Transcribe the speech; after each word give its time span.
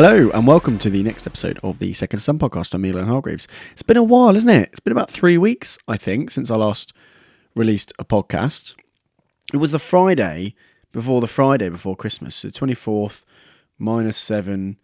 Hello 0.00 0.30
and 0.30 0.46
welcome 0.46 0.78
to 0.78 0.90
the 0.90 1.02
next 1.02 1.26
episode 1.26 1.58
of 1.64 1.80
the 1.80 1.92
Second 1.92 2.20
Sun 2.20 2.38
podcast. 2.38 2.72
I'm 2.72 2.82
Leon 2.82 3.08
Hargreaves. 3.08 3.48
It's 3.72 3.82
been 3.82 3.96
a 3.96 4.02
while, 4.04 4.36
isn't 4.36 4.48
it? 4.48 4.68
It's 4.70 4.78
been 4.78 4.92
about 4.92 5.10
three 5.10 5.36
weeks, 5.36 5.76
I 5.88 5.96
think, 5.96 6.30
since 6.30 6.52
I 6.52 6.54
last 6.54 6.92
released 7.56 7.92
a 7.98 8.04
podcast. 8.04 8.76
It 9.52 9.56
was 9.56 9.72
the 9.72 9.80
Friday 9.80 10.54
before 10.92 11.20
the 11.20 11.26
Friday 11.26 11.68
before 11.68 11.96
Christmas, 11.96 12.36
so 12.36 12.48
24th 12.48 13.24
minus 13.76 14.16
seven. 14.16 14.76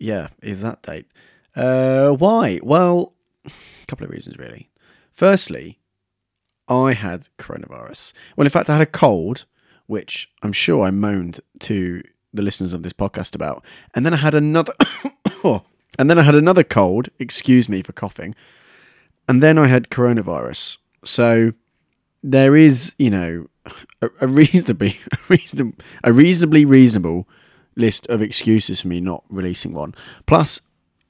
Yeah, 0.00 0.30
is 0.42 0.60
that 0.60 0.82
date. 0.82 1.06
Uh, 1.54 2.10
why? 2.10 2.58
Well, 2.64 3.12
a 3.44 3.52
couple 3.86 4.06
of 4.06 4.10
reasons 4.10 4.38
really. 4.38 4.70
Firstly, 5.12 5.78
I 6.66 6.94
had 6.94 7.28
coronavirus. 7.38 8.12
Well, 8.36 8.44
in 8.44 8.50
fact, 8.50 8.68
I 8.70 8.72
had 8.72 8.82
a 8.82 8.86
cold, 8.86 9.44
which 9.86 10.28
I'm 10.42 10.52
sure 10.52 10.84
I 10.84 10.90
moaned 10.90 11.38
to 11.60 12.02
the 12.36 12.42
listeners 12.42 12.72
of 12.72 12.82
this 12.82 12.92
podcast 12.92 13.34
about. 13.34 13.64
And 13.94 14.06
then 14.06 14.14
I 14.14 14.18
had 14.18 14.34
another 14.34 14.74
oh, 15.44 15.62
and 15.98 16.10
then 16.10 16.18
I 16.18 16.22
had 16.22 16.34
another 16.34 16.64
cold, 16.64 17.08
excuse 17.18 17.68
me 17.68 17.82
for 17.82 17.92
coughing. 17.92 18.34
And 19.28 19.42
then 19.42 19.58
I 19.58 19.66
had 19.66 19.90
coronavirus. 19.90 20.78
So 21.04 21.52
there 22.22 22.56
is, 22.56 22.94
you 22.98 23.10
know, 23.10 23.46
a, 24.02 24.10
a 24.20 24.26
reasonably 24.26 25.00
a 25.12 25.18
reasonable 25.28 25.72
a 26.04 26.12
reasonably 26.12 26.64
reasonable 26.64 27.28
list 27.76 28.06
of 28.08 28.22
excuses 28.22 28.80
for 28.80 28.88
me 28.88 29.00
not 29.00 29.24
releasing 29.28 29.72
one. 29.72 29.94
Plus 30.26 30.60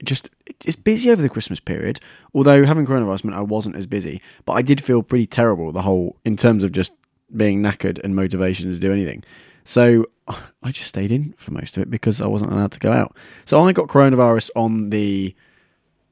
just 0.05 0.31
it's 0.65 0.77
busy 0.77 1.11
over 1.11 1.23
the 1.23 1.29
Christmas 1.29 1.61
period. 1.61 2.01
Although 2.35 2.65
having 2.65 2.87
coronavirus 2.87 3.25
meant 3.25 3.37
I 3.37 3.43
wasn't 3.43 3.77
as 3.77 3.87
busy, 3.87 4.21
but 4.45 4.53
I 4.55 4.63
did 4.63 4.83
feel 4.83 5.03
pretty 5.03 5.27
terrible 5.27 5.73
the 5.73 5.83
whole 5.83 6.17
in 6.25 6.37
terms 6.37 6.65
of 6.65 6.73
just 6.73 6.93
being 7.35 7.63
knackered 7.63 7.99
and 8.05 8.15
motivation 8.15 8.71
to 8.71 8.79
do 8.79 8.93
anything. 8.93 9.25
So 9.65 10.07
I 10.29 10.73
just 10.73 10.89
stayed 10.89 11.13
in 11.13 11.35
for 11.39 11.53
most 11.53 11.77
of 11.77 11.83
it 11.83 11.91
because 11.91 12.21
I 12.21 12.27
wasn't 12.27 12.53
allowed 12.53 12.73
to 12.73 12.81
go 12.81 12.93
out. 12.93 13.17
So 13.45 13.61
I 13.61 13.73
got 13.73 13.87
coronavirus 13.89 14.51
on 14.57 14.91
the 14.91 15.35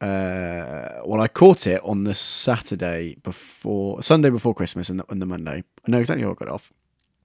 uh, 0.01 1.01
well, 1.05 1.21
I 1.21 1.29
caught 1.29 1.67
it 1.67 1.81
on 1.83 2.05
the 2.05 2.15
Saturday 2.15 3.17
before 3.23 4.03
Sunday 4.03 4.29
before 4.29 4.55
Christmas 4.55 4.89
and 4.89 5.01
the, 5.01 5.05
and 5.09 5.23
the 5.23 5.27
Monday. 5.27 5.65
I 5.87 5.91
know 5.91 5.99
exactly 5.99 6.25
how 6.25 6.33
I 6.33 6.35
got 6.35 6.49
off. 6.49 6.73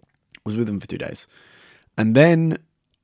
I 0.04 0.40
was 0.46 0.56
with 0.56 0.68
them 0.68 0.80
for 0.80 0.88
two 0.88 0.98
days, 0.98 1.28
and 1.98 2.16
then 2.16 2.58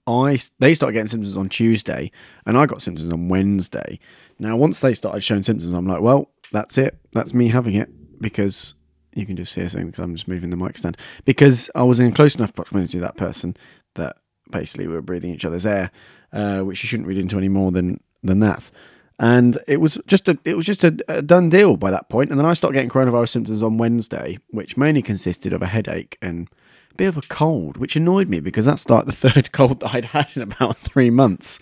I 0.07 0.39
they 0.59 0.73
started 0.73 0.93
getting 0.93 1.07
symptoms 1.07 1.35
on 1.35 1.49
Tuesday, 1.49 2.11
and 2.45 2.57
I 2.57 2.65
got 2.67 2.81
symptoms 2.81 3.11
on 3.11 3.27
Wednesday. 3.27 3.99
Now, 4.39 4.55
once 4.55 4.79
they 4.79 4.93
started 4.93 5.21
showing 5.21 5.43
symptoms, 5.43 5.73
I'm 5.73 5.87
like, 5.87 6.01
well, 6.01 6.29
that's 6.51 6.77
it. 6.77 6.97
That's 7.11 7.33
me 7.33 7.49
having 7.49 7.75
it 7.75 7.89
because 8.21 8.75
you 9.15 9.25
can 9.25 9.35
just 9.35 9.55
hear 9.55 9.65
a 9.65 9.69
thing 9.69 9.87
because 9.87 10.03
I'm 10.03 10.13
just 10.13 10.27
moving 10.27 10.51
the 10.51 10.57
mic 10.57 10.77
stand 10.77 10.97
because 11.23 11.69
I 11.73 11.83
was 11.83 11.99
in 11.99 12.11
close 12.11 12.35
enough 12.35 12.53
proximity 12.53 12.91
to 12.93 12.99
that 12.99 13.17
person 13.17 13.57
that 13.95 14.17
basically 14.51 14.87
we 14.87 14.93
were 14.93 15.01
breathing 15.01 15.31
each 15.31 15.45
other's 15.45 15.65
air, 15.65 15.89
uh, 16.33 16.59
which 16.59 16.83
you 16.83 16.87
shouldn't 16.87 17.07
read 17.07 17.17
into 17.17 17.37
any 17.37 17.49
more 17.49 17.71
than 17.71 17.99
than 18.21 18.39
that. 18.39 18.69
And 19.17 19.57
it 19.67 19.77
was 19.77 19.97
just 20.05 20.27
a 20.27 20.37
it 20.43 20.57
was 20.57 20.65
just 20.65 20.83
a, 20.83 20.97
a 21.07 21.21
done 21.21 21.49
deal 21.49 21.77
by 21.77 21.89
that 21.91 22.09
point. 22.09 22.29
And 22.29 22.39
then 22.39 22.45
I 22.45 22.53
started 22.53 22.73
getting 22.73 22.89
coronavirus 22.89 23.29
symptoms 23.29 23.63
on 23.63 23.77
Wednesday, 23.77 24.39
which 24.49 24.75
mainly 24.75 25.01
consisted 25.01 25.53
of 25.53 25.61
a 25.61 25.67
headache 25.67 26.17
and 26.21 26.49
a 26.91 26.95
bit 26.95 27.07
of 27.07 27.17
a 27.17 27.21
cold, 27.21 27.77
which 27.77 27.95
annoyed 27.95 28.27
me 28.27 28.41
because 28.41 28.65
that's 28.65 28.89
like 28.89 29.05
the 29.05 29.11
third 29.29 29.53
cold 29.53 29.79
that 29.79 29.95
I'd 29.95 30.05
had 30.05 30.35
in 30.35 30.41
about 30.41 30.77
three 30.79 31.09
months. 31.09 31.59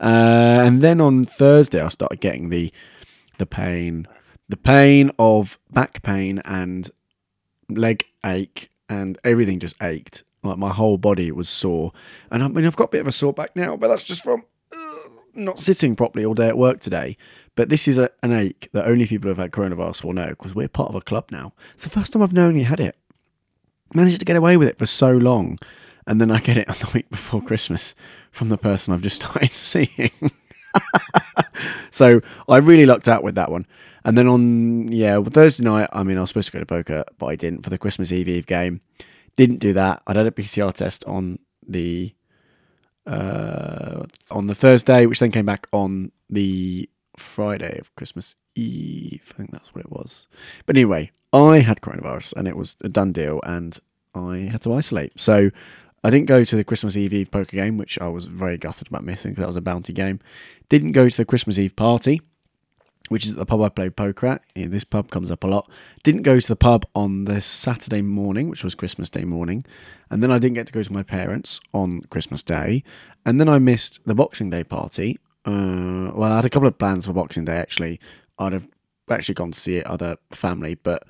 Uh, 0.00 0.62
and 0.64 0.80
then 0.80 1.00
on 1.00 1.24
Thursday, 1.24 1.80
I 1.80 1.88
started 1.88 2.20
getting 2.20 2.48
the 2.48 2.72
the 3.36 3.46
pain, 3.46 4.08
the 4.48 4.56
pain 4.56 5.10
of 5.18 5.58
back 5.70 6.02
pain 6.02 6.40
and 6.44 6.90
leg 7.68 8.04
ache, 8.24 8.70
and 8.88 9.18
everything 9.24 9.58
just 9.58 9.76
ached. 9.82 10.24
Like 10.42 10.58
my 10.58 10.72
whole 10.72 10.98
body 10.98 11.30
was 11.32 11.48
sore, 11.48 11.92
and 12.30 12.42
I 12.42 12.48
mean 12.48 12.64
I've 12.64 12.76
got 12.76 12.84
a 12.84 12.92
bit 12.92 13.00
of 13.00 13.08
a 13.08 13.12
sore 13.12 13.32
back 13.32 13.54
now, 13.56 13.76
but 13.76 13.88
that's 13.88 14.04
just 14.04 14.22
from 14.22 14.44
uh, 14.72 15.08
not 15.34 15.58
sitting 15.58 15.96
properly 15.96 16.24
all 16.24 16.34
day 16.34 16.48
at 16.48 16.56
work 16.56 16.80
today. 16.80 17.16
But 17.56 17.68
this 17.70 17.88
is 17.88 17.98
a, 17.98 18.08
an 18.22 18.32
ache 18.32 18.68
that 18.72 18.86
only 18.86 19.06
people 19.06 19.24
who 19.24 19.30
have 19.30 19.38
had 19.38 19.50
coronavirus 19.50 20.04
will 20.04 20.12
know 20.12 20.28
because 20.28 20.54
we're 20.54 20.68
part 20.68 20.90
of 20.90 20.94
a 20.94 21.00
club 21.00 21.30
now. 21.32 21.52
It's 21.74 21.82
the 21.82 21.90
first 21.90 22.12
time 22.12 22.22
I've 22.22 22.32
known 22.32 22.56
you 22.56 22.64
had 22.64 22.78
it. 22.78 22.96
Managed 23.92 24.20
to 24.20 24.24
get 24.24 24.36
away 24.36 24.56
with 24.56 24.68
it 24.68 24.78
for 24.78 24.86
so 24.86 25.10
long, 25.10 25.58
and 26.06 26.20
then 26.20 26.30
I 26.30 26.38
get 26.38 26.56
it 26.56 26.68
on 26.68 26.76
the 26.80 26.90
week 26.94 27.10
before 27.10 27.42
Christmas 27.42 27.94
from 28.30 28.48
the 28.48 28.58
person 28.58 28.94
I've 28.94 29.02
just 29.02 29.16
started 29.22 29.52
seeing. 29.52 30.12
so 31.90 32.20
I 32.48 32.58
really 32.58 32.86
lucked 32.86 33.08
out 33.08 33.22
with 33.22 33.34
that 33.34 33.50
one. 33.50 33.66
And 34.04 34.16
then 34.16 34.28
on 34.28 34.90
yeah 34.92 35.22
Thursday 35.22 35.64
night, 35.64 35.88
I 35.92 36.02
mean 36.02 36.18
I 36.18 36.20
was 36.20 36.30
supposed 36.30 36.48
to 36.48 36.52
go 36.52 36.60
to 36.60 36.66
poker, 36.66 37.04
but 37.18 37.26
I 37.26 37.36
didn't 37.36 37.62
for 37.62 37.70
the 37.70 37.78
Christmas 37.78 38.12
Eve 38.12 38.28
Eve 38.28 38.46
game. 38.46 38.80
Didn't 39.36 39.58
do 39.58 39.72
that. 39.72 40.02
I'd 40.06 40.16
had 40.16 40.26
a 40.26 40.30
PCR 40.30 40.72
test 40.72 41.04
on 41.04 41.38
the 41.66 42.14
uh, 43.06 44.04
on 44.30 44.46
the 44.46 44.54
Thursday, 44.54 45.06
which 45.06 45.20
then 45.20 45.30
came 45.30 45.46
back 45.46 45.66
on 45.72 46.12
the 46.28 46.88
Friday 47.16 47.78
of 47.78 47.94
Christmas 47.96 48.36
Eve. 48.54 49.32
I 49.34 49.36
think 49.38 49.50
that's 49.50 49.74
what 49.74 49.84
it 49.84 49.90
was. 49.90 50.28
But 50.66 50.76
anyway, 50.76 51.10
I 51.32 51.60
had 51.60 51.80
coronavirus 51.80 52.34
and 52.36 52.46
it 52.46 52.56
was 52.56 52.76
a 52.82 52.88
done 52.88 53.12
deal, 53.12 53.40
and 53.44 53.78
I 54.14 54.48
had 54.50 54.62
to 54.62 54.74
isolate. 54.74 55.18
So 55.18 55.50
I 56.04 56.10
didn't 56.10 56.26
go 56.26 56.44
to 56.44 56.56
the 56.56 56.64
Christmas 56.64 56.96
Eve 56.96 57.14
Eve 57.14 57.30
poker 57.30 57.56
game, 57.56 57.76
which 57.76 57.98
I 58.00 58.08
was 58.08 58.26
very 58.26 58.56
gutted 58.56 58.88
about 58.88 59.04
missing 59.04 59.32
because 59.32 59.42
that 59.42 59.48
was 59.48 59.56
a 59.56 59.60
bounty 59.60 59.92
game. 59.92 60.20
Didn't 60.68 60.92
go 60.92 61.08
to 61.08 61.16
the 61.16 61.24
Christmas 61.24 61.58
Eve 61.58 61.74
party, 61.74 62.20
which 63.08 63.26
is 63.26 63.34
the 63.34 63.46
pub 63.46 63.60
I 63.60 63.68
played 63.68 63.96
poker 63.96 64.26
at. 64.26 64.42
This 64.54 64.84
pub 64.84 65.10
comes 65.10 65.30
up 65.30 65.44
a 65.44 65.46
lot. 65.46 65.70
Didn't 66.02 66.22
go 66.22 66.38
to 66.38 66.48
the 66.48 66.56
pub 66.56 66.86
on 66.94 67.24
the 67.24 67.40
Saturday 67.40 68.02
morning, 68.02 68.48
which 68.48 68.64
was 68.64 68.74
Christmas 68.74 69.10
Day 69.10 69.24
morning. 69.24 69.62
And 70.10 70.22
then 70.22 70.30
I 70.30 70.38
didn't 70.38 70.54
get 70.54 70.66
to 70.68 70.72
go 70.72 70.82
to 70.82 70.92
my 70.92 71.02
parents 71.02 71.60
on 71.72 72.02
Christmas 72.10 72.42
Day. 72.42 72.82
And 73.24 73.40
then 73.40 73.48
I 73.48 73.58
missed 73.58 74.00
the 74.06 74.14
Boxing 74.14 74.50
Day 74.50 74.64
party. 74.64 75.18
Uh, 75.44 76.10
well, 76.14 76.32
I 76.32 76.36
had 76.36 76.44
a 76.44 76.50
couple 76.50 76.68
of 76.68 76.78
plans 76.78 77.06
for 77.06 77.12
Boxing 77.12 77.44
Day, 77.44 77.56
actually. 77.56 78.00
I'd 78.38 78.52
have 78.52 78.66
actually 79.10 79.34
gone 79.34 79.52
to 79.52 79.58
see 79.58 79.82
other 79.82 80.16
family, 80.30 80.74
but 80.74 81.04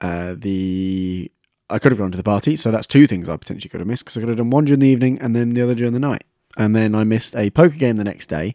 uh, 0.00 0.34
the 0.36 1.30
I 1.70 1.78
could 1.78 1.92
have 1.92 1.98
gone 1.98 2.10
to 2.10 2.16
the 2.16 2.22
party. 2.22 2.54
So 2.56 2.70
that's 2.70 2.86
two 2.86 3.06
things 3.06 3.28
I 3.28 3.36
potentially 3.36 3.70
could 3.70 3.80
have 3.80 3.86
missed 3.86 4.04
because 4.04 4.18
I 4.18 4.20
could 4.20 4.28
have 4.28 4.38
done 4.38 4.50
one 4.50 4.66
during 4.66 4.80
the 4.80 4.88
evening 4.88 5.18
and 5.20 5.34
then 5.34 5.50
the 5.50 5.62
other 5.62 5.74
during 5.74 5.94
the 5.94 6.00
night. 6.00 6.24
And 6.58 6.76
then 6.76 6.94
I 6.94 7.04
missed 7.04 7.34
a 7.34 7.50
poker 7.50 7.76
game 7.76 7.96
the 7.96 8.04
next 8.04 8.26
day. 8.26 8.54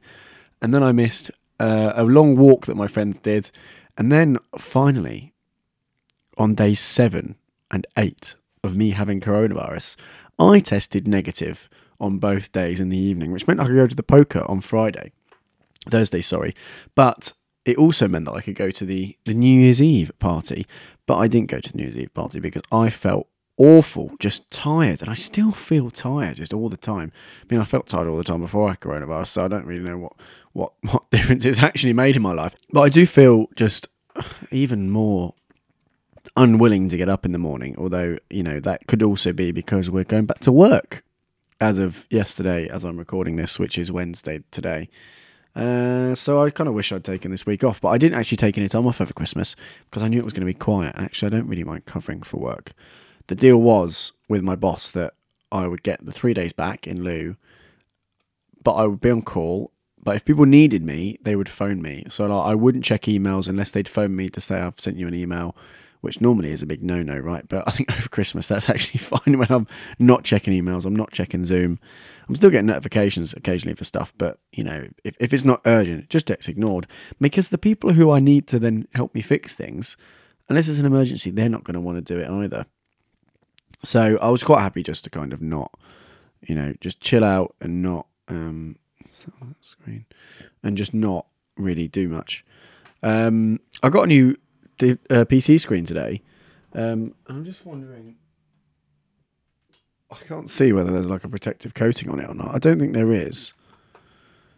And 0.61 0.73
then 0.73 0.83
I 0.83 0.91
missed 0.91 1.31
uh, 1.59 1.93
a 1.95 2.03
long 2.03 2.35
walk 2.35 2.65
that 2.65 2.75
my 2.75 2.87
friends 2.87 3.19
did, 3.19 3.51
and 3.97 4.11
then 4.11 4.37
finally, 4.57 5.33
on 6.37 6.55
day 6.55 6.73
seven 6.73 7.35
and 7.71 7.87
eight 7.97 8.35
of 8.63 8.75
me 8.75 8.91
having 8.91 9.19
coronavirus, 9.19 9.95
I 10.39 10.59
tested 10.59 11.07
negative 11.07 11.69
on 11.99 12.19
both 12.19 12.51
days 12.51 12.79
in 12.79 12.89
the 12.89 12.97
evening, 12.97 13.31
which 13.31 13.47
meant 13.47 13.59
I 13.59 13.65
could 13.65 13.75
go 13.75 13.87
to 13.87 13.95
the 13.95 14.03
poker 14.03 14.43
on 14.47 14.61
Friday, 14.61 15.11
Thursday, 15.89 16.21
sorry, 16.21 16.53
but 16.95 17.33
it 17.65 17.77
also 17.77 18.07
meant 18.07 18.25
that 18.25 18.33
I 18.33 18.41
could 18.41 18.55
go 18.55 18.71
to 18.71 18.85
the 18.85 19.17
the 19.25 19.33
New 19.33 19.61
Year's 19.61 19.81
Eve 19.81 20.11
party, 20.19 20.65
but 21.05 21.17
I 21.17 21.27
didn't 21.27 21.49
go 21.49 21.59
to 21.59 21.71
the 21.71 21.77
New 21.77 21.83
Year's 21.83 21.97
Eve 21.97 22.13
party 22.13 22.39
because 22.39 22.61
I 22.71 22.89
felt 22.89 23.27
awful, 23.57 24.11
just 24.19 24.49
tired, 24.51 25.01
and 25.01 25.09
I 25.09 25.15
still 25.15 25.51
feel 25.51 25.89
tired 25.89 26.37
just 26.37 26.53
all 26.53 26.69
the 26.69 26.77
time. 26.77 27.11
I 27.41 27.53
mean, 27.53 27.59
I 27.59 27.65
felt 27.65 27.87
tired 27.87 28.07
all 28.07 28.17
the 28.17 28.23
time 28.23 28.41
before 28.41 28.67
I 28.67 28.71
had 28.71 28.79
coronavirus, 28.79 29.27
so 29.27 29.45
I 29.45 29.47
don't 29.47 29.65
really 29.65 29.83
know 29.83 29.97
what 29.97 30.13
what 30.53 30.73
what 30.81 31.09
difference 31.11 31.45
it's 31.45 31.61
actually 31.61 31.93
made 31.93 32.15
in 32.15 32.21
my 32.21 32.33
life. 32.33 32.55
But 32.71 32.81
I 32.81 32.89
do 32.89 33.05
feel 33.05 33.47
just 33.55 33.87
even 34.51 34.89
more 34.89 35.33
unwilling 36.35 36.87
to 36.89 36.97
get 36.97 37.09
up 37.09 37.25
in 37.25 37.31
the 37.31 37.39
morning. 37.39 37.75
Although 37.77 38.17
you 38.29 38.43
know 38.43 38.59
that 38.59 38.87
could 38.87 39.03
also 39.03 39.33
be 39.33 39.51
because 39.51 39.89
we're 39.89 40.03
going 40.03 40.25
back 40.25 40.39
to 40.41 40.51
work 40.51 41.03
as 41.59 41.79
of 41.79 42.05
yesterday, 42.09 42.67
as 42.69 42.83
I'm 42.83 42.97
recording 42.97 43.35
this, 43.35 43.57
which 43.57 43.77
is 43.77 43.91
Wednesday 43.91 44.43
today. 44.51 44.89
Uh, 45.55 46.13
so 46.13 46.43
I 46.43 46.51
kind 46.51 46.67
of 46.67 46.75
wish 46.75 46.91
I'd 46.91 47.03
taken 47.03 47.31
this 47.31 47.47
week 47.47 47.63
off, 47.63 47.81
but 47.81 47.87
I 47.87 47.97
didn't 47.97 48.19
actually 48.19 48.37
take 48.37 48.59
any 48.59 48.69
time 48.69 48.85
off 48.85 49.01
over 49.01 49.11
Christmas 49.11 49.55
because 49.89 50.03
I 50.03 50.07
knew 50.07 50.19
it 50.19 50.23
was 50.23 50.33
going 50.33 50.45
to 50.45 50.45
be 50.45 50.53
quiet. 50.53 50.95
And 50.95 51.05
Actually, 51.05 51.27
I 51.27 51.39
don't 51.39 51.47
really 51.47 51.63
mind 51.63 51.87
covering 51.87 52.21
for 52.21 52.37
work 52.37 52.73
the 53.27 53.35
deal 53.35 53.57
was 53.57 54.13
with 54.27 54.41
my 54.41 54.55
boss 54.55 54.91
that 54.91 55.13
I 55.51 55.67
would 55.67 55.83
get 55.83 56.05
the 56.05 56.11
three 56.11 56.33
days 56.33 56.53
back 56.53 56.87
in 56.87 57.03
lieu, 57.03 57.35
but 58.63 58.73
I 58.73 58.85
would 58.85 59.01
be 59.01 59.11
on 59.11 59.21
call. 59.21 59.71
But 60.01 60.15
if 60.15 60.25
people 60.25 60.45
needed 60.45 60.83
me, 60.83 61.17
they 61.21 61.35
would 61.35 61.49
phone 61.49 61.81
me. 61.81 62.05
So 62.07 62.25
like, 62.25 62.47
I 62.47 62.55
wouldn't 62.55 62.85
check 62.85 63.03
emails 63.03 63.47
unless 63.47 63.71
they'd 63.71 63.89
phone 63.89 64.15
me 64.15 64.29
to 64.29 64.41
say 64.41 64.59
I've 64.59 64.79
sent 64.79 64.97
you 64.97 65.07
an 65.07 65.13
email, 65.13 65.55
which 66.01 66.21
normally 66.21 66.51
is 66.51 66.61
a 66.61 66.65
big 66.65 66.81
no 66.83 67.03
no, 67.03 67.17
right? 67.17 67.47
But 67.47 67.67
I 67.67 67.71
think 67.71 67.91
over 67.97 68.07
Christmas 68.07 68.47
that's 68.47 68.69
actually 68.69 68.99
fine 68.99 69.37
when 69.37 69.51
I'm 69.51 69.67
not 69.99 70.23
checking 70.23 70.53
emails. 70.53 70.85
I'm 70.85 70.95
not 70.95 71.11
checking 71.11 71.43
Zoom. 71.43 71.79
I'm 72.27 72.35
still 72.35 72.49
getting 72.49 72.67
notifications 72.67 73.33
occasionally 73.33 73.75
for 73.75 73.83
stuff, 73.83 74.13
but 74.17 74.39
you 74.51 74.63
know, 74.63 74.87
if, 75.03 75.15
if 75.19 75.33
it's 75.33 75.45
not 75.45 75.61
urgent, 75.65 76.03
it 76.03 76.09
just 76.09 76.25
gets 76.25 76.47
ignored. 76.47 76.87
Because 77.19 77.49
the 77.49 77.57
people 77.57 77.93
who 77.93 78.11
I 78.11 78.19
need 78.19 78.47
to 78.47 78.59
then 78.59 78.87
help 78.93 79.13
me 79.13 79.21
fix 79.21 79.55
things, 79.55 79.97
unless 80.47 80.67
it's 80.67 80.79
an 80.79 80.85
emergency, 80.85 81.31
they're 81.31 81.49
not 81.49 81.63
going 81.63 81.75
to 81.75 81.81
want 81.81 81.97
to 81.97 82.13
do 82.13 82.19
it 82.19 82.29
either. 82.29 82.65
So 83.83 84.17
I 84.21 84.29
was 84.29 84.43
quite 84.43 84.61
happy 84.61 84.83
just 84.83 85.03
to 85.05 85.09
kind 85.09 85.33
of 85.33 85.41
not, 85.41 85.71
you 86.41 86.55
know, 86.55 86.73
just 86.81 86.99
chill 86.99 87.23
out 87.23 87.55
and 87.61 87.81
not 87.81 88.07
um, 88.27 88.77
on 89.41 89.49
that 89.49 89.63
screen 89.63 90.05
and 90.63 90.75
just 90.77 90.93
not 90.93 91.25
really 91.57 91.87
do 91.87 92.09
much. 92.09 92.43
Um, 93.03 93.59
I 93.83 93.89
got 93.89 94.03
a 94.05 94.07
new 94.07 94.35
uh, 94.81 95.25
PC 95.25 95.59
screen 95.59 95.85
today. 95.85 96.21
Um, 96.73 97.13
I'm 97.27 97.45
just 97.45 97.65
wondering. 97.65 98.15
I 100.09 100.15
can't 100.27 100.49
see 100.49 100.71
whether 100.71 100.91
there's 100.91 101.09
like 101.09 101.23
a 101.23 101.29
protective 101.29 101.73
coating 101.73 102.09
on 102.09 102.19
it 102.19 102.29
or 102.29 102.33
not. 102.33 102.55
I 102.55 102.59
don't 102.59 102.79
think 102.79 102.93
there 102.93 103.11
is. 103.11 103.53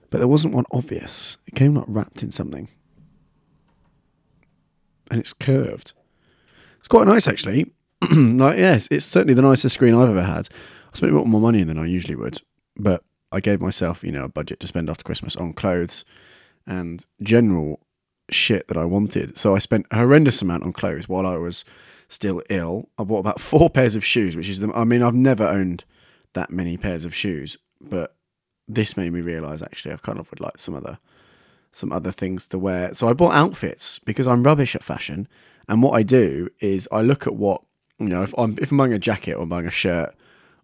but 0.10 0.20
there 0.20 0.28
wasn't 0.28 0.54
one 0.54 0.66
obvious. 0.72 1.38
It 1.48 1.56
came 1.56 1.76
like 1.76 1.86
wrapped 1.88 2.24
in 2.24 2.32
something, 2.32 2.70
and 5.12 5.20
it's 5.20 5.34
curved. 5.34 5.94
It's 6.80 6.88
quite 6.88 7.08
nice 7.08 7.28
actually. 7.28 7.72
like 8.12 8.58
yes, 8.58 8.88
it's 8.92 9.06
certainly 9.06 9.34
the 9.34 9.42
nicest 9.42 9.76
screen 9.76 9.94
I've 9.94 10.10
ever 10.10 10.24
had. 10.24 10.50
I 10.94 10.98
spent 10.98 11.12
a 11.12 11.18
lot 11.18 11.28
more 11.28 11.42
money 11.42 11.64
than 11.64 11.78
I 11.78 11.86
usually 11.86 12.16
would, 12.16 12.42
but 12.78 13.04
I 13.32 13.40
gave 13.40 13.62
myself, 13.62 14.04
you 14.04 14.12
know, 14.12 14.26
a 14.26 14.30
budget 14.30 14.60
to 14.62 14.68
spend 14.68 14.90
after 14.90 15.04
Christmas 15.04 15.36
on 15.36 15.54
clothes 15.54 16.06
and 16.66 17.06
general 17.22 17.80
shit 18.32 18.68
that 18.68 18.78
I 18.78 18.86
wanted. 18.86 19.38
So 19.38 19.56
I 19.56 19.60
spent 19.60 19.86
a 19.92 19.98
horrendous 19.98 20.42
amount 20.42 20.64
on 20.64 20.74
clothes 20.74 21.08
while 21.08 21.28
I 21.28 21.38
was 21.38 21.66
still 22.08 22.42
ill. 22.50 22.90
I 22.98 23.04
bought 23.04 23.20
about 23.20 23.40
four 23.40 23.70
pairs 23.70 23.96
of 23.96 24.04
shoes, 24.06 24.36
which 24.36 24.50
is 24.50 24.60
the, 24.60 24.72
I 24.74 24.84
mean, 24.84 25.04
I've 25.04 25.16
never 25.16 25.48
owned 25.48 25.86
that 26.34 26.52
many 26.52 26.78
pairs 26.78 27.06
of 27.06 27.14
shoes, 27.14 27.58
but 27.82 28.16
this 28.68 28.96
made 28.96 29.12
me 29.14 29.22
realize 29.22 29.62
actually 29.62 29.94
I 29.94 29.98
kind 29.98 30.20
of 30.20 30.30
would 30.30 30.40
like 30.40 30.60
some 30.60 30.76
other 30.76 31.00
some 31.72 31.92
other 31.92 32.12
things 32.12 32.48
to 32.48 32.58
wear. 32.58 32.94
So 32.96 33.08
I 33.08 33.14
bought 33.14 33.34
outfits 33.34 34.00
because 34.00 34.28
I'm 34.28 34.44
rubbish 34.44 34.76
at 34.76 34.84
fashion. 34.84 35.28
And 35.68 35.84
what 35.84 35.94
I 35.94 36.02
do 36.02 36.50
is 36.60 36.88
I 36.92 37.02
look 37.02 37.28
at 37.28 37.36
what 37.36 37.62
you 38.00 38.08
know 38.08 38.24
if 38.24 38.34
I'm 38.38 38.58
if 38.62 38.72
I'm 38.72 38.78
buying 38.78 38.94
a 38.94 39.00
jacket 39.00 39.34
or 39.34 39.44
I'm 39.44 39.50
buying 39.50 39.68
a 39.68 39.72
shirt 39.72 40.16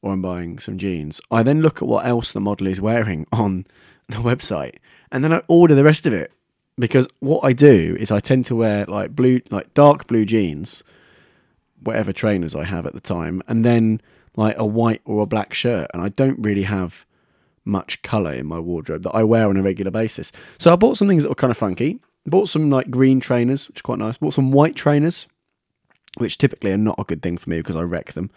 or 0.02 0.14
I'm 0.14 0.22
buying 0.22 0.60
some 0.60 0.78
jeans, 0.78 1.22
I 1.32 1.44
then 1.44 1.62
look 1.62 1.82
at 1.82 1.88
what 1.88 2.06
else 2.06 2.32
the 2.32 2.42
model 2.42 2.68
is 2.68 2.82
wearing 2.82 3.26
on 3.32 3.66
the 4.08 4.18
website, 4.18 4.76
and 5.12 5.24
then 5.24 5.34
I 5.34 5.42
order 5.48 5.76
the 5.76 5.84
rest 5.84 6.06
of 6.06 6.14
it 6.14 6.32
because 6.78 7.08
what 7.20 7.44
I 7.44 7.54
do 7.54 7.96
is 8.00 8.12
I 8.12 8.20
tend 8.20 8.46
to 8.48 8.56
wear 8.56 8.86
like 8.86 9.16
blue, 9.16 9.42
like 9.50 9.74
dark 9.74 10.08
blue 10.08 10.26
jeans, 10.26 10.84
whatever 11.82 12.12
trainers 12.12 12.56
I 12.56 12.66
have 12.66 12.86
at 12.86 12.94
the 12.94 13.02
time, 13.02 13.42
and 13.48 13.64
then 13.64 14.02
like 14.36 14.56
a 14.58 14.66
white 14.66 15.02
or 15.06 15.24
a 15.24 15.26
black 15.26 15.54
shirt, 15.54 15.90
and 15.94 16.02
I 16.02 16.10
don't 16.10 16.40
really 16.40 16.64
have 16.64 17.06
much 17.64 18.02
color 18.04 18.34
in 18.34 18.46
my 18.46 18.60
wardrobe 18.60 19.04
that 19.04 19.16
I 19.16 19.24
wear 19.24 19.50
on 19.50 19.58
a 19.58 19.64
regular 19.64 19.92
basis. 19.92 20.32
So 20.60 20.72
I 20.72 20.76
bought 20.76 20.98
some 20.98 21.08
things 21.08 21.24
that 21.24 21.30
were 21.30 21.36
kind 21.36 21.52
of 21.52 21.58
funky. 21.58 22.00
Bought 22.28 22.50
some 22.50 22.70
like 22.70 22.90
green 22.90 23.20
trainers, 23.20 23.68
which 23.68 23.80
are 23.80 23.84
quite 23.84 24.00
nice. 24.00 24.18
Bought 24.18 24.34
some 24.34 24.52
white 24.52 24.76
trainers, 24.76 25.28
which 26.18 26.38
typically 26.38 26.72
are 26.72 26.78
not 26.78 27.00
a 27.00 27.04
good 27.04 27.22
thing 27.22 27.38
for 27.38 27.50
me 27.50 27.58
because 27.58 27.76
I 27.76 27.82
wreck 27.82 28.14
them. 28.14 28.30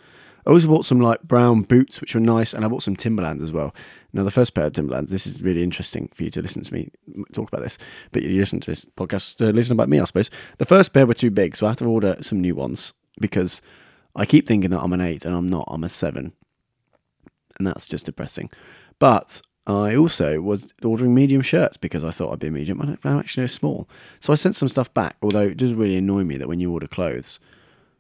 I 0.47 0.51
also 0.51 0.69
bought 0.69 0.87
some 0.87 1.01
like 1.01 1.23
brown 1.23 1.63
boots, 1.63 2.01
which 2.01 2.15
were 2.15 2.21
nice, 2.21 2.55
and 2.55 2.65
I 2.65 2.69
bought 2.69 2.83
some 2.83 2.97
Timberlands 2.97 3.43
as 3.43 3.53
well. 3.53 3.75
Now, 4.13 4.23
the 4.23 4.31
first 4.31 4.55
pair 4.55 4.65
of 4.65 4.73
Timberlands, 4.73 5.11
this 5.11 5.27
is 5.27 5.43
really 5.43 5.63
interesting 5.63 6.09
for 6.15 6.25
you 6.25 6.31
to 6.31 6.41
listen 6.41 6.63
to 6.63 6.73
me 6.73 6.91
talk 7.33 7.49
about 7.49 7.63
this, 7.63 7.77
but 8.13 8.23
you 8.23 8.41
listen 8.41 8.61
to 8.61 8.71
this 8.71 8.87
podcast 8.97 9.37
to 9.37 9.53
listen 9.53 9.73
about 9.73 9.91
me, 9.91 10.01
I 10.01 10.05
suppose. 10.05 10.31
The 10.57 10.65
first 10.65 10.95
pair 10.95 11.07
were 11.07 11.15
too 11.15 11.31
big, 11.31 11.57
so 11.57 11.67
I 11.67 11.71
had 11.71 11.79
to 11.79 11.85
order 11.85 12.17
some 12.23 12.41
new 12.41 12.55
ones 12.55 12.95
because 13.21 13.61
I 14.17 14.25
keep 14.25 14.47
thinking 14.47 14.71
that 14.71 14.81
I'm 14.81 14.93
an 14.93 15.01
eight 15.01 15.25
and 15.25 15.37
I'm 15.37 15.51
not, 15.51 15.69
I'm 15.69 15.85
a 15.85 15.89
seven. 15.89 16.33
And 17.59 17.67
that's 17.67 17.87
just 17.87 18.07
depressing. 18.07 18.51
But 18.99 19.43
I 19.67 19.95
also 19.97 20.41
was 20.41 20.73
ordering 20.83 21.15
medium 21.15 21.43
shirts 21.43 21.77
because 21.77 22.05
I 22.05 22.11
thought 22.11 22.33
I'd 22.33 22.39
be 22.39 22.47
a 22.47 22.51
medium. 22.53 22.79
But 22.79 22.99
I'm 23.05 23.19
actually 23.19 23.45
a 23.45 23.49
small. 23.49 23.89
So 24.21 24.33
I 24.33 24.37
sent 24.37 24.57
some 24.57 24.69
stuff 24.69 24.93
back, 24.95 25.17
although 25.21 25.43
it 25.43 25.57
does 25.57 25.75
really 25.75 25.97
annoy 25.97 26.25
me 26.25 26.39
that 26.39 26.49
when 26.49 26.61
you 26.61 26.73
order 26.73 26.87
clothes, 26.87 27.39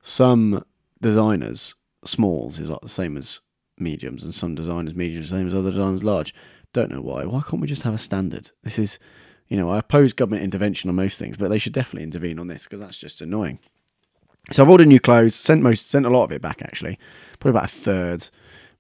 some 0.09 0.65
designers 1.03 1.75
smalls 2.05 2.59
is 2.59 2.69
like 2.69 2.81
the 2.81 2.89
same 2.89 3.17
as 3.17 3.41
mediums, 3.79 4.25
and 4.25 4.35
some 4.35 4.55
designers 4.55 4.95
mediums 4.95 5.29
the 5.29 5.37
same 5.37 5.47
as 5.47 5.55
other 5.55 5.71
designers 5.71 6.03
large. 6.03 6.35
Don't 6.73 6.91
know 6.91 7.03
why. 7.03 7.25
Why 7.25 7.43
can't 7.43 7.61
we 7.61 7.69
just 7.69 7.83
have 7.83 7.95
a 7.95 7.99
standard? 7.99 8.51
This 8.63 8.79
is, 8.79 8.99
you 9.49 9.57
know, 9.57 9.71
I 9.71 9.79
oppose 9.79 10.15
government 10.15 10.45
intervention 10.45 10.89
on 10.89 10.97
most 10.97 11.19
things, 11.19 11.37
but 11.37 11.51
they 11.51 11.59
should 11.59 11.75
definitely 11.75 12.05
intervene 12.05 12.39
on 12.39 12.49
this 12.49 12.65
because 12.65 12.81
that's 12.81 12.97
just 12.97 13.21
annoying. 13.21 13.59
So 14.51 14.63
I've 14.63 14.71
ordered 14.71 14.89
new 14.89 14.99
clothes, 14.99 15.35
sent 15.35 15.63
most, 15.63 15.91
sent 15.91 16.07
a 16.07 16.11
lot 16.11 16.25
of 16.25 16.33
it 16.33 16.41
back 16.41 16.63
actually, 16.63 16.99
probably 17.39 17.59
about 17.59 17.71
a 17.71 17.75
third, 17.75 18.29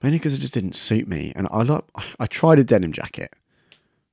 mainly 0.02 0.18
because 0.18 0.34
it 0.34 0.40
just 0.40 0.54
didn't 0.54 0.76
suit 0.76 1.06
me. 1.08 1.32
And 1.36 1.46
I 1.50 1.62
like, 1.62 1.84
I 2.18 2.26
tried 2.26 2.58
a 2.58 2.64
denim 2.64 2.92
jacket 2.92 3.34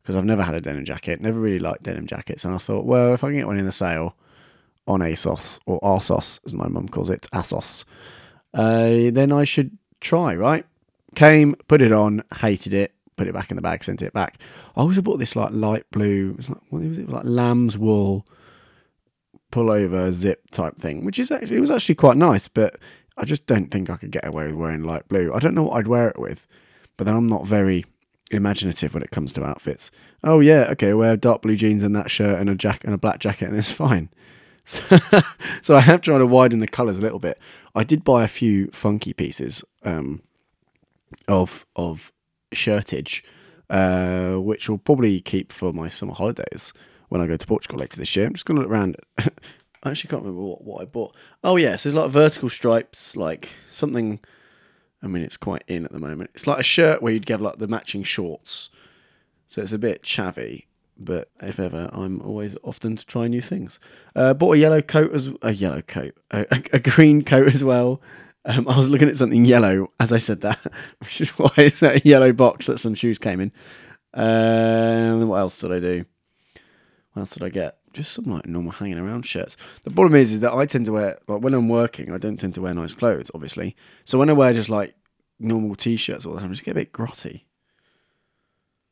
because 0.02 0.18
I've 0.18 0.26
never 0.26 0.44
had 0.44 0.56
a 0.56 0.62
denim 0.62 0.84
jacket, 0.84 1.22
never 1.22 1.40
really 1.40 1.60
liked 1.60 1.84
denim 1.84 2.08
jackets, 2.08 2.44
and 2.44 2.54
I 2.54 2.58
thought, 2.58 2.86
well, 2.86 3.14
if 3.14 3.24
I 3.24 3.30
can 3.30 3.38
get 3.38 3.48
one 3.48 3.58
in 3.58 3.66
the 3.66 3.72
sale 3.72 4.18
on 4.88 5.00
ASOS 5.00 5.60
or 5.66 5.80
ASOS, 5.82 6.40
as 6.46 6.54
my 6.54 6.68
mum 6.68 6.88
calls 6.88 7.10
it, 7.10 7.28
ASOS, 7.34 7.86
uh, 8.54 9.12
then 9.12 9.32
I 9.32 9.44
should 9.44 9.78
try, 10.02 10.36
right? 10.36 10.66
Came, 11.16 11.56
put 11.68 11.82
it 11.82 11.92
on, 11.92 12.24
hated 12.40 12.74
it, 12.74 12.94
put 13.16 13.28
it 13.28 13.34
back 13.34 13.50
in 13.50 13.56
the 13.56 13.62
bag, 13.62 13.84
sent 13.84 14.02
it 14.02 14.14
back. 14.14 14.40
I 14.76 14.82
also 14.82 15.02
bought 15.02 15.18
this 15.18 15.36
like 15.36 15.52
light 15.52 15.90
blue, 15.92 16.32
it 16.32 16.38
was 16.38 16.50
like, 16.50 16.62
what 16.70 16.82
was 16.82 16.98
it? 16.98 17.02
it 17.02 17.08
was 17.08 17.16
like 17.16 17.26
lamb's 17.26 17.78
wool 17.78 18.28
pullover 19.52 20.12
zip 20.12 20.50
type 20.52 20.78
thing, 20.78 21.06
which 21.06 21.20
is 21.20 21.32
actually, 21.32 21.58
it 21.58 21.62
was 21.62 21.72
actually 21.72 21.96
quite 21.96 22.18
nice, 22.18 22.48
but 22.48 22.78
I 23.18 23.26
just 23.26 23.46
don't 23.48 23.72
think 23.72 23.90
I 23.90 23.98
could 23.98 24.12
get 24.12 24.26
away 24.26 24.48
with 24.48 24.56
wearing 24.56 24.84
light 24.84 25.08
blue. 25.08 25.34
I 25.34 25.40
don't 25.40 25.56
know 25.56 25.64
what 25.64 25.78
I'd 25.78 25.88
wear 25.88 26.10
it 26.10 26.20
with, 26.20 26.46
but 26.98 27.06
then 27.06 27.16
I'm 27.16 27.28
not 27.28 27.46
very 27.46 27.86
imaginative 28.32 28.94
when 28.94 29.04
it 29.04 29.12
comes 29.12 29.32
to 29.34 29.46
outfits. 29.46 29.92
Oh 30.24 30.40
yeah, 30.40 30.68
okay, 30.72 30.94
wear 30.94 31.16
dark 31.16 31.42
blue 31.42 31.56
jeans 31.56 31.84
and 31.84 31.96
that 31.96 32.12
shirt 32.12 32.40
and 32.40 32.50
a 32.50 32.56
jacket 32.56 32.86
and 32.86 32.94
a 32.94 32.98
black 32.98 33.20
jacket 33.20 33.50
and 33.50 33.58
it's 33.58 33.72
fine. 33.72 34.10
So, 34.66 34.82
so 35.62 35.76
I 35.76 35.82
have 35.82 36.02
tried 36.02 36.18
to 36.18 36.26
widen 36.26 36.60
the 36.60 36.68
colours 36.68 36.98
a 36.98 37.02
little 37.02 37.20
bit. 37.20 37.40
I 37.76 37.84
did 37.84 38.04
buy 38.04 38.24
a 38.24 38.28
few 38.28 38.70
funky 38.72 39.14
pieces 39.14 39.64
um, 39.84 40.22
of 41.28 41.66
of 41.76 42.12
shirtage, 42.54 43.22
uh, 43.70 44.36
which 44.36 44.68
will 44.68 44.80
probably 44.80 45.22
keep 45.22 45.54
for 45.54 45.72
my 45.72 45.88
summer 45.88 46.14
holidays 46.14 46.74
when 47.10 47.22
I 47.22 47.28
go 47.28 47.38
to 47.38 47.48
Portugal 47.48 47.78
later 47.80 47.98
this 47.98 48.16
year. 48.16 48.26
I'm 48.26 48.34
just 48.34 48.46
going 48.46 48.56
to 48.56 48.64
look 48.64 48.72
around. 48.72 48.98
I 49.18 49.92
actually 49.92 50.10
can't 50.10 50.24
remember 50.24 50.42
what, 50.42 50.64
what 50.64 50.82
I 50.82 50.86
bought. 50.86 51.16
Oh 51.44 51.58
yes, 51.58 51.84
there's 51.84 51.96
like 51.96 52.10
vertical 52.10 52.50
stripes, 52.50 53.16
like 53.16 53.50
something. 53.72 54.20
I 55.04 55.08
mean, 55.08 55.22
it's 55.22 55.38
quite 55.38 55.64
in 55.68 55.86
at 55.86 55.92
the 55.92 56.00
moment. 56.00 56.32
It's 56.34 56.48
like 56.48 56.60
a 56.60 56.64
shirt 56.64 57.04
where 57.04 57.14
you'd 57.14 57.28
get 57.28 57.40
like 57.40 57.60
the 57.60 57.68
matching 57.68 58.02
shorts, 58.02 58.72
so 59.46 59.62
it's 59.62 59.74
a 59.74 59.78
bit 59.78 60.02
chavvy 60.02 60.66
but 60.98 61.30
if 61.42 61.60
ever, 61.60 61.90
I'm 61.92 62.22
always 62.22 62.56
often 62.64 62.96
to 62.96 63.06
try 63.06 63.28
new 63.28 63.42
things. 63.42 63.80
Uh, 64.16 64.34
bought 64.34 64.56
a 64.56 64.58
yellow 64.58 64.82
coat 64.82 65.14
as 65.14 65.30
a 65.42 65.52
yellow 65.52 65.82
coat, 65.82 66.16
a, 66.32 66.46
a, 66.52 66.64
a 66.74 66.80
green 66.80 67.24
coat 67.24 67.54
as 67.54 67.64
well. 67.64 68.02
Um, 68.46 68.68
I 68.68 68.78
was 68.78 68.90
looking 68.90 69.10
at 69.10 69.18
something 69.18 69.44
yellow 69.44 69.92
as 70.00 70.14
I 70.14 70.20
said 70.20 70.42
that, 70.42 70.60
which 71.00 71.22
is 71.22 71.30
why 71.32 71.52
it's 71.58 71.80
that 71.80 72.06
yellow 72.06 72.32
box 72.32 72.68
that 72.68 72.80
some 72.80 72.96
shoes 72.96 73.18
came 73.18 73.42
in. 73.42 73.52
Um, 74.14 75.28
what 75.28 75.38
else 75.38 75.60
did 75.60 75.72
I 75.74 75.80
do? 75.80 76.06
What 77.14 77.22
else 77.22 77.32
did 77.32 77.44
I 77.44 77.50
get? 77.50 77.78
Just 77.94 78.14
some 78.14 78.26
like 78.26 78.46
normal 78.46 78.72
hanging 78.72 79.00
around 79.00 79.26
shirts. 79.26 79.58
The 79.84 79.92
problem 79.92 80.16
is, 80.16 80.34
is 80.34 80.40
that 80.42 80.54
I 80.54 80.66
tend 80.66 80.86
to 80.86 80.92
wear 80.92 81.18
like 81.28 81.42
when 81.42 81.54
I'm 81.54 81.70
working, 81.70 82.12
I 82.12 82.18
don't 82.18 82.38
tend 82.38 82.56
to 82.56 82.62
wear 82.62 82.74
nice 82.74 82.94
clothes, 82.94 83.32
obviously. 83.34 83.76
So 84.06 84.18
when 84.18 84.30
I 84.30 84.34
wear 84.34 84.54
just 84.54 84.70
like 84.70 84.96
normal 85.40 85.76
t-shirts 85.76 86.26
all 86.26 86.34
the 86.34 86.40
time, 86.40 86.50
I 86.50 86.54
just 86.54 86.64
get 86.64 86.72
a 86.72 86.76
bit 86.76 86.94
grotty. 86.94 87.44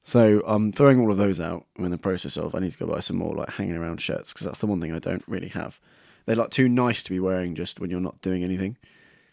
So 0.03 0.41
I'm 0.45 0.71
throwing 0.71 0.99
all 0.99 1.11
of 1.11 1.17
those 1.17 1.39
out. 1.39 1.65
I'm 1.77 1.85
in 1.85 1.91
the 1.91 1.97
process 1.97 2.37
of. 2.37 2.53
I 2.53 2.59
need 2.59 2.73
to 2.73 2.77
go 2.77 2.85
buy 2.85 2.99
some 2.99 3.15
more 3.15 3.33
like 3.35 3.49
hanging 3.49 3.75
around 3.75 4.01
shirts 4.01 4.33
because 4.33 4.45
that's 4.45 4.59
the 4.59 4.67
one 4.67 4.81
thing 4.81 4.93
I 4.93 4.99
don't 4.99 5.23
really 5.27 5.47
have. 5.49 5.79
They're 6.25 6.35
like 6.35 6.49
too 6.49 6.67
nice 6.67 7.03
to 7.03 7.09
be 7.09 7.19
wearing 7.19 7.55
just 7.55 7.79
when 7.79 7.89
you're 7.89 8.01
not 8.01 8.21
doing 8.21 8.43
anything. 8.43 8.77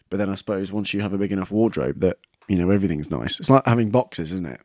But 0.09 0.17
then 0.17 0.29
I 0.29 0.35
suppose 0.35 0.71
once 0.71 0.93
you 0.93 1.01
have 1.01 1.13
a 1.13 1.17
big 1.17 1.31
enough 1.31 1.51
wardrobe 1.51 1.99
that 1.99 2.17
you 2.47 2.57
know 2.57 2.69
everything's 2.69 3.11
nice. 3.11 3.39
It's 3.39 3.49
like 3.49 3.65
having 3.65 3.91
boxes, 3.91 4.31
isn't 4.31 4.47
it? 4.47 4.61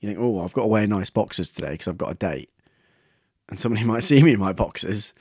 You 0.00 0.08
think, 0.08 0.18
oh, 0.20 0.42
I've 0.42 0.52
got 0.52 0.62
to 0.62 0.68
wear 0.68 0.86
nice 0.86 1.10
boxes 1.10 1.50
today 1.50 1.72
because 1.72 1.88
I've 1.88 1.98
got 1.98 2.12
a 2.12 2.14
date, 2.14 2.50
and 3.48 3.58
somebody 3.58 3.84
might 3.86 4.04
see 4.04 4.22
me 4.22 4.32
in 4.32 4.40
my 4.40 4.52
boxes. 4.52 5.12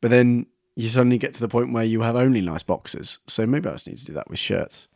But 0.00 0.10
then 0.10 0.46
you 0.74 0.88
suddenly 0.88 1.18
get 1.18 1.34
to 1.34 1.40
the 1.40 1.48
point 1.48 1.72
where 1.72 1.84
you 1.84 2.02
have 2.02 2.16
only 2.16 2.40
nice 2.40 2.62
boxes. 2.62 3.18
So 3.26 3.46
maybe 3.46 3.68
I 3.68 3.72
just 3.72 3.88
need 3.88 3.98
to 3.98 4.04
do 4.04 4.12
that 4.12 4.30
with 4.30 4.38
shirts 4.38 4.88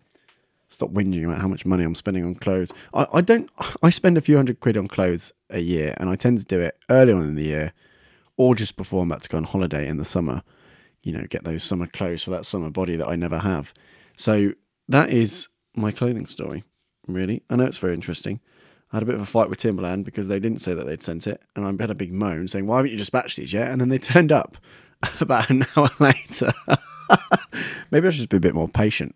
stop 0.72 0.90
whinging 0.90 1.24
about 1.24 1.40
how 1.40 1.48
much 1.48 1.66
money 1.66 1.84
I'm 1.84 1.94
spending 1.94 2.24
on 2.24 2.34
clothes. 2.34 2.72
I, 2.94 3.06
I 3.12 3.20
don't. 3.20 3.50
I 3.82 3.90
spend 3.90 4.16
a 4.16 4.20
few 4.20 4.36
hundred 4.36 4.60
quid 4.60 4.76
on 4.76 4.88
clothes 4.88 5.32
a 5.50 5.60
year, 5.60 5.94
and 5.98 6.08
I 6.08 6.16
tend 6.16 6.38
to 6.38 6.44
do 6.44 6.60
it 6.60 6.78
early 6.90 7.12
on 7.12 7.22
in 7.22 7.34
the 7.34 7.44
year, 7.44 7.72
or 8.36 8.54
just 8.54 8.76
before 8.76 9.02
I'm 9.02 9.10
about 9.10 9.22
to 9.22 9.28
go 9.28 9.38
on 9.38 9.44
holiday 9.44 9.86
in 9.86 9.98
the 9.98 10.04
summer. 10.04 10.42
You 11.02 11.12
know, 11.12 11.24
get 11.28 11.44
those 11.44 11.64
summer 11.64 11.86
clothes 11.86 12.22
for 12.22 12.30
that 12.30 12.46
summer 12.46 12.70
body 12.70 12.94
that 12.96 13.08
I 13.08 13.16
never 13.16 13.40
have. 13.40 13.74
So 14.16 14.52
that 14.88 15.10
is 15.10 15.48
my 15.74 15.90
clothing 15.90 16.26
story. 16.26 16.64
Really, 17.08 17.42
I 17.50 17.56
know 17.56 17.64
it's 17.64 17.78
very 17.78 17.94
interesting. 17.94 18.40
I 18.92 18.96
had 18.96 19.02
a 19.02 19.06
bit 19.06 19.14
of 19.14 19.20
a 19.20 19.26
fight 19.26 19.48
with 19.48 19.58
Timberland 19.58 20.04
because 20.04 20.28
they 20.28 20.38
didn't 20.38 20.60
say 20.60 20.74
that 20.74 20.86
they'd 20.86 21.02
sent 21.02 21.26
it, 21.26 21.42
and 21.56 21.66
I 21.66 21.82
had 21.82 21.90
a 21.90 21.94
big 21.94 22.12
moan 22.12 22.46
saying, 22.46 22.66
"Why 22.66 22.76
haven't 22.76 22.92
you 22.92 22.98
dispatched 22.98 23.36
these 23.36 23.52
yet?" 23.52 23.70
And 23.70 23.80
then 23.80 23.88
they 23.88 23.98
turned 23.98 24.30
up 24.30 24.58
about 25.20 25.50
an 25.50 25.64
hour 25.76 25.90
later. 25.98 26.52
Maybe 27.90 28.06
I 28.06 28.10
should 28.10 28.18
just 28.18 28.28
be 28.28 28.36
a 28.36 28.40
bit 28.40 28.54
more 28.54 28.68
patient. 28.68 29.14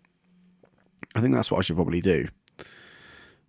I 1.15 1.21
think 1.21 1.33
that's 1.33 1.51
what 1.51 1.59
I 1.59 1.61
should 1.61 1.75
probably 1.75 2.01
do. 2.01 2.27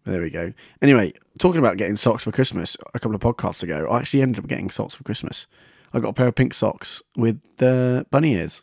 There 0.05 0.23
we 0.23 0.31
go. 0.31 0.55
Anyway, 0.81 1.13
talking 1.39 1.59
about 1.59 1.77
getting 1.77 1.97
socks 1.97 2.25
for 2.25 2.33
Christmas, 2.33 2.77
a 2.95 2.99
couple 2.99 3.15
of 3.15 3.21
podcasts 3.21 3.63
ago, 3.63 3.87
I 3.91 3.99
actually 3.99 4.23
ended 4.23 4.43
up 4.43 4.49
getting 4.49 4.71
socks 4.71 4.95
for 4.95 5.05
Christmas. 5.05 5.47
I 5.93 6.01
got 6.01 6.11
a 6.11 6.13
pair 6.15 6.29
of 6.29 6.35
pink 6.35 6.55
socks 6.55 7.03
with 7.17 7.41
the 7.57 8.07
bunny 8.11 8.35
ears. 8.35 8.63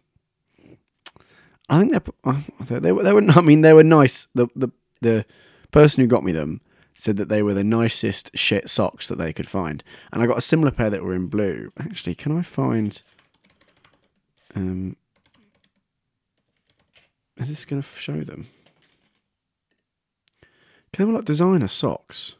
I 1.69 1.79
think 1.79 1.91
they're 1.91 2.79
they 2.79 2.91
were 2.91 3.03
they 3.03 3.13
were 3.13 3.23
I 3.29 3.41
mean 3.41 3.61
they 3.61 3.73
were 3.73 3.83
nice. 3.83 4.27
The 4.33 4.47
the 4.55 4.69
the 5.01 5.25
person 5.71 6.01
who 6.01 6.07
got 6.07 6.23
me 6.23 6.31
them 6.31 6.61
said 6.93 7.17
that 7.17 7.29
they 7.29 7.43
were 7.43 7.53
the 7.53 7.63
nicest 7.63 8.31
shit 8.35 8.69
socks 8.69 9.07
that 9.07 9.17
they 9.17 9.33
could 9.33 9.47
find, 9.47 9.83
and 10.11 10.21
I 10.21 10.27
got 10.27 10.37
a 10.37 10.41
similar 10.41 10.71
pair 10.71 10.89
that 10.89 11.03
were 11.03 11.15
in 11.15 11.27
blue. 11.27 11.71
Actually, 11.79 12.15
can 12.15 12.37
I 12.37 12.41
find? 12.41 13.01
Um, 14.55 14.95
is 17.37 17.49
this 17.49 17.65
going 17.65 17.81
to 17.81 17.87
show 17.99 18.21
them? 18.23 18.47
They 20.95 21.03
were 21.03 21.13
like 21.13 21.25
designer 21.25 21.67
socks. 21.67 22.35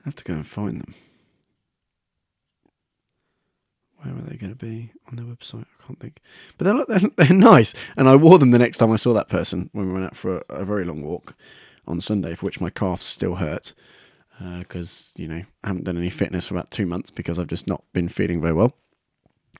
I 0.00 0.04
have 0.04 0.16
to 0.16 0.24
go 0.24 0.34
and 0.34 0.46
find 0.46 0.80
them. 0.80 0.94
Where 3.98 4.14
were 4.14 4.22
they 4.22 4.36
going 4.36 4.54
to 4.54 4.56
be 4.56 4.92
on 5.08 5.16
their 5.16 5.24
website? 5.24 5.64
I 5.80 5.86
can't 5.86 5.98
think. 5.98 6.20
But 6.58 6.64
they're, 6.64 6.84
they're 6.98 7.10
they're 7.16 7.36
nice, 7.36 7.74
and 7.96 8.08
I 8.08 8.16
wore 8.16 8.38
them 8.38 8.50
the 8.50 8.58
next 8.58 8.78
time 8.78 8.92
I 8.92 8.96
saw 8.96 9.12
that 9.14 9.28
person 9.28 9.70
when 9.72 9.86
we 9.86 9.92
went 9.92 10.06
out 10.06 10.16
for 10.16 10.38
a, 10.48 10.60
a 10.60 10.64
very 10.64 10.84
long 10.84 11.02
walk 11.02 11.34
on 11.86 12.00
Sunday, 12.00 12.34
for 12.34 12.46
which 12.46 12.60
my 12.60 12.70
calves 12.70 13.04
still 13.04 13.36
hurt 13.36 13.74
because 14.58 15.14
uh, 15.16 15.22
you 15.22 15.28
know 15.28 15.42
I 15.62 15.66
haven't 15.66 15.84
done 15.84 15.96
any 15.96 16.10
fitness 16.10 16.48
for 16.48 16.54
about 16.54 16.70
two 16.70 16.86
months 16.86 17.10
because 17.10 17.38
I've 17.38 17.46
just 17.46 17.66
not 17.66 17.84
been 17.92 18.08
feeling 18.08 18.40
very 18.40 18.52
well. 18.52 18.74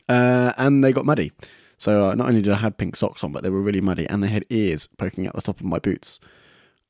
Uh, 0.08 0.52
and 0.58 0.84
they 0.84 0.92
got 0.92 1.06
muddy, 1.06 1.32
so 1.76 2.10
uh, 2.10 2.14
not 2.14 2.28
only 2.28 2.42
did 2.42 2.52
I 2.52 2.56
have 2.56 2.76
pink 2.76 2.94
socks 2.94 3.24
on, 3.24 3.32
but 3.32 3.42
they 3.42 3.50
were 3.50 3.62
really 3.62 3.80
muddy, 3.80 4.06
and 4.08 4.22
they 4.22 4.28
had 4.28 4.44
ears 4.50 4.86
poking 4.86 5.26
out 5.26 5.34
the 5.34 5.42
top 5.42 5.58
of 5.58 5.66
my 5.66 5.78
boots 5.78 6.20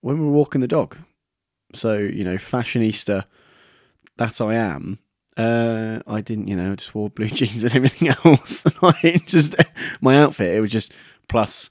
when 0.05 0.19
we 0.19 0.27
were 0.27 0.33
walking 0.33 0.61
the 0.61 0.69
dog. 0.69 0.99
So 1.73 1.97
you 1.97 2.25
know, 2.25 2.37
fashionista 2.37 3.25
that 4.19 4.41
I 4.41 4.55
am. 4.55 4.99
Uh, 5.37 5.99
I 6.07 6.21
didn't, 6.21 6.47
you 6.47 6.55
know, 6.55 6.77
just 6.77 6.95
wore 6.95 7.11
blue 7.11 7.29
jeans 7.41 7.65
and 7.65 7.75
everything 7.75 8.15
else. 8.25 8.65
like 8.83 9.27
just 9.27 9.57
my 10.01 10.21
outfit, 10.21 10.55
it 10.55 10.61
was 10.61 10.71
just 10.71 10.93
plus 11.29 11.71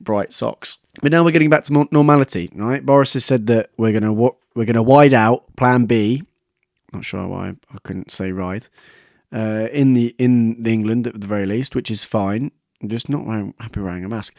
bright 0.00 0.32
socks. 0.32 0.78
But 1.00 1.12
now 1.12 1.24
we're 1.24 1.30
getting 1.30 1.50
back 1.50 1.64
to 1.64 1.88
normality, 1.92 2.50
right? 2.52 2.84
Boris 2.84 3.14
has 3.14 3.24
said 3.24 3.46
that 3.46 3.70
we're 3.78 3.98
gonna 3.98 4.12
we're 4.12 4.64
gonna 4.64 4.82
wide 4.82 5.14
out 5.14 5.56
Plan 5.56 5.86
B. 5.86 6.24
Not 6.92 7.04
sure 7.04 7.26
why 7.28 7.54
I 7.72 7.78
couldn't 7.84 8.10
say 8.10 8.32
right. 8.32 8.68
Uh, 9.32 9.68
in 9.72 9.94
the 9.94 10.14
in 10.18 10.60
the 10.60 10.72
England 10.72 11.06
at 11.06 11.18
the 11.20 11.26
very 11.28 11.46
least, 11.46 11.76
which 11.76 11.92
is 11.92 12.02
fine. 12.02 12.50
I'm 12.82 12.88
just 12.88 13.08
not 13.08 13.24
wearing, 13.24 13.54
happy 13.60 13.80
wearing 13.80 14.04
a 14.04 14.08
mask. 14.08 14.34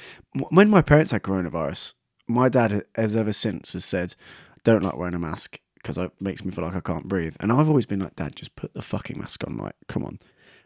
When 0.49 0.69
my 0.69 0.81
parents 0.81 1.11
had 1.11 1.23
coronavirus, 1.23 1.93
my 2.27 2.49
dad 2.49 2.83
has 2.95 3.15
ever 3.15 3.33
since 3.33 3.73
has 3.73 3.85
said, 3.85 4.15
"Don't 4.63 4.83
like 4.83 4.97
wearing 4.97 5.15
a 5.15 5.19
mask 5.19 5.59
because 5.75 5.97
it 5.97 6.11
makes 6.19 6.43
me 6.43 6.51
feel 6.51 6.65
like 6.65 6.75
I 6.75 6.79
can't 6.79 7.07
breathe." 7.07 7.35
And 7.39 7.51
I've 7.51 7.69
always 7.69 7.85
been 7.85 7.99
like, 7.99 8.15
"Dad, 8.15 8.35
just 8.35 8.55
put 8.55 8.73
the 8.73 8.81
fucking 8.81 9.17
mask 9.17 9.43
on. 9.45 9.57
Like, 9.57 9.75
come 9.87 10.03
on." 10.03 10.19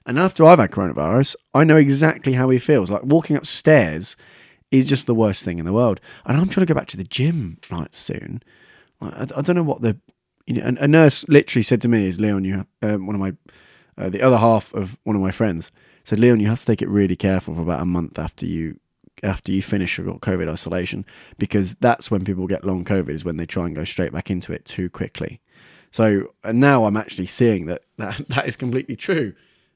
And 0.06 0.18
after 0.18 0.46
I've 0.46 0.60
had 0.60 0.72
coronavirus, 0.72 1.36
I 1.54 1.64
know 1.64 1.78
exactly 1.78 2.34
how 2.34 2.50
he 2.50 2.60
feels. 2.60 2.90
Like 2.90 3.04
walking 3.04 3.36
upstairs 3.36 4.16
is 4.72 4.86
just 4.86 5.08
the 5.08 5.16
worst 5.16 5.44
thing 5.44 5.60
in 5.60 5.66
the 5.66 5.74
world. 5.74 6.00
And 6.26 6.38
I'm 6.38 6.50
trying 6.50 6.66
to 6.66 6.74
go 6.74 6.78
back 6.78 6.88
to 6.90 6.98
the 6.98 7.04
gym 7.04 7.58
like 7.70 7.94
soon. 7.94 8.42
Like, 9.02 9.14
I, 9.14 9.40
I, 9.40 9.42
don't 9.42 9.56
know 9.56 9.64
what 9.64 9.82
the 9.82 9.98
you 10.46 10.62
know. 10.62 10.76
A, 10.80 10.88
nurse 10.88 11.28
literally 11.28 11.64
said 11.64 11.82
to 11.82 11.88
me, 11.88 12.08
"Is 12.08 12.20
Leon, 12.20 12.46
you 12.46 12.66
um, 12.82 13.06
one 13.06 13.16
of 13.16 13.22
my 13.22 13.34
uh, 13.98 14.10
the 14.10 14.22
other 14.22 14.38
half 14.38 14.74
of 14.74 14.98
one 15.04 15.16
of 15.16 15.22
my 15.22 15.32
friends 15.32 15.72
said, 16.04 16.20
Leon, 16.20 16.40
you 16.40 16.48
have 16.48 16.60
to 16.60 16.66
take 16.66 16.82
it 16.82 16.90
really 16.90 17.16
careful 17.16 17.54
for 17.54 17.62
about 17.62 17.82
a 17.82 17.86
month 17.86 18.18
after 18.18 18.46
you 18.46 18.80
after 19.24 19.52
you 19.52 19.62
finish 19.62 19.98
your 19.98 20.18
COVID 20.20 20.50
isolation 20.50 21.06
because 21.38 21.76
that's 21.76 22.12
when 22.12 22.24
people 22.24 22.48
get 22.48 22.64
long 22.64 22.86
COVID 22.86 23.10
is 23.10 23.26
when 23.26 23.38
they 23.38 23.46
try 23.46 23.66
and 23.66 23.76
go 23.76 23.84
straight 23.84 24.12
back 24.12 24.30
into 24.30 24.54
it 24.54 24.66
too 24.66 24.90
quickly. 24.90 25.40
So 25.92 26.34
and 26.44 26.60
now 26.60 26.86
I'm 26.86 26.98
actually 26.98 27.28
seeing 27.28 27.66
that 27.68 27.84
that, 27.98 28.22
that 28.30 28.48
is 28.48 28.56
completely 28.56 28.96
true. 28.96 29.34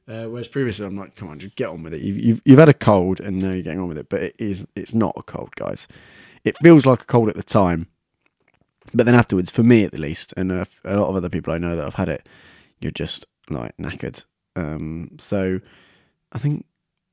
Uh, 0.08 0.26
whereas 0.26 0.48
previously 0.48 0.86
I'm 0.86 0.98
like, 0.98 1.16
come 1.16 1.30
on, 1.30 1.40
just 1.40 1.56
get 1.56 1.70
on 1.70 1.84
with 1.84 1.94
it. 1.94 2.02
You've, 2.02 2.18
you've, 2.18 2.42
you've 2.44 2.60
had 2.60 2.68
a 2.68 2.74
cold 2.74 3.20
and 3.20 3.40
now 3.40 3.52
you're 3.52 3.62
getting 3.62 3.80
on 3.80 3.88
with 3.88 3.98
it, 3.98 4.10
but 4.10 4.22
it 4.22 4.36
is 4.40 4.66
it's 4.76 4.94
not 4.94 5.14
a 5.16 5.24
cold, 5.24 5.56
guys. 5.56 5.88
It 6.44 6.58
feels 6.58 6.86
like 6.86 7.04
a 7.04 7.06
cold 7.06 7.30
at 7.30 7.36
the 7.36 7.44
time, 7.44 7.88
but 8.94 9.06
then 9.06 9.16
afterwards, 9.16 9.52
for 9.52 9.64
me 9.64 9.84
at 9.84 9.92
the 9.92 10.00
least, 10.00 10.34
and 10.36 10.52
a, 10.52 10.66
a 10.84 10.98
lot 10.98 11.10
of 11.10 11.16
other 11.16 11.30
people 11.30 11.54
I 11.54 11.60
know 11.60 11.76
that 11.76 11.84
have 11.84 11.94
had 11.94 12.10
it, 12.10 12.28
you're 12.80 12.92
just 12.92 13.26
like 13.50 13.78
knackered. 13.78 14.26
Um, 14.56 15.12
so 15.18 15.60
I 16.32 16.40
think 16.40 16.66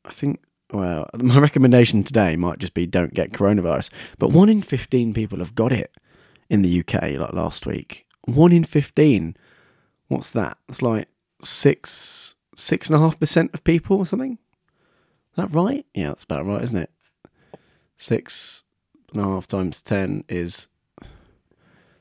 I 0.05 0.11
think 0.11 0.41
well, 0.73 1.09
my 1.23 1.39
recommendation 1.39 2.05
today 2.05 2.37
might 2.37 2.59
just 2.59 2.75
be 2.75 2.87
don't 2.87 3.15
get 3.15 3.33
coronavirus. 3.33 3.91
But 4.19 4.31
one 4.31 4.49
in 4.49 4.63
15 4.63 5.15
people 5.15 5.39
have 5.39 5.55
got 5.55 5.73
it 5.73 5.95
in 6.49 6.63
the 6.63 6.81
UK, 6.81 7.19
like 7.19 7.33
last 7.33 7.67
week. 7.67 8.07
One 8.25 8.53
in 8.53 8.65
15. 8.65 9.37
What's 10.09 10.31
that? 10.33 10.59
It's 10.69 10.83
like 10.83 11.09
six, 11.43 12.35
six 12.57 12.89
and 12.89 12.97
a 12.97 13.01
half 13.01 13.19
percent 13.19 13.53
of 13.55 13.65
people 13.65 13.99
or 13.99 14.07
something. 14.07 14.33
Is 14.33 15.37
that 15.37 15.55
right? 15.55 15.87
Yeah, 15.95 16.09
that's 16.09 16.25
about 16.25 16.47
right, 16.47 16.63
isn't 16.63 16.77
it? 16.77 16.91
Six 17.97 18.65
and 19.13 19.21
a 19.21 19.25
half 19.25 19.47
times 19.47 19.83
10 19.83 20.25
is 20.29 20.69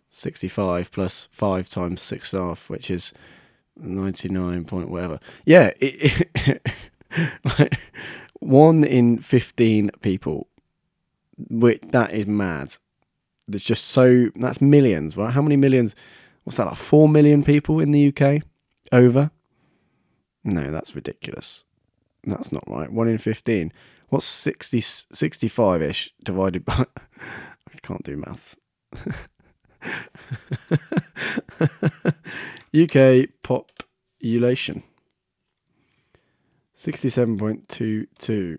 65 0.09 0.91
plus 0.91 1.27
five 1.31 1.69
times 1.69 2.01
six 2.01 2.33
and 2.33 2.41
a 2.41 2.45
half, 2.47 2.69
which 2.69 2.89
is 2.89 3.13
99 3.75 4.65
point 4.65 4.89
whatever. 4.89 5.19
Yeah, 5.45 5.71
it, 5.79 6.27
it 6.35 6.67
like, 7.43 7.79
one 8.39 8.83
in 8.83 9.19
15 9.19 9.91
people. 10.01 10.47
Which, 11.49 11.81
that 11.89 12.13
is 12.13 12.25
mad. 12.25 12.73
There's 13.47 13.63
just 13.63 13.85
so 13.85 14.29
that's 14.35 14.59
millions, 14.59 15.15
right? 15.15 15.31
How 15.31 15.41
many 15.41 15.55
millions? 15.55 15.95
What's 16.43 16.57
that 16.57 16.67
like? 16.67 16.75
Four 16.75 17.07
million 17.07 17.43
people 17.43 17.79
in 17.79 17.91
the 17.91 18.07
UK 18.07 18.41
over? 18.91 19.31
No, 20.43 20.71
that's 20.71 20.95
ridiculous. 20.95 21.65
That's 22.23 22.51
not 22.51 22.63
right. 22.67 22.91
One 22.91 23.07
in 23.07 23.17
15. 23.17 23.71
What's 24.09 24.25
60, 24.25 24.81
65 24.81 25.81
ish 25.81 26.13
divided 26.23 26.65
by. 26.65 26.85
I 26.97 27.79
can't 27.81 28.03
do 28.03 28.17
maths. 28.17 28.55
UK 32.75 33.27
population. 33.43 34.83
67.22 36.77 38.57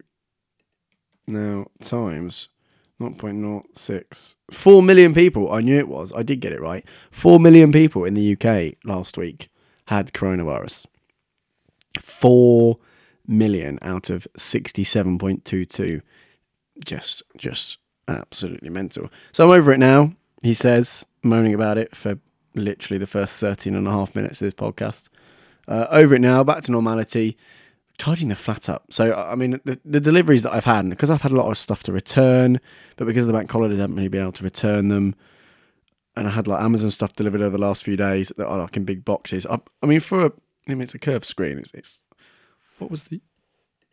now 1.29 1.67
times 1.83 2.49
0.06 3.01 4.37
4 4.51 4.83
million 4.83 5.15
people 5.15 5.53
i 5.53 5.61
knew 5.61 5.79
it 5.79 5.89
was 5.89 6.13
i 6.15 6.23
did 6.23 6.41
get 6.41 6.53
it 6.53 6.61
right. 6.61 6.85
4 7.11 7.39
million 7.39 7.71
people 7.71 8.05
in 8.05 8.15
the 8.15 8.33
uk 8.33 8.75
last 8.85 9.17
week 9.17 9.49
had 9.87 10.13
coronavirus. 10.13 10.87
4 12.01 12.77
million 13.27 13.79
out 13.83 14.11
of 14.11 14.27
67.22 14.37 16.03
just 16.85 17.23
just 17.37 17.79
absolutely 18.09 18.71
mental. 18.71 19.11
So 19.33 19.45
i'm 19.45 19.57
over 19.57 19.73
it 19.73 19.79
now 19.79 20.13
he 20.43 20.55
says 20.55 21.07
moaning 21.23 21.55
about 21.55 21.79
it 21.79 21.95
for 21.95 22.19
literally 22.55 22.99
the 22.99 23.07
first 23.07 23.39
13 23.39 23.75
and 23.75 23.87
a 23.87 23.91
half 23.91 24.15
minutes 24.15 24.43
of 24.43 24.47
this 24.47 24.55
podcast. 24.55 25.09
Uh, 25.69 25.87
over 25.91 26.15
it 26.15 26.21
now 26.21 26.43
back 26.43 26.63
to 26.65 26.73
normality 26.73 27.37
charging 27.99 28.29
the 28.29 28.37
flat 28.37 28.69
up. 28.69 28.85
So 28.91 29.13
I 29.13 29.35
mean, 29.35 29.61
the, 29.65 29.79
the 29.85 30.01
deliveries 30.01 30.45
that 30.45 30.53
I've 30.53 30.65
had, 30.65 30.89
because 30.89 31.11
I've 31.11 31.23
had 31.23 31.33
a 31.33 31.37
lot 31.37 31.51
of 31.51 31.59
stuff 31.59 31.83
to 31.85 31.93
return, 31.93 32.61
but 32.97 33.07
because 33.07 33.23
of 33.23 33.27
the 33.27 33.33
bank 33.33 33.51
holidays, 33.51 33.79
I 33.79 33.83
haven't 33.83 33.97
really 33.97 34.09
been 34.09 34.23
able 34.23 34.33
to 34.33 34.45
return 34.45 34.89
them. 34.89 35.15
And 36.17 36.27
I 36.27 36.31
had 36.31 36.49
like 36.49 36.63
Amazon 36.63 36.91
stuff 36.91 37.13
delivered 37.13 37.43
over 37.43 37.51
the 37.51 37.59
last 37.59 37.85
few 37.85 37.97
days 37.97 38.33
that 38.37 38.47
are 38.47 38.59
like 38.59 38.77
in 38.77 38.85
big 38.85 39.05
boxes. 39.05 39.47
I, 39.47 39.61
I 39.83 39.87
mean, 39.87 40.01
for 40.01 40.27
a, 40.27 40.33
I 40.69 40.73
mean, 40.73 40.83
it's 40.83 40.95
a 40.95 40.99
curved 40.99 41.25
screen. 41.25 41.59
It's, 41.59 41.73
it's 41.75 42.01
what 42.79 42.91
was 42.91 43.05
the, 43.05 43.21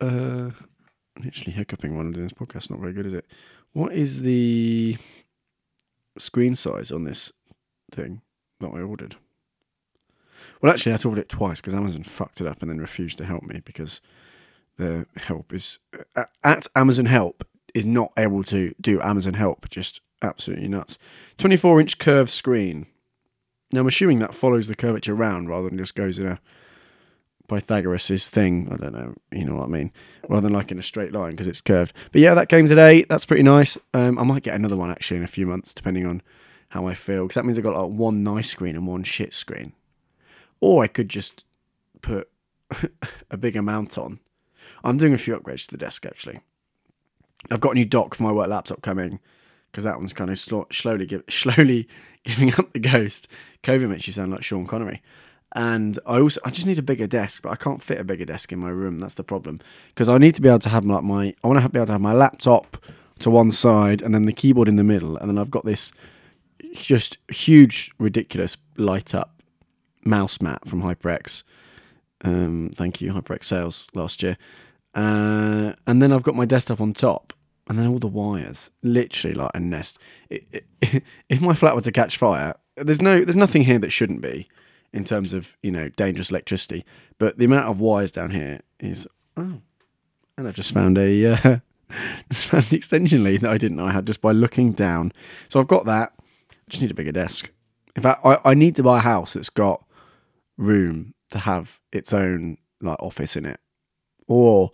uh, 0.01 0.49
literally 1.23 1.51
hiccuping 1.53 1.95
while 1.95 2.05
I'm 2.05 2.13
doing 2.13 2.25
this 2.25 2.33
podcast. 2.33 2.69
Not 2.71 2.79
very 2.79 2.93
good, 2.93 3.05
is 3.05 3.13
it? 3.13 3.25
What 3.73 3.93
is 3.93 4.21
the 4.21 4.97
screen 6.17 6.55
size 6.55 6.91
on 6.91 7.03
this 7.03 7.31
thing 7.91 8.21
that 8.59 8.69
I 8.69 8.81
ordered? 8.81 9.17
Well, 10.65 10.73
actually, 10.73 10.93
I 10.93 10.97
ordered 11.05 11.21
it 11.21 11.29
twice 11.29 11.61
because 11.61 11.75
Amazon 11.75 12.01
fucked 12.01 12.41
it 12.41 12.47
up 12.47 12.63
and 12.63 12.71
then 12.71 12.79
refused 12.79 13.19
to 13.19 13.25
help 13.25 13.43
me 13.43 13.61
because 13.63 14.01
the 14.77 15.05
help 15.15 15.53
is 15.53 15.77
uh, 16.15 16.23
at 16.43 16.65
Amazon 16.75 17.05
Help 17.05 17.47
is 17.75 17.85
not 17.85 18.11
able 18.17 18.43
to 18.45 18.73
do 18.81 18.99
Amazon 19.01 19.35
Help. 19.35 19.69
Just 19.69 20.01
absolutely 20.23 20.67
nuts. 20.67 20.97
24 21.37 21.81
inch 21.81 21.99
curved 21.99 22.31
screen. 22.31 22.87
Now, 23.73 23.81
I'm 23.81 23.87
assuming 23.87 24.17
that 24.17 24.33
follows 24.33 24.65
the 24.65 24.73
curvature 24.73 25.13
round 25.13 25.49
rather 25.49 25.69
than 25.69 25.77
just 25.77 25.93
goes 25.93 26.17
in 26.17 26.25
a 26.25 26.39
Pythagoras' 27.47 28.31
thing. 28.31 28.67
I 28.71 28.77
don't 28.77 28.93
know, 28.93 29.13
you 29.31 29.45
know 29.45 29.57
what 29.57 29.65
I 29.65 29.67
mean? 29.67 29.91
Rather 30.27 30.47
than 30.47 30.53
like 30.53 30.71
in 30.71 30.79
a 30.79 30.81
straight 30.81 31.13
line 31.13 31.33
because 31.33 31.45
it's 31.45 31.61
curved. 31.61 31.93
But 32.11 32.21
yeah, 32.21 32.33
that 32.33 32.49
came 32.49 32.65
today. 32.65 33.05
That's 33.07 33.27
pretty 33.27 33.43
nice. 33.43 33.77
Um, 33.93 34.17
I 34.17 34.23
might 34.23 34.41
get 34.41 34.55
another 34.55 34.77
one 34.77 34.89
actually 34.89 35.17
in 35.17 35.23
a 35.23 35.27
few 35.27 35.45
months, 35.45 35.75
depending 35.75 36.07
on 36.07 36.23
how 36.69 36.87
I 36.87 36.95
feel. 36.95 37.25
Because 37.25 37.35
that 37.35 37.45
means 37.45 37.59
I've 37.59 37.63
got 37.63 37.79
like 37.79 37.95
one 37.95 38.23
nice 38.23 38.49
screen 38.49 38.75
and 38.75 38.87
one 38.87 39.03
shit 39.03 39.31
screen. 39.31 39.73
Or 40.61 40.83
I 40.83 40.87
could 40.87 41.09
just 41.09 41.43
put 42.01 42.29
a 43.31 43.37
big 43.37 43.55
amount 43.55 43.97
on. 43.97 44.19
I'm 44.83 44.97
doing 44.97 45.13
a 45.13 45.17
few 45.17 45.37
upgrades 45.37 45.65
to 45.65 45.71
the 45.71 45.77
desk 45.77 46.05
actually. 46.05 46.39
I've 47.51 47.59
got 47.59 47.71
a 47.71 47.75
new 47.75 47.85
dock 47.85 48.15
for 48.15 48.23
my 48.23 48.31
work 48.31 48.47
laptop 48.47 48.81
coming 48.81 49.19
because 49.71 49.83
that 49.83 49.97
one's 49.97 50.13
kind 50.13 50.31
of 50.31 50.39
sl- 50.39 50.61
slowly 50.71 51.05
give- 51.05 51.23
slowly 51.29 51.87
giving 52.23 52.53
up 52.53 52.73
the 52.73 52.79
ghost. 52.79 53.27
COVID 53.63 53.89
makes 53.89 54.07
you 54.07 54.13
sound 54.13 54.31
like 54.31 54.43
Sean 54.43 54.65
Connery. 54.65 55.01
And 55.55 55.97
I 56.05 56.19
also 56.19 56.41
I 56.43 56.49
just 56.49 56.67
need 56.67 56.79
a 56.79 56.83
bigger 56.83 57.07
desk, 57.07 57.43
but 57.43 57.51
I 57.51 57.55
can't 57.55 57.81
fit 57.81 57.99
a 57.99 58.03
bigger 58.03 58.25
desk 58.25 58.51
in 58.51 58.59
my 58.59 58.69
room. 58.69 58.99
That's 58.99 59.13
the 59.15 59.23
problem 59.23 59.61
because 59.89 60.09
I 60.09 60.17
need 60.17 60.35
to 60.35 60.41
be 60.41 60.49
able 60.49 60.59
to 60.59 60.69
have 60.69 60.85
like 60.85 61.03
my 61.03 61.33
I 61.43 61.47
want 61.47 61.61
to 61.61 61.69
be 61.69 61.79
able 61.79 61.85
to 61.87 61.93
have 61.93 62.01
my 62.01 62.13
laptop 62.13 62.77
to 63.19 63.29
one 63.29 63.51
side 63.51 64.01
and 64.01 64.13
then 64.13 64.23
the 64.23 64.33
keyboard 64.33 64.67
in 64.67 64.75
the 64.75 64.83
middle, 64.83 65.15
and 65.17 65.29
then 65.29 65.37
I've 65.37 65.51
got 65.51 65.63
this 65.63 65.93
just 66.73 67.17
huge, 67.31 67.91
ridiculous 67.99 68.57
light 68.75 69.15
up 69.15 69.34
mouse 70.05 70.41
mat 70.41 70.67
from 70.67 70.81
HyperX. 70.81 71.43
Um, 72.21 72.71
thank 72.75 73.01
you, 73.01 73.11
HyperX 73.11 73.45
sales 73.45 73.87
last 73.93 74.23
year. 74.23 74.37
Uh, 74.93 75.73
and 75.85 76.01
then 76.01 76.11
I've 76.11 76.23
got 76.23 76.35
my 76.35 76.45
desktop 76.45 76.79
on 76.79 76.93
top. 76.93 77.33
and 77.67 77.79
then 77.79 77.87
all 77.87 77.97
the 77.97 78.07
wires, 78.07 78.69
literally 78.83 79.33
like 79.33 79.51
a 79.55 79.59
nest. 79.59 79.97
It, 80.29 80.65
it, 80.81 81.03
if 81.29 81.41
my 81.41 81.53
flat 81.55 81.75
were 81.75 81.81
to 81.81 81.91
catch 81.91 82.17
fire, 82.17 82.53
there's 82.77 83.01
no, 83.01 83.23
there's 83.23 83.35
nothing 83.35 83.63
here 83.63 83.79
that 83.79 83.91
shouldn't 83.91 84.21
be 84.21 84.47
in 84.95 85.03
terms 85.03 85.33
of 85.33 85.55
you 85.61 85.69
know 85.71 85.89
dangerous 85.89 86.31
electricity. 86.31 86.85
But 87.19 87.37
the 87.37 87.45
amount 87.45 87.67
of 87.67 87.79
wires 87.79 88.11
down 88.11 88.31
here 88.31 88.61
is 88.79 89.07
oh, 89.37 89.61
and 90.37 90.47
I've 90.47 90.55
just 90.55 90.71
found 90.71 90.97
a 90.97 91.33
uh, 91.33 91.57
found 92.31 92.65
an 92.69 92.75
extension 92.75 93.23
lead 93.23 93.41
that 93.41 93.51
I 93.51 93.57
didn't 93.57 93.77
know 93.77 93.85
I 93.85 93.91
had 93.91 94.07
just 94.07 94.21
by 94.21 94.31
looking 94.31 94.71
down. 94.71 95.11
So 95.49 95.59
I've 95.59 95.67
got 95.67 95.85
that. 95.85 96.13
I 96.17 96.55
just 96.69 96.81
need 96.81 96.91
a 96.91 96.95
bigger 96.95 97.11
desk. 97.11 97.51
In 97.95 98.01
fact, 98.01 98.25
I, 98.25 98.39
I 98.43 98.53
need 98.53 98.75
to 98.77 98.83
buy 98.83 98.97
a 98.97 99.01
house 99.01 99.33
that's 99.33 99.49
got 99.49 99.84
room 100.57 101.13
to 101.29 101.39
have 101.39 101.79
its 101.91 102.13
own 102.13 102.57
like 102.81 103.01
office 103.01 103.35
in 103.35 103.45
it, 103.45 103.59
or 104.27 104.71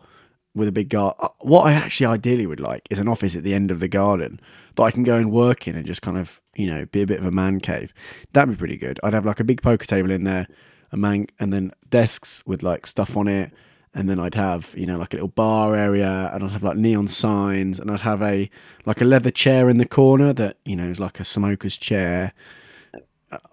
with 0.54 0.68
a 0.68 0.72
big 0.72 0.90
garden. 0.90 1.18
Uh, 1.20 1.30
what 1.40 1.64
I 1.64 1.74
actually 1.74 2.08
ideally 2.08 2.46
would 2.46 2.60
like 2.60 2.88
is 2.90 3.00
an 3.00 3.08
office 3.08 3.36
at 3.36 3.44
the 3.44 3.54
end 3.54 3.72
of 3.72 3.80
the 3.80 3.88
garden 3.88 4.40
that 4.76 4.84
I 4.84 4.92
can 4.92 5.04
go 5.04 5.16
and 5.16 5.32
work 5.32 5.68
in 5.68 5.76
and 5.76 5.86
just 5.86 6.02
kind 6.02 6.18
of, 6.18 6.42
you 6.56 6.68
know, 6.68 6.86
be 6.86 7.02
a 7.02 7.08
bit 7.08 7.20
of 7.20 7.26
a 7.26 7.32
man 7.32 7.60
cave. 7.60 7.94
That'd 8.34 8.56
be 8.56 8.58
pretty 8.58 8.78
good. 8.78 9.00
I'd 9.04 9.14
have 9.14 9.26
like 9.26 9.40
a 9.40 9.46
big 9.46 9.62
poker 9.62 9.86
table 9.86 10.12
in 10.12 10.24
there, 10.24 10.48
a 10.92 10.98
man, 10.98 11.28
and 11.40 11.54
then 11.54 11.72
desks 11.90 12.44
with 12.46 12.64
like 12.64 12.86
stuff 12.86 13.16
on 13.16 13.28
it. 13.28 13.52
And 13.94 14.10
then 14.10 14.20
I'd 14.20 14.36
have, 14.36 14.74
you 14.78 14.86
know, 14.86 14.98
like 14.98 15.14
a 15.14 15.18
little 15.18 15.28
bar 15.28 15.76
area, 15.76 16.32
and 16.34 16.46
I'd 16.46 16.52
have 16.52 16.64
like 16.64 16.78
neon 16.78 17.10
signs, 17.10 17.78
and 17.78 17.92
I'd 17.92 18.00
have 18.00 18.22
a 18.22 18.50
like 18.86 19.02
a 19.02 19.06
leather 19.06 19.32
chair 19.32 19.68
in 19.68 19.80
the 19.80 19.86
corner 19.86 20.32
that 20.32 20.58
you 20.64 20.78
know 20.78 20.88
is 20.88 20.98
like 20.98 21.20
a 21.20 21.26
smoker's 21.26 21.76
chair. 21.76 22.32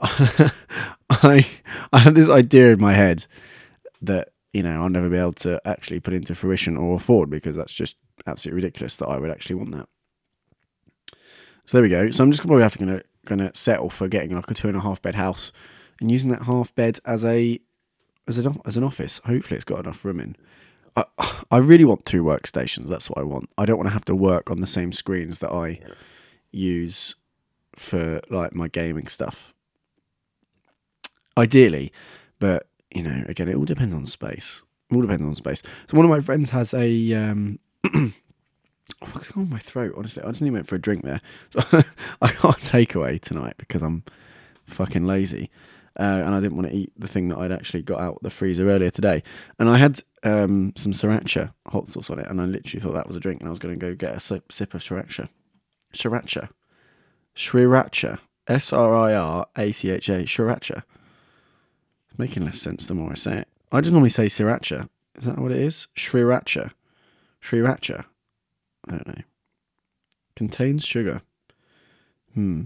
I 1.23 1.47
I 1.93 1.99
had 1.99 2.15
this 2.15 2.29
idea 2.31 2.73
in 2.73 2.81
my 2.81 2.95
head 2.95 3.27
that 4.03 4.29
you 4.53 4.63
know, 4.63 4.83
I'll 4.83 4.89
never 4.89 5.09
be 5.09 5.17
able 5.17 5.35
to 5.35 5.61
actually 5.65 6.01
put 6.01 6.15
into 6.15 6.35
fruition 6.35 6.77
or 6.77 6.97
afford 6.97 7.31
because 7.31 7.57
that's 7.57 7.73
just 7.73 7.97
absolutely 8.27 8.63
ridiculous 8.63 8.97
that 8.97 9.07
I 9.07 9.19
would 9.19 9.31
actually 9.31 9.57
want 9.57 9.73
that. 9.73 9.89
So 11.67 11.77
there 11.77 11.83
we 11.83 11.89
go. 11.91 12.11
So 12.11 12.25
I'm 12.25 12.31
just 12.31 12.43
probably 12.43 12.63
have 12.63 12.73
to 12.73 12.79
gonna 12.79 13.03
gonna 13.27 13.51
settle 13.55 13.91
for 13.91 14.09
getting 14.09 14.35
like 14.35 14.51
a 14.51 14.55
two 14.55 14.69
and 14.69 14.77
a 14.77 14.81
half 14.81 15.03
bed 15.03 15.15
house 15.15 15.53
and 16.01 16.11
using 16.11 16.31
that 16.31 16.43
half 16.43 16.75
bed 16.75 16.99
as 17.05 17.25
a 17.25 17.61
as 18.27 18.39
an 18.39 18.59
as 18.65 18.77
an 18.77 18.85
office. 18.85 19.21
Hopefully, 19.27 19.57
it's 19.57 19.65
got 19.65 19.81
enough 19.81 20.05
room 20.05 20.21
in. 20.21 20.37
I 20.97 21.05
I 21.51 21.59
really 21.59 21.85
want 21.85 22.07
two 22.07 22.25
workstations. 22.25 22.89
That's 22.89 23.11
what 23.11 23.19
I 23.19 23.23
want. 23.23 23.51
I 23.59 23.67
don't 23.67 23.77
want 23.77 23.89
to 23.89 23.93
have 23.93 24.07
to 24.07 24.15
work 24.15 24.51
on 24.51 24.61
the 24.61 24.67
same 24.67 24.93
screens 24.93 25.41
that 25.41 25.53
I 25.53 25.81
use 26.51 27.15
for 27.77 28.23
like 28.31 28.55
my 28.55 28.69
gaming 28.69 29.07
stuff. 29.07 29.55
Ideally, 31.39 31.93
but 32.41 32.67
you 32.91 33.03
know, 33.03 33.25
again, 33.29 33.49
it 33.49 33.55
all 33.55 33.65
depends 33.65 33.95
on 33.95 34.07
space. 34.07 34.65
It 34.91 34.97
all 34.97 35.03
depends 35.03 35.25
on 35.25 35.35
space. 35.37 35.63
So 35.89 35.97
one 35.97 36.05
of 36.05 36.11
my 36.11 36.21
friends 36.21 36.51
has 36.51 36.75
a. 36.75 37.13
Um, 37.15 37.61
oh, 37.95 38.13
what's 39.13 39.31
on 39.33 39.49
my 39.49 39.61
throat? 39.61 39.95
Honestly, 39.97 40.23
I 40.23 40.29
just 40.31 40.43
need 40.43 40.51
went 40.51 40.67
for 40.67 40.75
a 40.75 40.81
drink 40.81 41.05
there. 41.05 41.21
So 41.51 41.61
I 42.21 42.33
got 42.33 42.59
a 42.59 42.61
takeaway 42.61 43.21
tonight 43.21 43.55
because 43.57 43.83
I'm 43.83 44.03
fucking 44.67 45.07
lazy. 45.07 45.51
Uh, 45.99 46.23
and 46.25 46.35
I 46.35 46.41
didn't 46.41 46.57
want 46.57 46.71
to 46.71 46.77
eat 46.77 46.93
the 46.97 47.09
thing 47.09 47.29
that 47.29 47.39
I'd 47.39 47.51
actually 47.53 47.83
got 47.83 48.01
out 48.01 48.19
the 48.23 48.31
freezer 48.31 48.71
earlier 48.71 48.91
today. 48.91 49.23
And 49.59 49.69
I 49.69 49.79
had 49.79 50.01
um, 50.23 50.73
some 50.77 50.93
sriracha 50.93 51.53
hot 51.67 51.89
sauce 51.89 52.11
on 52.11 52.19
it, 52.19 52.27
and 52.29 52.41
I 52.41 52.45
literally 52.45 52.81
thought 52.81 52.95
that 52.95 53.07
was 53.07 53.17
a 53.17 53.21
drink, 53.21 53.41
and 53.41 53.49
I 53.49 53.51
was 53.51 53.59
going 53.59 53.79
to 53.79 53.87
go 53.87 53.95
get 53.95 54.17
a 54.17 54.21
sip, 54.21 54.51
sip 54.53 54.75
of 54.75 54.81
sriracha. 54.81 55.29
Sriracha. 55.93 56.51
Sriracha. 57.37 58.19
S 58.47 58.73
R 58.73 58.97
I 58.97 59.15
R 59.15 59.47
A 59.57 59.73
C 59.73 59.91
H 59.91 60.09
A. 60.09 60.23
Sriracha 60.23 60.83
making 62.19 62.45
less 62.45 62.61
sense 62.61 62.87
the 62.87 62.95
more 62.95 63.13
I 63.13 63.15
say 63.15 63.39
it. 63.39 63.49
I 63.73 63.81
just 63.81 63.93
normally 63.93 64.11
say 64.11 64.27
sriracha. 64.27 64.89
Is 65.17 65.25
that 65.25 65.39
what 65.39 65.53
it 65.53 65.59
is? 65.59 65.89
Sriracha. 65.97 66.73
Sriracha. 67.43 68.05
I 68.87 68.91
don't 68.91 69.09
know. 69.09 69.23
Contains 70.37 70.85
sugar. 70.85 71.23
Hmm. 72.35 72.65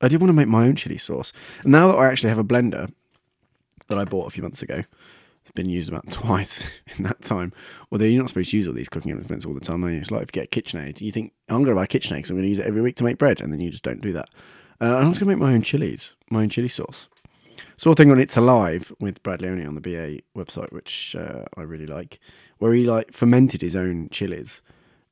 I 0.00 0.08
did 0.08 0.20
want 0.20 0.28
to 0.28 0.34
make 0.34 0.48
my 0.48 0.66
own 0.66 0.76
chili 0.76 0.98
sauce. 0.98 1.32
And 1.62 1.72
now 1.72 1.88
that 1.88 1.96
I 1.96 2.06
actually 2.06 2.28
have 2.28 2.38
a 2.38 2.44
blender 2.44 2.92
that 3.88 3.98
I 3.98 4.04
bought 4.04 4.26
a 4.26 4.30
few 4.30 4.42
months 4.42 4.62
ago, 4.62 4.82
it's 5.40 5.50
been 5.52 5.68
used 5.68 5.88
about 5.88 6.10
twice 6.10 6.70
in 6.96 7.04
that 7.04 7.22
time. 7.22 7.52
Although 7.90 8.04
you're 8.04 8.20
not 8.20 8.28
supposed 8.28 8.50
to 8.50 8.56
use 8.56 8.68
all 8.68 8.74
these 8.74 8.88
cooking 8.88 9.12
implements 9.12 9.46
all 9.46 9.54
the 9.54 9.60
time, 9.60 9.84
are 9.84 9.90
you? 9.90 9.98
It's 9.98 10.10
like 10.10 10.22
if 10.22 10.34
you 10.34 10.42
get 10.42 10.50
KitchenAid, 10.50 11.00
you 11.00 11.12
think, 11.12 11.32
I'm 11.48 11.64
going 11.64 11.74
to 11.76 11.80
buy 11.80 11.86
KitchenAid 11.86 12.16
because 12.16 12.30
I'm 12.30 12.36
going 12.36 12.44
to 12.44 12.48
use 12.48 12.58
it 12.58 12.66
every 12.66 12.82
week 12.82 12.96
to 12.96 13.04
make 13.04 13.18
bread, 13.18 13.40
and 13.40 13.52
then 13.52 13.60
you 13.60 13.70
just 13.70 13.84
don't 13.84 14.00
do 14.00 14.12
that. 14.12 14.28
Uh, 14.80 14.96
I'm 14.96 15.10
just 15.10 15.20
going 15.20 15.30
to 15.30 15.36
make 15.36 15.38
my 15.38 15.52
own 15.52 15.62
chilies, 15.62 16.14
my 16.30 16.42
own 16.42 16.48
chili 16.48 16.68
sauce. 16.68 17.08
Saw 17.76 17.92
a 17.92 17.94
thing 17.94 18.10
on 18.10 18.20
It's 18.20 18.36
Alive 18.36 18.92
with 19.00 19.22
Brad 19.22 19.42
Leone 19.42 19.66
on 19.66 19.74
the 19.74 19.80
BA 19.80 20.20
website, 20.38 20.72
which 20.72 21.16
uh, 21.18 21.44
I 21.56 21.62
really 21.62 21.86
like, 21.86 22.18
where 22.58 22.72
he 22.72 22.84
like 22.84 23.12
fermented 23.12 23.62
his 23.62 23.76
own 23.76 24.08
chilies 24.10 24.62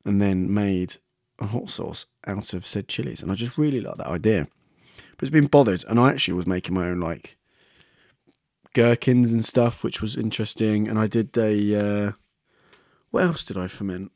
and 0.05 0.21
then 0.21 0.53
made 0.53 0.95
a 1.39 1.47
hot 1.47 1.69
sauce 1.69 2.05
out 2.25 2.53
of 2.53 2.65
said 2.65 2.87
chilies, 2.87 3.21
and 3.21 3.31
I 3.31 3.35
just 3.35 3.57
really 3.57 3.81
like 3.81 3.97
that 3.97 4.07
idea. 4.07 4.47
But 5.17 5.23
it's 5.23 5.33
been 5.33 5.47
bothered, 5.47 5.83
and 5.87 5.99
I 5.99 6.09
actually 6.09 6.35
was 6.35 6.47
making 6.47 6.75
my 6.75 6.87
own 6.87 6.99
like 6.99 7.37
gherkins 8.73 9.31
and 9.31 9.45
stuff, 9.45 9.83
which 9.83 10.01
was 10.01 10.15
interesting. 10.15 10.87
And 10.87 10.97
I 10.97 11.07
did 11.07 11.37
a 11.37 12.07
uh, 12.07 12.11
what 13.11 13.23
else 13.23 13.43
did 13.43 13.57
I 13.57 13.67
ferment? 13.67 14.11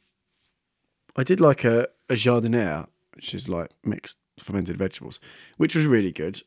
I 1.16 1.24
did 1.24 1.40
like 1.40 1.64
a, 1.64 1.88
a 2.10 2.14
jardiniere, 2.14 2.88
which 3.16 3.34
is 3.34 3.50
like 3.50 3.72
mixed 3.84 4.18
fermented 4.40 4.78
vegetables, 4.78 5.20
which 5.58 5.76
was 5.76 5.86
really 5.86 6.12
good 6.12 6.42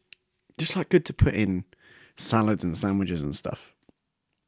just 0.60 0.76
like 0.76 0.88
good 0.88 1.04
to 1.06 1.12
put 1.12 1.34
in 1.34 1.64
salads 2.16 2.62
and 2.62 2.76
sandwiches 2.76 3.22
and 3.22 3.34
stuff. 3.34 3.74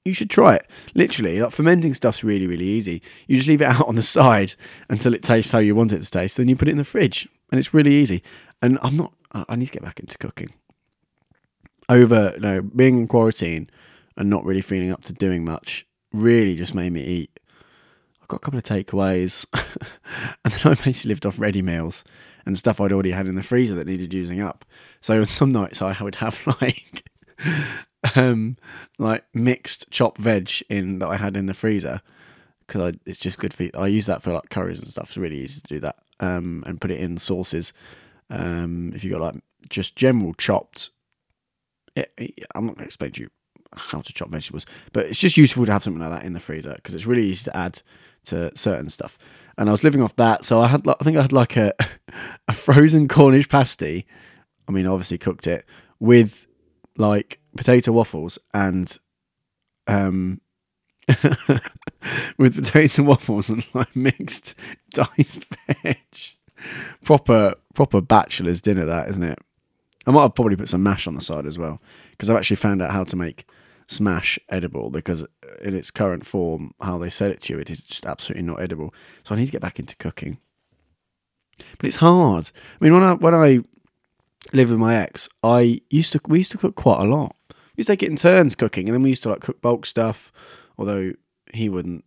You 0.05 0.13
should 0.13 0.31
try 0.31 0.57
it. 0.57 0.69
Literally, 0.95 1.41
like 1.41 1.53
fermenting 1.53 1.95
stuff's 1.95 2.25
really, 2.25 2.47
really 2.47 2.65
easy. 2.65 3.03
You 3.29 3.37
just 3.37 3.49
leave 3.49 3.63
it 3.63 3.67
out 3.69 3.89
on 3.89 3.97
the 3.97 4.03
side 4.03 4.55
until 4.89 5.15
it 5.15 5.23
tastes 5.23 5.53
how 5.53 5.59
you 5.59 5.75
want 5.75 5.93
it 5.93 6.03
to 6.03 6.11
taste. 6.11 6.37
Then 6.37 6.49
you 6.49 6.57
put 6.57 6.69
it 6.69 6.73
in 6.73 6.79
the 6.79 6.85
fridge, 6.85 7.29
and 7.51 7.59
it's 7.59 7.75
really 7.75 7.95
easy. 7.95 8.23
And 8.61 8.79
I'm 8.83 8.97
not. 8.97 9.13
I 9.33 9.57
need 9.57 9.67
to 9.67 9.73
get 9.73 9.83
back 9.83 9.99
into 9.99 10.19
cooking. 10.19 10.53
Over, 11.89 12.33
you 12.35 12.41
know, 12.41 12.63
being 12.63 12.99
in 12.99 13.09
quarantine 13.09 13.71
and 14.17 14.29
not 14.29 14.45
really 14.45 14.61
feeling 14.61 14.93
up 14.93 15.03
to 15.05 15.13
doing 15.13 15.45
much 15.45 15.87
really 16.13 16.55
just 16.55 16.75
made 16.75 16.93
me 16.93 17.03
eat. 17.03 17.41
I 18.23 18.25
got 18.29 18.37
a 18.37 18.41
couple 18.41 18.59
of 18.59 18.65
takeaways, 18.65 19.47
and 20.45 20.55
then 20.55 20.73
I 20.73 20.75
basically 20.75 21.09
lived 21.09 21.27
off 21.27 21.39
ready 21.39 21.63
meals 21.63 22.05
and 22.47 22.57
stuff 22.57 22.81
I'd 22.81 22.93
already 22.93 23.11
had 23.11 23.27
in 23.27 23.35
the 23.35 23.43
freezer 23.43 23.75
that 23.75 23.87
needed 23.87 24.15
using 24.15 24.41
up. 24.41 24.65
So 25.01 25.25
some 25.25 25.51
nights 25.51 25.83
I 25.83 26.01
would 26.01 26.17
have 26.17 26.41
like 26.61 27.05
um 28.17 28.57
like 28.99 29.25
mixed 29.35 29.91
chopped 29.91 30.19
veg 30.19 30.51
in 30.69 30.99
that 31.01 31.09
I 31.09 31.17
had 31.17 31.37
in 31.37 31.47
the 31.47 31.55
freezer 31.55 32.01
because 32.67 32.95
it's 33.07 33.19
just 33.19 33.39
good 33.39 33.53
for. 33.53 33.69
I 33.75 33.89
use 33.89 34.07
that 34.07 34.23
for 34.23 34.33
like 34.33 34.51
curries 34.51 34.79
and 34.79 34.89
stuff. 34.89 35.09
It's 35.09 35.17
really 35.17 35.41
easy 35.41 35.61
to 35.61 35.75
do 35.75 35.81
that 35.81 35.97
um 36.21 36.63
and 36.67 36.81
put 36.81 36.91
it 36.91 37.01
in 37.01 37.19
sauces. 37.19 37.73
Um, 38.31 38.93
if 38.95 39.05
you 39.05 39.11
got 39.11 39.21
like 39.21 39.43
just 39.69 39.95
general 39.95 40.33
chopped, 40.35 40.91
it, 41.95 42.11
it, 42.17 42.47
I'm 42.55 42.65
not 42.65 42.77
going 42.77 42.85
to 42.85 42.87
explain 42.87 43.13
to 43.13 43.23
you 43.23 43.31
how 43.75 44.01
to 44.01 44.13
chop 44.13 44.31
vegetables, 44.31 44.65
but 44.93 45.07
it's 45.07 45.19
just 45.19 45.37
useful 45.37 45.67
to 45.67 45.73
have 45.73 45.83
something 45.83 46.01
like 46.01 46.11
that 46.11 46.27
in 46.27 46.33
the 46.33 46.41
freezer 46.41 46.75
because 46.75 46.95
it's 46.95 47.07
really 47.07 47.27
easy 47.27 47.45
to 47.45 47.57
add 47.57 47.83
to 48.25 48.51
certain 48.57 48.89
stuff 48.89 49.19
and 49.59 49.69
I 49.69 49.73
was 49.73 49.85
living 49.85 50.03
off 50.03 50.17
that. 50.17 50.45
So 50.45 50.61
I 50.61 50.69
had, 50.69 50.87
I 50.87 51.05
think 51.05 51.17
I 51.17 51.23
had 51.23 51.33
like 51.33 51.57
a 51.57 51.73
a 52.49 52.53
frozen 52.53 53.09
Cornish 53.09 53.49
pasty. 53.49 54.07
I 54.69 54.73
mean, 54.73 54.87
obviously 54.87 55.19
cooked 55.19 55.47
it 55.47 55.65
with 56.01 56.47
like 56.97 57.41
potato 57.57 57.93
waffles 57.93 58.39
and 58.53 58.99
um 59.87 60.41
with 62.39 62.57
potato 62.57 63.03
waffles 63.05 63.49
and 63.49 63.65
like 63.75 63.95
mixed 63.95 64.55
diced 64.93 65.45
veg. 65.85 65.99
Proper 67.05 67.55
proper 67.75 68.01
bachelor's 68.01 68.61
dinner, 68.61 68.85
that 68.85 69.09
isn't 69.11 69.23
it? 69.23 69.39
I 70.07 70.11
might 70.11 70.23
have 70.23 70.35
probably 70.35 70.57
put 70.57 70.69
some 70.69 70.83
mash 70.83 71.07
on 71.07 71.15
the 71.15 71.21
side 71.21 71.47
as 71.47 71.59
well 71.59 71.81
because 72.13 72.29
I've 72.29 72.37
actually 72.37 72.57
found 72.57 72.83
out 72.83 72.91
how 72.91 73.05
to 73.05 73.17
make 73.17 73.47
smash 73.93 74.39
edible 74.49 74.91
because 74.91 75.25
in 75.63 75.75
its 75.75 75.91
current 75.91 76.27
form, 76.27 76.73
how 76.81 76.99
they 76.99 77.11
sell 77.11 77.31
it 77.31 77.43
to 77.43 77.55
you, 77.55 77.61
it 77.61 77.71
is 77.71 77.85
just 77.85 78.07
absolutely 78.07 78.43
not 78.43 78.61
edible. 78.61 78.95
So 79.25 79.35
I 79.35 79.39
need 79.39 79.47
to 79.47 79.53
get 79.53 79.61
back 79.61 79.79
into 79.79 79.97
cooking. 79.97 80.39
But 81.79 81.87
it's 81.87 81.97
hard. 81.97 82.51
I 82.81 82.85
mean, 82.85 82.95
when 82.95 83.03
I 83.03 83.15
when 83.15 83.35
I 83.35 83.61
lived 84.53 84.71
with 84.71 84.81
my 84.81 84.97
ex, 84.97 85.29
I 85.43 85.81
used 85.91 86.13
to 86.13 86.21
we 86.27 86.39
used 86.39 86.53
to 86.53 86.59
cook 86.59 86.75
quite 86.75 87.01
a 87.01 87.05
lot. 87.05 87.37
We 87.51 87.57
used 87.83 87.89
to 87.89 87.93
take 87.93 88.03
it 88.03 88.11
in 88.11 88.17
turns 88.17 88.55
cooking, 88.55 88.89
and 88.89 88.95
then 88.95 89.03
we 89.03 89.11
used 89.11 89.23
to 89.25 89.31
like 89.31 89.41
cook 89.41 89.61
bulk 89.61 89.87
stuff. 89.87 90.33
Although 90.79 91.13
he 91.53 91.69
wouldn't 91.69 92.05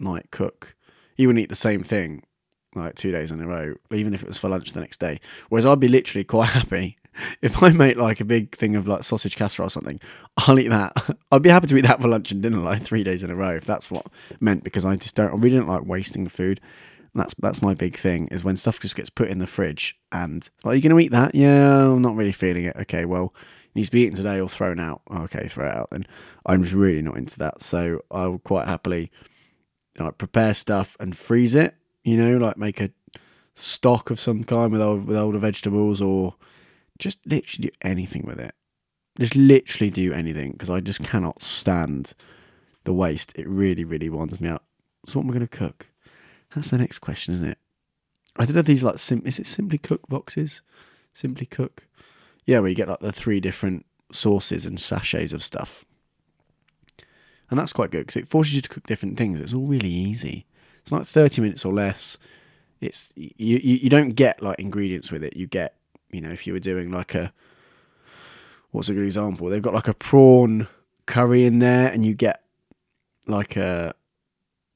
like 0.00 0.30
cook, 0.30 0.74
he 1.14 1.26
wouldn't 1.26 1.42
eat 1.42 1.48
the 1.48 1.54
same 1.54 1.82
thing 1.82 2.22
like 2.74 2.94
two 2.94 3.10
days 3.10 3.30
in 3.30 3.40
a 3.40 3.46
row, 3.46 3.74
even 3.90 4.14
if 4.14 4.22
it 4.22 4.28
was 4.28 4.38
for 4.38 4.48
lunch 4.48 4.72
the 4.72 4.80
next 4.80 5.00
day. 5.00 5.20
Whereas 5.48 5.64
I'd 5.66 5.80
be 5.80 5.88
literally 5.88 6.24
quite 6.24 6.48
happy 6.50 6.98
if 7.42 7.62
I 7.62 7.70
make 7.70 7.96
like 7.96 8.20
a 8.20 8.24
big 8.24 8.56
thing 8.56 8.76
of 8.76 8.86
like 8.86 9.02
sausage 9.02 9.36
casserole 9.36 9.66
or 9.66 9.70
something, 9.70 10.00
I'll 10.36 10.58
eat 10.58 10.68
that. 10.68 11.16
I'd 11.32 11.42
be 11.42 11.50
happy 11.50 11.66
to 11.68 11.76
eat 11.76 11.82
that 11.86 12.00
for 12.00 12.08
lunch 12.08 12.32
and 12.32 12.42
dinner 12.42 12.58
like 12.58 12.82
three 12.82 13.04
days 13.04 13.22
in 13.22 13.30
a 13.30 13.36
row 13.36 13.56
if 13.56 13.64
that's 13.64 13.90
what 13.90 14.06
meant 14.40 14.64
because 14.64 14.84
I 14.84 14.96
just 14.96 15.14
don't 15.14 15.32
I 15.32 15.36
really 15.36 15.56
don't 15.56 15.68
like 15.68 15.84
wasting 15.84 16.28
food. 16.28 16.60
That's 17.14 17.34
that's 17.38 17.62
my 17.62 17.74
big 17.74 17.96
thing 17.96 18.28
is 18.28 18.44
when 18.44 18.56
stuff 18.56 18.80
just 18.80 18.96
gets 18.96 19.10
put 19.10 19.28
in 19.28 19.38
the 19.38 19.46
fridge 19.46 19.98
and 20.12 20.48
like, 20.64 20.72
are 20.72 20.76
you 20.76 20.82
gonna 20.82 20.98
eat 21.00 21.12
that? 21.12 21.34
Yeah, 21.34 21.86
I'm 21.86 22.02
not 22.02 22.16
really 22.16 22.32
feeling 22.32 22.64
it. 22.66 22.76
Okay, 22.76 23.04
well 23.04 23.34
it 23.66 23.76
needs 23.76 23.88
to 23.88 23.92
be 23.92 24.02
eaten 24.02 24.14
today 24.14 24.40
or 24.40 24.48
thrown 24.48 24.80
out. 24.80 25.02
Oh, 25.10 25.22
okay, 25.22 25.48
throw 25.48 25.66
it 25.66 25.74
out 25.74 25.90
then. 25.90 26.06
I'm 26.44 26.62
just 26.62 26.74
really 26.74 27.02
not 27.02 27.16
into 27.16 27.38
that. 27.38 27.62
So 27.62 28.02
I 28.10 28.26
will 28.26 28.38
quite 28.38 28.68
happily 28.68 29.10
like 29.98 30.18
prepare 30.18 30.54
stuff 30.54 30.96
and 31.00 31.16
freeze 31.16 31.54
it 31.54 31.74
You 32.04 32.16
know, 32.16 32.36
like 32.36 32.56
make 32.56 32.80
a 32.80 32.90
stock 33.54 34.10
of 34.10 34.20
some 34.20 34.44
kind 34.44 34.70
with 34.70 34.80
old, 34.80 35.06
with 35.06 35.16
older 35.16 35.38
vegetables, 35.38 36.00
or 36.00 36.34
just 36.98 37.18
literally 37.26 37.68
do 37.68 37.76
anything 37.82 38.24
with 38.26 38.38
it. 38.38 38.54
Just 39.18 39.36
literally 39.36 39.90
do 39.90 40.12
anything 40.12 40.52
because 40.52 40.70
I 40.70 40.80
just 40.80 41.02
cannot 41.02 41.42
stand 41.42 42.14
the 42.84 42.92
waste. 42.92 43.32
It 43.36 43.48
really, 43.48 43.84
really 43.84 44.08
winds 44.08 44.40
me 44.40 44.48
up. 44.48 44.64
So 45.06 45.18
what 45.18 45.24
am 45.24 45.30
I 45.30 45.34
going 45.34 45.46
to 45.46 45.56
cook? 45.56 45.88
That's 46.54 46.70
the 46.70 46.78
next 46.78 46.98
question, 46.98 47.32
isn't 47.32 47.48
it? 47.48 47.58
I 48.36 48.44
did 48.44 48.56
have 48.56 48.66
these 48.66 48.82
like 48.82 48.98
sim- 48.98 49.22
is 49.24 49.38
it 49.38 49.46
Simply 49.46 49.78
Cook 49.78 50.06
boxes? 50.08 50.62
Simply 51.12 51.46
Cook. 51.46 51.86
Yeah, 52.44 52.60
where 52.60 52.68
you 52.68 52.74
get 52.74 52.88
like 52.88 53.00
the 53.00 53.12
three 53.12 53.40
different 53.40 53.86
sauces 54.12 54.66
and 54.66 54.80
sachets 54.80 55.32
of 55.32 55.42
stuff. 55.42 55.84
And 57.50 57.58
that's 57.58 57.72
quite 57.72 57.90
good 57.90 58.00
because 58.00 58.16
it 58.16 58.28
forces 58.28 58.54
you 58.54 58.62
to 58.62 58.68
cook 58.68 58.86
different 58.86 59.16
things. 59.16 59.40
It's 59.40 59.54
all 59.54 59.66
really 59.66 59.88
easy. 59.88 60.46
It's 60.82 60.92
like 60.92 61.06
30 61.06 61.42
minutes 61.42 61.64
or 61.64 61.72
less. 61.72 62.18
It's 62.80 63.12
you, 63.14 63.30
you, 63.38 63.76
you 63.76 63.90
don't 63.90 64.10
get 64.10 64.42
like 64.42 64.58
ingredients 64.58 65.10
with 65.10 65.24
it. 65.24 65.36
You 65.36 65.46
get, 65.46 65.76
you 66.16 66.22
know, 66.22 66.30
if 66.30 66.46
you 66.46 66.54
were 66.54 66.58
doing 66.58 66.90
like 66.90 67.14
a 67.14 67.30
what's 68.70 68.88
a 68.88 68.94
good 68.94 69.04
example? 69.04 69.48
They've 69.48 69.60
got 69.60 69.74
like 69.74 69.86
a 69.86 69.94
prawn 69.94 70.66
curry 71.04 71.44
in 71.44 71.58
there 71.58 71.88
and 71.88 72.06
you 72.06 72.14
get 72.14 72.42
like 73.26 73.54
a 73.56 73.94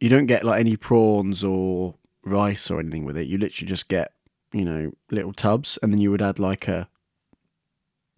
you 0.01 0.11
don't 0.11 0.27
get 0.27 0.45
like 0.45 0.61
any 0.61 0.77
prawns 0.77 1.43
or 1.43 1.95
rice 2.25 2.71
or 2.71 2.79
anything 2.79 3.07
with 3.07 3.17
it. 3.17 3.27
You 3.27 3.39
literally 3.39 3.69
just 3.69 3.89
get, 3.89 4.13
you 4.53 4.67
know, 4.67 4.93
little 5.11 5.33
tubs 5.33 5.79
and 5.83 5.95
then 5.95 6.01
you 6.01 6.11
would 6.11 6.21
add 6.21 6.39
like 6.39 6.69
a 6.69 6.89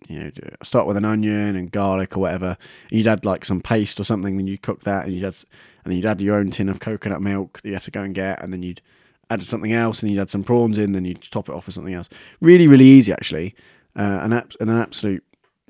you 0.09 0.19
know, 0.19 0.31
start 0.65 0.89
with 0.89 0.97
an 0.97 1.05
onion 1.05 1.55
and 1.55 1.71
garlic 1.71 2.17
or 2.17 2.21
whatever. 2.21 2.57
You'd 2.91 3.07
add 3.07 3.25
like 3.25 3.45
some 3.45 3.61
paste 3.61 4.01
or 4.01 4.05
something, 4.05 4.37
then 4.37 4.49
you'd 4.49 4.63
cook 4.63 4.83
that, 4.83 5.05
and 5.05 5.15
you'd 5.15 5.25
add, 5.25 5.37
and 5.85 5.93
then 5.93 5.97
you'd 5.97 6.07
add 6.07 6.21
your 6.21 6.35
own 6.35 6.51
tin 6.51 6.69
of 6.69 6.81
coconut 6.81 7.23
milk 7.23 7.61
that 7.63 7.69
you 7.69 7.75
have 7.75 7.85
to 7.85 7.93
go 7.93 8.03
and 8.03 8.13
get, 8.13 8.43
and 8.43 8.53
then 8.53 8.65
you'd 8.65 8.83
add 9.33 9.43
something 9.43 9.73
else, 9.73 10.03
and 10.03 10.11
you'd 10.11 10.21
add 10.21 10.31
some 10.31 10.45
prawns 10.45 10.79
in, 10.79 10.93
then 10.93 11.05
you'd 11.05 11.23
top 11.23 11.49
it 11.49 11.55
off 11.55 11.67
with 11.67 11.75
something 11.75 11.95
else. 11.95 12.09
Really, 12.41 12.67
really 12.67 12.85
easy 12.85 13.13
actually, 13.13 13.55
uh, 13.97 14.21
an 14.23 14.33
an 14.33 14.69
absolute 14.69 15.25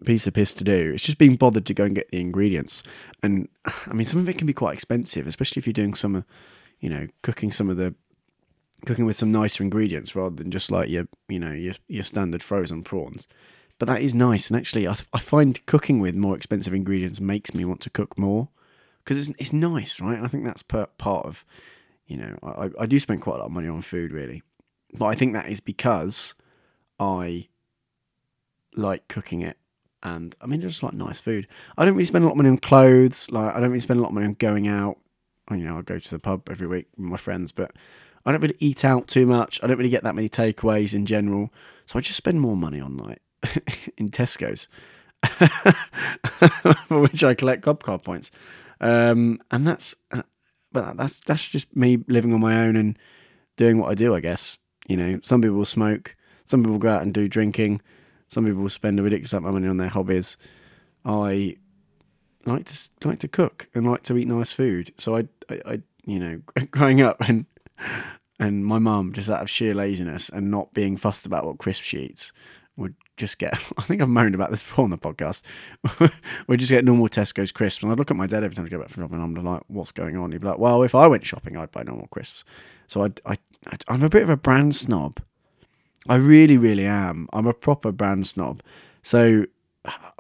piece 0.05 0.27
of 0.27 0.35
piss 0.35 0.53
to 0.55 0.65
do. 0.65 0.93
It's 0.95 1.05
just 1.05 1.19
being 1.19 1.37
bothered 1.37 1.67
to 1.67 1.75
go 1.75 1.85
and 1.85 1.95
get 1.95 2.11
the 2.11 2.21
ingredients, 2.21 2.83
and 3.23 3.49
I 3.87 3.93
mean, 3.93 4.07
some 4.07 4.21
of 4.21 4.29
it 4.29 4.39
can 4.39 4.47
be 4.47 4.53
quite 4.53 4.75
expensive, 4.75 5.27
especially 5.27 5.61
if 5.61 5.67
you're 5.67 5.73
doing 5.73 5.95
some, 5.95 6.25
you 6.81 6.91
know, 6.91 7.09
cooking 7.23 7.53
some 7.53 7.71
of 7.71 7.77
the 7.77 7.95
cooking 8.85 9.07
with 9.07 9.15
some 9.15 9.31
nicer 9.31 9.63
ingredients 9.63 10.17
rather 10.17 10.35
than 10.35 10.51
just 10.51 10.71
like 10.71 10.89
your, 10.89 11.07
you 11.29 11.39
know, 11.39 11.53
your 11.53 11.75
your 11.89 12.05
standard 12.05 12.43
frozen 12.43 12.83
prawns 12.83 13.27
but 13.83 13.89
that 13.89 14.03
is 14.03 14.15
nice. 14.15 14.49
And 14.49 14.57
actually, 14.57 14.87
I, 14.87 14.95
I 15.13 15.19
find 15.19 15.67
cooking 15.67 15.99
with 15.99 16.15
more 16.15 16.37
expensive 16.37 16.73
ingredients 16.73 17.21
makes 17.21 17.53
me 17.53 17.65
want 17.65 17.81
to 17.81 17.91
cook 17.91 18.17
more 18.17 18.49
because 19.03 19.29
it's, 19.29 19.41
it's 19.41 19.53
nice, 19.53 20.01
right? 20.01 20.17
And 20.17 20.25
I 20.25 20.29
think 20.29 20.45
that's 20.45 20.63
per, 20.63 20.87
part 20.99 21.27
of, 21.27 21.45
you 22.13 22.19
know, 22.19 22.37
I, 22.43 22.69
I 22.81 22.87
do 22.87 22.99
spend 22.99 23.23
quite 23.23 23.37
a 23.37 23.39
lot 23.39 23.47
of 23.47 23.53
money 23.53 23.69
on 23.69 23.81
food, 23.81 24.13
really. 24.13 24.43
But 24.93 25.07
I 25.07 25.15
think 25.15 25.33
that 25.33 25.49
is 25.49 25.61
because 25.61 26.35
I 27.01 27.49
like 28.77 29.09
cooking 29.09 29.41
it. 29.41 29.57
And 30.03 30.37
I 30.43 30.47
mean, 30.47 30.61
I 30.61 30.67
just 30.67 30.83
like 30.83 30.93
nice 30.93 31.21
food. 31.21 31.49
I 31.79 31.87
don't 31.87 31.95
really 31.95 32.05
spend 32.05 32.25
a 32.25 32.27
lot 32.27 32.33
of 32.33 32.37
money 32.37 32.51
on 32.51 32.59
clothes. 32.59 33.31
Like, 33.31 33.55
I 33.55 33.61
don't 33.61 33.71
really 33.71 33.81
spend 33.81 33.99
a 33.99 34.03
lot 34.03 34.11
of 34.11 34.15
money 34.15 34.27
on 34.27 34.35
going 34.35 34.69
out. 34.69 34.99
You 35.51 35.57
know, 35.57 35.79
I 35.79 35.83
go 35.83 35.99
to 35.99 36.11
the 36.11 36.19
pub 36.19 36.51
every 36.51 36.67
week 36.67 36.89
with 36.99 37.07
my 37.07 37.17
friends, 37.17 37.51
but 37.51 37.73
I 38.27 38.33
don't 38.33 38.43
really 38.43 38.57
eat 38.59 38.85
out 38.85 39.09
too 39.09 39.25
much. 39.25 39.59
I 39.63 39.67
don't 39.67 39.79
really 39.79 39.89
get 39.89 40.03
that 40.03 40.15
many 40.15 40.29
takeaways 40.29 40.93
in 40.93 41.07
general. 41.07 41.51
So 41.87 41.99
I 41.99 42.03
just 42.03 42.19
spend 42.19 42.43
more 42.43 42.59
money 42.59 42.81
on 42.81 42.99
like 42.99 43.23
in 43.97 44.11
Tesco's, 44.11 44.69
for 46.89 47.01
which 47.01 47.25
I 47.25 47.33
collect 47.33 47.63
card 47.63 48.03
points. 48.03 48.31
Um, 48.83 49.41
and 49.51 49.67
that's, 49.67 49.95
uh, 50.11 50.23
but 50.73 50.97
that's 50.97 51.21
that's 51.21 51.47
just 51.47 51.75
me 51.77 51.99
living 52.09 52.33
on 52.33 52.41
my 52.41 52.57
own 52.65 52.77
and 52.77 52.99
doing 53.57 53.79
what 53.79 53.91
I 53.91 53.95
do. 53.95 54.15
I 54.15 54.21
guess 54.21 54.59
you 54.89 54.97
know, 54.97 55.21
some 55.23 55.43
people 55.43 55.65
smoke, 55.65 56.17
some 56.45 56.63
people 56.63 56.79
go 56.79 56.89
out 56.89 57.03
and 57.03 57.15
do 57.15 57.29
drinking, 57.29 57.81
some 58.29 58.45
people 58.45 58.69
spend 58.69 58.99
a 58.99 59.03
ridiculous 59.03 59.33
amount 59.33 59.49
of 59.49 59.55
money 59.55 59.69
on 59.69 59.77
their 59.77 59.89
hobbies. 59.89 60.37
I 61.05 61.57
like 62.45 62.67
to 62.67 62.91
like 63.05 63.21
to 63.21 63.29
cook 63.29 63.69
and 63.75 63.89
like 63.89 64.03
to 64.05 64.17
eat 64.17 64.29
nice 64.29 64.53
food. 64.53 64.93
So 64.99 65.17
I, 65.17 65.29
I, 65.49 65.61
I 65.67 65.83
you 66.05 66.19
know, 66.19 66.41
growing 66.71 67.01
up 67.01 67.21
and 67.21 67.47
and 68.39 68.67
my 68.67 68.79
mum 68.79 69.13
just 69.13 69.31
out 69.31 69.43
of 69.43 69.51
sheer 69.51 69.75
laziness 69.75 70.29
and 70.29 70.51
not 70.51 70.75
being 70.75 70.97
fussed 70.97 71.27
about 71.27 71.45
what 71.45 71.59
crisp 71.59 71.85
she 71.85 71.99
eats 71.99 72.33
just 73.23 73.39
get. 73.39 73.55
I 73.79 73.83
think 73.83 74.03
I've 74.03 74.09
moaned 74.09 74.35
about 74.35 74.51
this 74.51 74.63
before 74.63 74.85
on 74.85 74.91
the 74.91 74.99
podcast. 74.99 75.43
we 76.47 76.57
just 76.57 76.71
get 76.71 76.85
normal 76.85 77.09
Tesco's 77.09 77.53
crisps, 77.53 77.83
and 77.83 77.91
I'd 77.91 77.99
look 77.99 78.11
at 78.11 78.17
my 78.17 78.27
dad 78.27 78.45
every 78.45 78.55
time 78.55 78.67
I 78.67 78.69
go 78.69 78.79
back 78.79 78.89
from 78.89 79.05
shopping. 79.05 79.21
I'm 79.21 79.35
like, 79.35 79.63
"What's 79.69 79.93
going 79.93 80.17
on?" 80.17 80.33
He'd 80.33 80.41
be 80.41 80.49
like, 80.49 80.59
"Well, 80.59 80.83
if 80.83 80.95
I 80.95 81.07
went 81.07 81.25
shopping, 81.25 81.57
I'd 81.57 81.71
buy 81.71 81.85
normal 81.85 82.09
crisps." 82.09 82.45
So 82.89 83.05
I, 83.05 83.11
I, 83.25 83.37
I'm 83.89 84.03
a 84.03 84.09
bit 84.09 84.23
of 84.23 84.29
a 84.29 84.37
brand 84.37 84.75
snob. 84.75 85.21
I 86.09 86.17
really, 86.17 86.57
really 86.57 86.85
am. 86.85 87.29
I'm 87.33 87.47
a 87.47 87.55
proper 87.55 87.93
brand 87.93 88.27
snob. 88.27 88.63
So, 89.03 89.47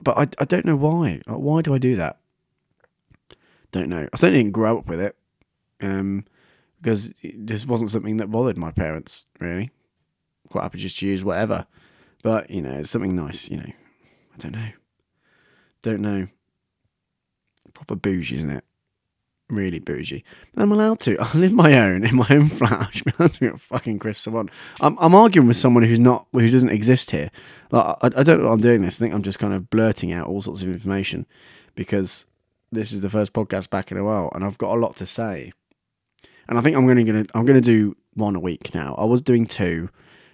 but 0.00 0.16
I, 0.16 0.28
I 0.38 0.44
don't 0.44 0.64
know 0.64 0.76
why. 0.76 1.20
Why 1.26 1.60
do 1.60 1.74
I 1.74 1.78
do 1.78 1.96
that? 1.96 2.18
Don't 3.72 3.88
know. 3.88 4.08
I 4.12 4.16
certainly 4.16 4.42
didn't 4.42 4.52
grow 4.52 4.78
up 4.78 4.86
with 4.86 5.00
it, 5.00 5.16
um, 5.80 6.24
because 6.80 7.12
this 7.22 7.66
wasn't 7.66 7.90
something 7.90 8.18
that 8.18 8.30
bothered 8.30 8.58
my 8.58 8.70
parents 8.70 9.24
really. 9.40 9.70
Quite 10.48 10.62
happy 10.62 10.78
just 10.78 10.98
to 10.98 11.06
use 11.06 11.24
whatever. 11.24 11.66
But, 12.22 12.50
you 12.50 12.62
know, 12.62 12.78
it's 12.78 12.90
something 12.90 13.14
nice, 13.14 13.50
you 13.50 13.56
know. 13.56 13.72
I 14.35 14.37
don't 14.38 14.52
know. 14.52 14.68
Don't 15.82 16.00
know. 16.00 16.28
Proper 17.74 17.96
bougie, 17.96 18.37
isn't 18.37 18.50
it? 18.50 18.64
Really 19.48 19.80
bougie. 19.80 20.24
But 20.54 20.62
I'm 20.62 20.72
allowed 20.72 21.00
to. 21.00 21.18
I 21.20 21.37
live 21.37 21.52
my 21.52 21.78
own 21.78 22.04
in 22.04 22.16
my 22.16 22.26
own 22.30 22.48
flat. 22.48 22.88
I 22.88 22.90
should 22.92 23.04
be 23.04 23.12
allowed 23.18 23.32
to 23.32 23.50
get 23.50 23.61
fucking 23.61 23.98
crisps 23.98 24.28
I 24.28 24.30
want. 24.30 24.50
I'm, 24.80 24.96
I'm 24.98 25.14
arguing 25.14 25.48
with 25.48 25.56
someone 25.56 25.82
who's 25.82 25.98
not, 25.98 26.26
who 26.32 26.48
doesn't 26.48 26.70
exist 26.70 27.11
here. 27.11 27.30
Like, 27.70 27.96
I, 28.00 28.20
I 28.20 28.22
don't 28.22 28.40
know 28.40 28.46
why 28.46 28.52
I'm 28.52 28.61
doing 28.61 28.82
this. 28.82 28.96
I 28.96 29.00
think 29.00 29.14
I'm 29.14 29.22
just 29.22 29.38
kind 29.38 29.52
of 29.52 29.68
blurting 29.68 30.12
out 30.12 30.28
all 30.28 30.42
sorts 30.42 30.62
of 30.62 30.68
information 30.68 31.26
because 31.74 32.26
this 32.70 32.92
is 32.92 33.00
the 33.00 33.11
first 33.11 33.32
podcast 33.32 33.68
back 33.68 33.90
in 33.90 33.98
a 33.98 34.04
while 34.04 34.30
and 34.35 34.44
I've 34.44 34.58
got 34.58 34.76
a 34.76 34.80
lot 34.80 34.96
to 34.96 35.06
say. 35.06 35.52
And 36.48 36.58
I 36.58 36.62
think 36.62 36.76
I'm 36.76 36.87
going 36.87 37.04
to 37.04 37.26
I'm 37.35 37.46
to 37.46 37.61
do 37.61 37.96
one 38.14 38.37
a 38.37 38.40
week 38.40 38.74
now. 38.74 38.94
I 38.96 39.04
was 39.04 39.22
doing 39.22 39.46
two 39.46 39.90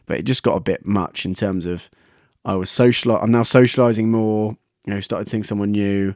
but 0.08 0.18
it 0.18 0.24
just 0.24 0.42
got 0.42 0.56
a 0.56 0.60
bit 0.60 0.84
much 0.84 1.24
in 1.24 1.34
terms 1.34 1.66
of 1.66 1.88
I 2.44 2.54
was 2.54 2.70
social. 2.70 3.14
I'm 3.14 3.30
now 3.30 3.42
socializing 3.44 4.10
more. 4.10 4.56
You 4.86 4.94
know, 4.94 5.00
started 5.00 5.28
seeing 5.28 5.44
someone 5.44 5.70
new, 5.70 6.14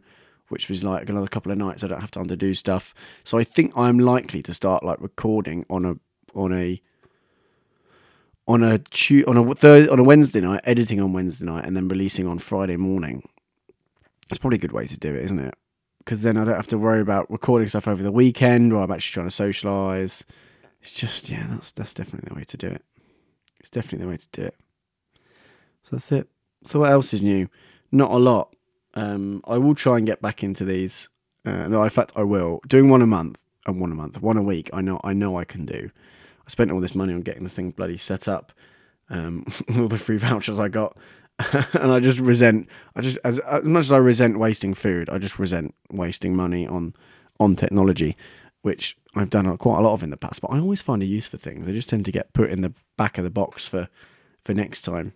which 0.49 0.69
was 0.71 0.83
like 0.83 1.09
another 1.09 1.29
couple 1.29 1.53
of 1.53 1.59
nights. 1.59 1.85
I 1.85 1.89
don't 1.89 2.01
have 2.01 2.11
to 2.11 2.37
do 2.37 2.55
stuff, 2.55 2.95
so 3.23 3.39
I 3.39 3.45
think 3.45 3.73
I'm 3.77 3.99
likely 3.99 4.43
to 4.45 4.55
start 4.55 4.83
like 4.83 5.01
recording 5.01 5.67
on 5.69 5.85
a 5.85 5.97
on 6.35 6.53
a 6.55 6.81
on 8.49 8.63
a 8.63 8.81
on 9.27 9.37
a 9.37 9.55
third 9.55 9.91
on 9.91 9.99
a 9.99 10.03
Wednesday 10.03 10.41
night, 10.41 10.63
editing 10.65 11.01
on 11.01 11.13
Wednesday 11.13 11.45
night, 11.45 11.67
and 11.67 11.77
then 11.77 11.87
releasing 11.87 12.27
on 12.27 12.39
Friday 12.39 12.79
morning. 12.79 13.29
It's 14.31 14.39
probably 14.39 14.57
a 14.57 14.61
good 14.61 14.73
way 14.73 14.87
to 14.87 14.99
do 14.99 15.15
it, 15.15 15.25
isn't 15.25 15.39
it? 15.39 15.55
Because 15.99 16.23
then 16.23 16.39
I 16.39 16.45
don't 16.45 16.55
have 16.55 16.67
to 16.69 16.79
worry 16.79 17.01
about 17.01 17.31
recording 17.31 17.69
stuff 17.69 17.87
over 17.87 18.03
the 18.03 18.11
weekend, 18.11 18.73
or 18.73 18.83
I'm 18.83 18.91
actually 18.91 19.13
trying 19.13 19.27
to 19.27 19.35
socialize. 19.35 20.25
It's 20.81 20.91
just 20.91 21.29
yeah, 21.29 21.47
that's 21.51 21.73
that's 21.73 21.93
definitely 21.93 22.31
the 22.31 22.35
way 22.37 22.45
to 22.45 22.57
do 22.57 22.69
it. 22.69 22.83
It's 23.63 23.71
definitely 23.71 24.05
the 24.05 24.11
way 24.11 24.17
to 24.17 24.29
do 24.33 24.43
it. 24.43 24.57
So 25.85 25.97
that's 25.97 26.13
it. 26.13 26.29
So 26.65 26.81
what 26.81 26.91
else 26.91 27.15
is 27.15 27.23
new? 27.23 27.49
Not 27.91 28.11
a 28.11 28.19
lot. 28.19 28.55
Um, 28.95 29.43
I 29.47 29.59
will 29.59 29.75
try 29.75 29.97
and 29.97 30.07
get 30.07 30.21
back 30.21 30.43
into 30.43 30.65
these. 30.65 31.09
Uh, 31.45 31.69
no, 31.69 31.83
in 31.83 31.91
fact, 31.91 32.13
I 32.15 32.23
will. 32.23 32.61
Doing 32.69 32.89
one 32.89 33.03
a 33.03 33.07
month 33.07 33.41
and 33.67 33.81
one 33.81 33.93
a 33.93 33.95
month, 33.95 34.21
one 34.21 34.37
a 34.37 34.43
week. 34.43 34.69
I 34.73 34.81
know. 34.81 35.01
I 35.03 35.13
know 35.13 35.39
I 35.39 35.45
can 35.45 35.65
do. 35.65 35.91
I 36.47 36.51
spent 36.51 36.71
all 36.71 36.81
this 36.81 36.95
money 36.95 37.15
on 37.15 37.23
getting 37.23 37.45
the 37.45 37.51
thing 37.51 37.71
bloody 37.71 37.97
set 37.97 38.29
up. 38.29 38.53
Um, 39.09 39.47
all 39.77 39.89
the 39.89 39.99
free 39.99 40.19
vouchers 40.19 40.59
I 40.59 40.69
got, 40.69 40.97
and 41.73 41.93
I 41.93 42.01
just 42.01 42.19
resent. 42.19 42.69
I 42.97 43.01
just 43.01 43.19
as, 43.25 43.39
as 43.41 43.65
much 43.65 43.85
as 43.85 43.93
I 43.93 43.99
resent 43.99 44.39
wasting 44.39 44.75
food, 44.75 45.09
I 45.09 45.19
just 45.19 45.39
resent 45.39 45.75
wasting 45.91 46.37
money 46.37 46.67
on 46.67 46.95
on 47.41 47.57
technology 47.57 48.17
which 48.63 48.97
I've 49.15 49.31
done 49.31 49.57
quite 49.59 49.79
a 49.79 49.83
lot 49.83 49.93
of 49.93 50.03
in 50.03 50.11
the 50.11 50.17
past, 50.17 50.41
but 50.41 50.51
I 50.51 50.59
always 50.59 50.81
find 50.81 51.03
a 51.03 51.07
use 51.07 51.27
for 51.27 51.37
things. 51.37 51.67
They 51.67 51.73
just 51.73 51.89
tend 51.89 52.05
to 52.07 52.13
get 52.13 52.33
put 52.33 52.51
in 52.51 52.63
the 52.63 52.73
back 52.97 53.19
of 53.19 53.25
the 53.25 53.31
box 53.31 53.67
for 53.67 53.89
for 54.43 54.55
next 54.55 54.83
time. 54.83 55.13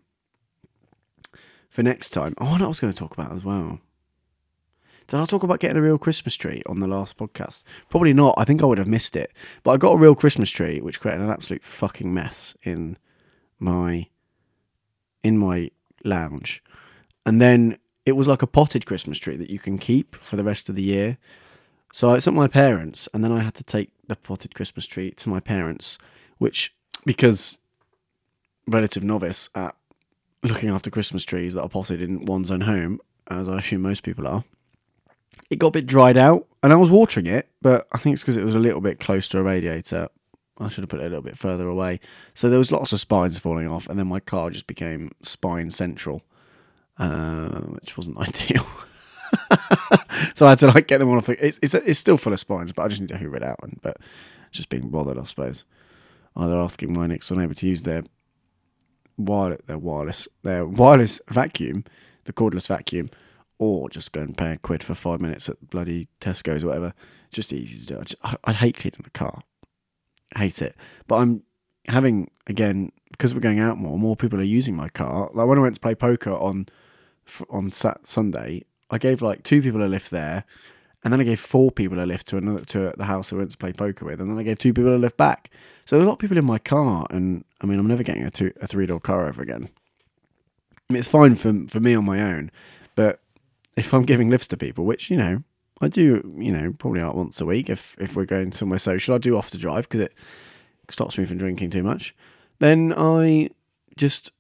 For 1.71 1.83
next 1.83 2.11
time. 2.11 2.35
Oh, 2.39 2.53
what 2.53 2.63
I 2.63 2.67
was 2.67 2.81
going 2.81 2.93
to 2.93 2.99
talk 2.99 3.13
about 3.13 3.33
as 3.33 3.45
well. 3.45 3.81
Did 5.09 5.21
I 5.21 5.25
talk 5.25 5.45
about 5.45 5.61
getting 5.61 5.77
a 5.77 5.83
real 5.83 5.99
Christmas 5.99 6.35
tree 6.35 6.63
on 6.67 6.81
the 6.81 6.89
last 6.89 7.17
podcast? 7.17 7.63
Probably 7.89 8.13
not. 8.13 8.35
I 8.37 8.45
think 8.45 8.63
I 8.63 8.67
would 8.67 8.79
have 8.79 8.89
missed 8.89 9.15
it. 9.15 9.33
But 9.63 9.73
I 9.73 9.77
got 9.77 9.93
a 9.93 9.99
real 9.99 10.17
Christmas 10.17 10.51
tree, 10.51 10.81
which 10.81 11.01
created 11.01 11.23
an 11.23 11.31
absolute 11.31 11.63
fucking 11.63 12.13
mess 12.13 12.57
in 12.63 12.99
my 13.59 14.09
in 15.23 15.39
my 15.39 15.71
lounge. 16.05 16.63
And 17.25 17.41
then 17.41 17.79
it 18.05 18.13
was 18.13 18.29
like 18.29 18.43
a 18.43 18.47
potted 18.47 18.87
Christmas 18.87 19.19
tree 19.19 19.37
that 19.37 19.51
you 19.51 19.59
can 19.59 19.79
keep 19.79 20.17
for 20.17 20.37
the 20.37 20.45
rest 20.45 20.69
of 20.69 20.75
the 20.75 20.83
year. 20.83 21.19
So 21.97 22.11
I 22.11 22.19
sent 22.19 22.37
my 22.37 22.47
parents, 22.47 23.09
and 23.15 23.25
then 23.25 23.33
I 23.33 23.43
had 23.43 23.55
to 23.55 23.65
take 23.65 23.91
the 24.07 24.17
potted 24.17 24.55
Christmas 24.55 24.85
tree 24.85 25.13
to 25.13 25.31
my 25.31 25.41
parents, 25.41 25.97
which 26.37 26.75
because 27.07 27.59
relative 28.67 29.03
novice 29.03 29.49
at 29.55 29.75
looking 30.43 30.69
after 30.69 30.91
Christmas 30.91 31.25
trees 31.25 31.55
that 31.55 31.63
are 31.63 31.71
potted 31.71 32.03
in 32.03 32.27
one's 32.27 32.51
own 32.51 32.61
home, 32.61 33.01
as 33.29 33.49
I 33.49 33.61
assume 33.61 33.81
most 33.81 34.03
people 34.03 34.29
are, 34.29 34.45
it 35.49 35.59
got 35.59 35.69
a 35.69 35.71
bit 35.71 35.87
dried 35.87 36.19
out, 36.19 36.47
and 36.63 36.71
I 36.71 36.77
was 36.77 36.91
watering 36.91 37.25
it, 37.25 37.49
but 37.63 37.89
I 37.91 37.97
think 37.97 38.13
it's 38.13 38.23
because 38.23 38.37
it 38.37 38.45
was 38.45 38.55
a 38.55 38.59
little 38.59 38.83
bit 38.83 39.01
close 39.01 39.27
to 39.29 39.39
a 39.39 39.43
radiator. 39.43 40.09
I 40.59 40.69
should 40.69 40.83
have 40.83 40.91
put 40.91 41.01
it 41.01 41.07
a 41.07 41.09
little 41.09 41.23
bit 41.23 41.39
further 41.39 41.67
away. 41.67 42.01
So 42.35 42.51
there 42.51 42.59
was 42.59 42.71
lots 42.71 42.93
of 42.93 43.01
spines 43.01 43.39
falling 43.39 43.69
off, 43.69 43.89
and 43.89 43.99
then 43.99 44.07
my 44.07 44.21
car 44.21 44.51
just 44.51 44.67
became 44.67 45.13
spine 45.23 45.71
central, 45.71 46.21
uh, 46.99 47.61
which 47.61 47.97
wasn't 47.97 48.19
ideal. 48.29 48.67
so 50.35 50.47
I 50.47 50.51
had 50.51 50.59
to 50.61 50.69
like 50.69 50.87
get 50.87 50.99
them 50.99 51.09
all 51.09 51.19
off. 51.19 51.29
It's, 51.29 51.59
it's 51.63 51.75
it's 51.75 51.99
still 51.99 52.17
full 52.17 52.33
of 52.33 52.41
spines, 52.41 52.73
but 52.73 52.83
I 52.83 52.89
just 52.89 53.01
need 53.01 53.09
to 53.09 53.19
hoover 53.19 53.37
it 53.37 53.43
out. 53.43 53.59
And 53.63 53.79
but 53.83 53.99
just 54.51 54.69
being 54.69 54.89
bothered, 54.89 55.19
I 55.19 55.25
suppose. 55.25 55.65
Either 56.37 56.57
asking 56.57 56.93
my 56.93 57.07
next 57.07 57.29
door 57.29 57.39
neighbour 57.39 57.55
to 57.55 57.67
use 57.67 57.83
their 57.83 58.05
wireless, 59.17 59.63
their 59.67 59.79
wireless, 59.79 60.29
their 60.43 60.67
wireless 60.67 61.21
vacuum, 61.29 61.85
the 62.25 62.33
cordless 62.33 62.67
vacuum, 62.67 63.11
or 63.59 63.89
just 63.89 64.13
go 64.13 64.21
and 64.21 64.37
pay 64.37 64.53
a 64.53 64.59
quid 64.59 64.83
for 64.83 64.95
five 64.95 65.21
minutes 65.21 65.49
at 65.49 65.71
bloody 65.71 66.09
Tesco's 66.21 66.63
or 66.63 66.69
whatever. 66.69 66.93
Just 67.33 67.53
easy 67.53 67.79
to 67.79 67.87
do. 67.87 67.99
I, 67.99 68.03
just, 68.03 68.21
I, 68.23 68.37
I 68.45 68.53
hate 68.53 68.77
cleaning 68.77 69.01
the 69.03 69.11
car. 69.11 69.43
I 70.35 70.41
hate 70.41 70.61
it. 70.61 70.77
But 71.07 71.17
I'm 71.17 71.43
having 71.89 72.31
again 72.47 72.93
because 73.11 73.33
we're 73.33 73.41
going 73.41 73.61
out 73.61 73.79
more. 73.79 73.99
More 73.99 74.17
people 74.17 74.41
are 74.41 74.45
using 74.45 74.77
my 74.77 74.89
car. 74.89 75.31
Like 75.33 75.47
when 75.47 75.59
I 75.59 75.63
went 75.63 75.75
to 75.75 75.81
play 75.81 75.95
poker 75.95 76.33
on 76.33 76.67
on 77.51 77.71
Sat 77.71 78.07
Sunday, 78.07 78.65
I 78.91 78.99
gave 78.99 79.23
like 79.23 79.43
two 79.43 79.63
people 79.63 79.83
a 79.83 79.87
lift 79.87 80.11
there, 80.11 80.45
and 81.03 81.13
then 81.13 81.21
I 81.21 81.25
gave 81.25 81.41
four 81.41 81.71
people 81.71 82.03
a 82.03 82.07
lift 82.07 82.27
to 82.29 82.37
another 82.37 82.65
to 82.67 82.93
the 82.97 83.05
house 83.05 83.33
I 83.33 83.37
went 83.37 83.51
to 83.51 83.59
play 83.59 83.73
poker 83.73 84.05
with, 84.05 84.21
and 84.21 84.31
then 84.31 84.39
I 84.39 84.43
gave 84.43 84.59
two 84.59 84.73
people 84.73 84.95
a 84.95 84.99
lift 84.99 85.17
back. 85.17 85.51
So 85.85 85.97
there's 85.97 86.05
a 86.05 86.09
lot 86.09 86.15
of 86.15 86.19
people 86.19 86.39
in 86.39 86.45
my 86.45 86.59
car, 86.59 87.07
and 87.11 87.45
I 87.61 87.67
mean 87.67 87.79
I'm 87.79 87.87
never 87.87 88.03
getting 88.03 88.25
a 88.25 88.31
two 88.31 88.53
a 88.61 88.67
three 88.67 88.87
door 88.87 89.01
car 89.01 89.27
ever 89.27 89.43
again. 89.43 89.69
I 90.89 90.93
mean, 90.93 90.99
it's 90.99 91.09
fine 91.09 91.35
for 91.37 91.53
for 91.69 91.81
me 91.81 91.95
on 91.95 92.05
my 92.05 92.23
own, 92.23 92.51
but 92.95 93.21
if 93.77 93.93
I'm 93.93 94.05
giving 94.05 94.31
lifts 94.31 94.47
to 94.49 94.57
people, 94.57 94.85
which 94.85 95.11
you 95.11 95.17
know 95.17 95.43
I 95.81 95.89
do, 95.89 96.35
you 96.39 96.53
know, 96.53 96.73
probably 96.79 97.01
not 97.01 97.17
once 97.17 97.41
a 97.41 97.47
week 97.47 97.69
if 97.69 97.97
if 97.99 98.17
we're 98.17 98.25
going 98.25 98.53
somewhere 98.53 98.79
social, 98.79 99.15
I 99.15 99.19
do 99.19 99.37
off 99.37 99.51
to 99.51 99.59
drive 99.59 99.89
because 99.89 100.01
it 100.01 100.15
stops 100.89 101.19
me 101.19 101.25
from 101.25 101.39
drinking 101.39 101.71
too 101.71 101.83
much. 101.83 102.15
Then 102.59 102.95
I 102.97 103.51
just 103.97 104.33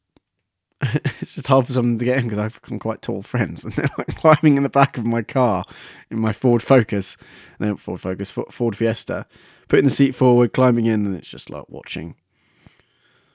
it's 0.82 1.34
just 1.34 1.46
hard 1.46 1.66
for 1.66 1.72
someone 1.72 1.96
to 1.98 2.04
get 2.04 2.18
in 2.18 2.24
because 2.24 2.38
I've 2.38 2.60
some 2.64 2.78
quite 2.78 3.02
tall 3.02 3.22
friends, 3.22 3.64
and 3.64 3.72
they're 3.74 3.88
like 3.98 4.16
climbing 4.16 4.56
in 4.56 4.62
the 4.62 4.68
back 4.68 4.98
of 4.98 5.04
my 5.04 5.22
car 5.22 5.64
in 6.10 6.18
my 6.18 6.32
Ford 6.32 6.62
Focus, 6.62 7.16
no 7.58 7.76
Ford 7.76 8.00
Focus, 8.00 8.30
Ford 8.30 8.76
Fiesta, 8.76 9.26
putting 9.68 9.84
the 9.84 9.90
seat 9.90 10.14
forward, 10.14 10.52
climbing 10.52 10.86
in, 10.86 11.06
and 11.06 11.16
it's 11.16 11.30
just 11.30 11.50
like 11.50 11.68
watching. 11.68 12.14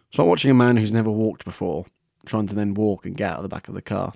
It's 0.10 0.20
like 0.20 0.28
watching 0.28 0.52
a 0.52 0.56
man 0.56 0.78
who's 0.78 0.92
never 0.92 1.10
walked 1.10 1.46
before 1.46 1.86
trying 2.26 2.48
to 2.48 2.56
then 2.56 2.74
walk 2.74 3.06
and 3.06 3.18
get 3.18 3.32
out 3.32 3.38
of 3.38 3.44
the 3.44 3.50
back 3.50 3.68
of 3.68 3.74
the 3.74 3.82
car. 3.82 4.14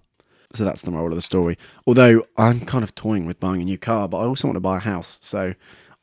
So 0.54 0.64
that's 0.64 0.84
the 0.84 0.92
moral 0.92 1.08
of 1.12 1.16
the 1.16 1.22
story. 1.22 1.58
Although 1.88 2.26
I'm 2.38 2.62
kind 2.62 2.84
of 2.84 2.96
toying 2.96 3.26
with 3.26 3.40
buying 3.40 3.62
a 3.62 3.66
new 3.66 3.78
car, 3.78 4.08
but 4.08 4.18
I 4.18 4.26
also 4.26 4.48
want 4.48 4.56
to 4.56 4.62
buy 4.62 4.78
a 4.78 4.82
house, 4.82 5.20
so 5.22 5.54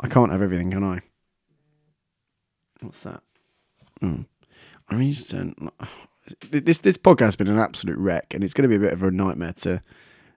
I 0.01 0.09
can't 0.09 0.33
have 0.33 0.43
everything, 0.43 0.71
can 0.71 0.85
I? 0.85 1.01
What's 2.81 3.03
that? 3.03 3.23
Mm. 4.03 4.27
I 4.89 4.97
mean, 4.97 5.13
just, 5.13 5.33
uh, 5.33 5.51
this 6.51 6.79
this 6.79 6.97
podcast 6.97 7.21
has 7.21 7.37
been 7.37 7.49
an 7.49 7.59
absolute 7.59 7.99
wreck, 7.99 8.35
and 8.35 8.43
it's 8.43 8.55
going 8.55 8.69
to 8.69 8.69
be 8.69 8.83
a 8.83 8.87
bit 8.87 8.93
of 8.93 9.03
a 9.03 9.11
nightmare 9.11 9.53
to 9.55 9.81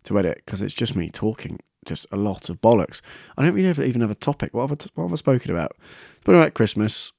to 0.04 0.20
edit 0.20 0.42
because 0.46 0.62
it's 0.62 0.74
just 0.74 0.96
me 0.96 1.10
talking 1.10 1.60
just 1.86 2.06
a 2.12 2.18
lot 2.18 2.50
of 2.50 2.62
bollocks. 2.62 3.02
I 3.38 3.44
don't 3.44 3.54
really 3.54 3.68
have, 3.68 3.80
even 3.80 4.02
have 4.02 4.12
a 4.12 4.16
topic. 4.16 4.54
What 4.54 4.70
have 4.70 4.72
I, 4.72 4.86
what 4.96 5.06
have 5.06 5.14
I 5.14 5.16
spoken 5.16 5.52
about? 5.52 5.74
Spoken 6.18 6.42
about 6.42 6.54
Christmas. 6.54 7.12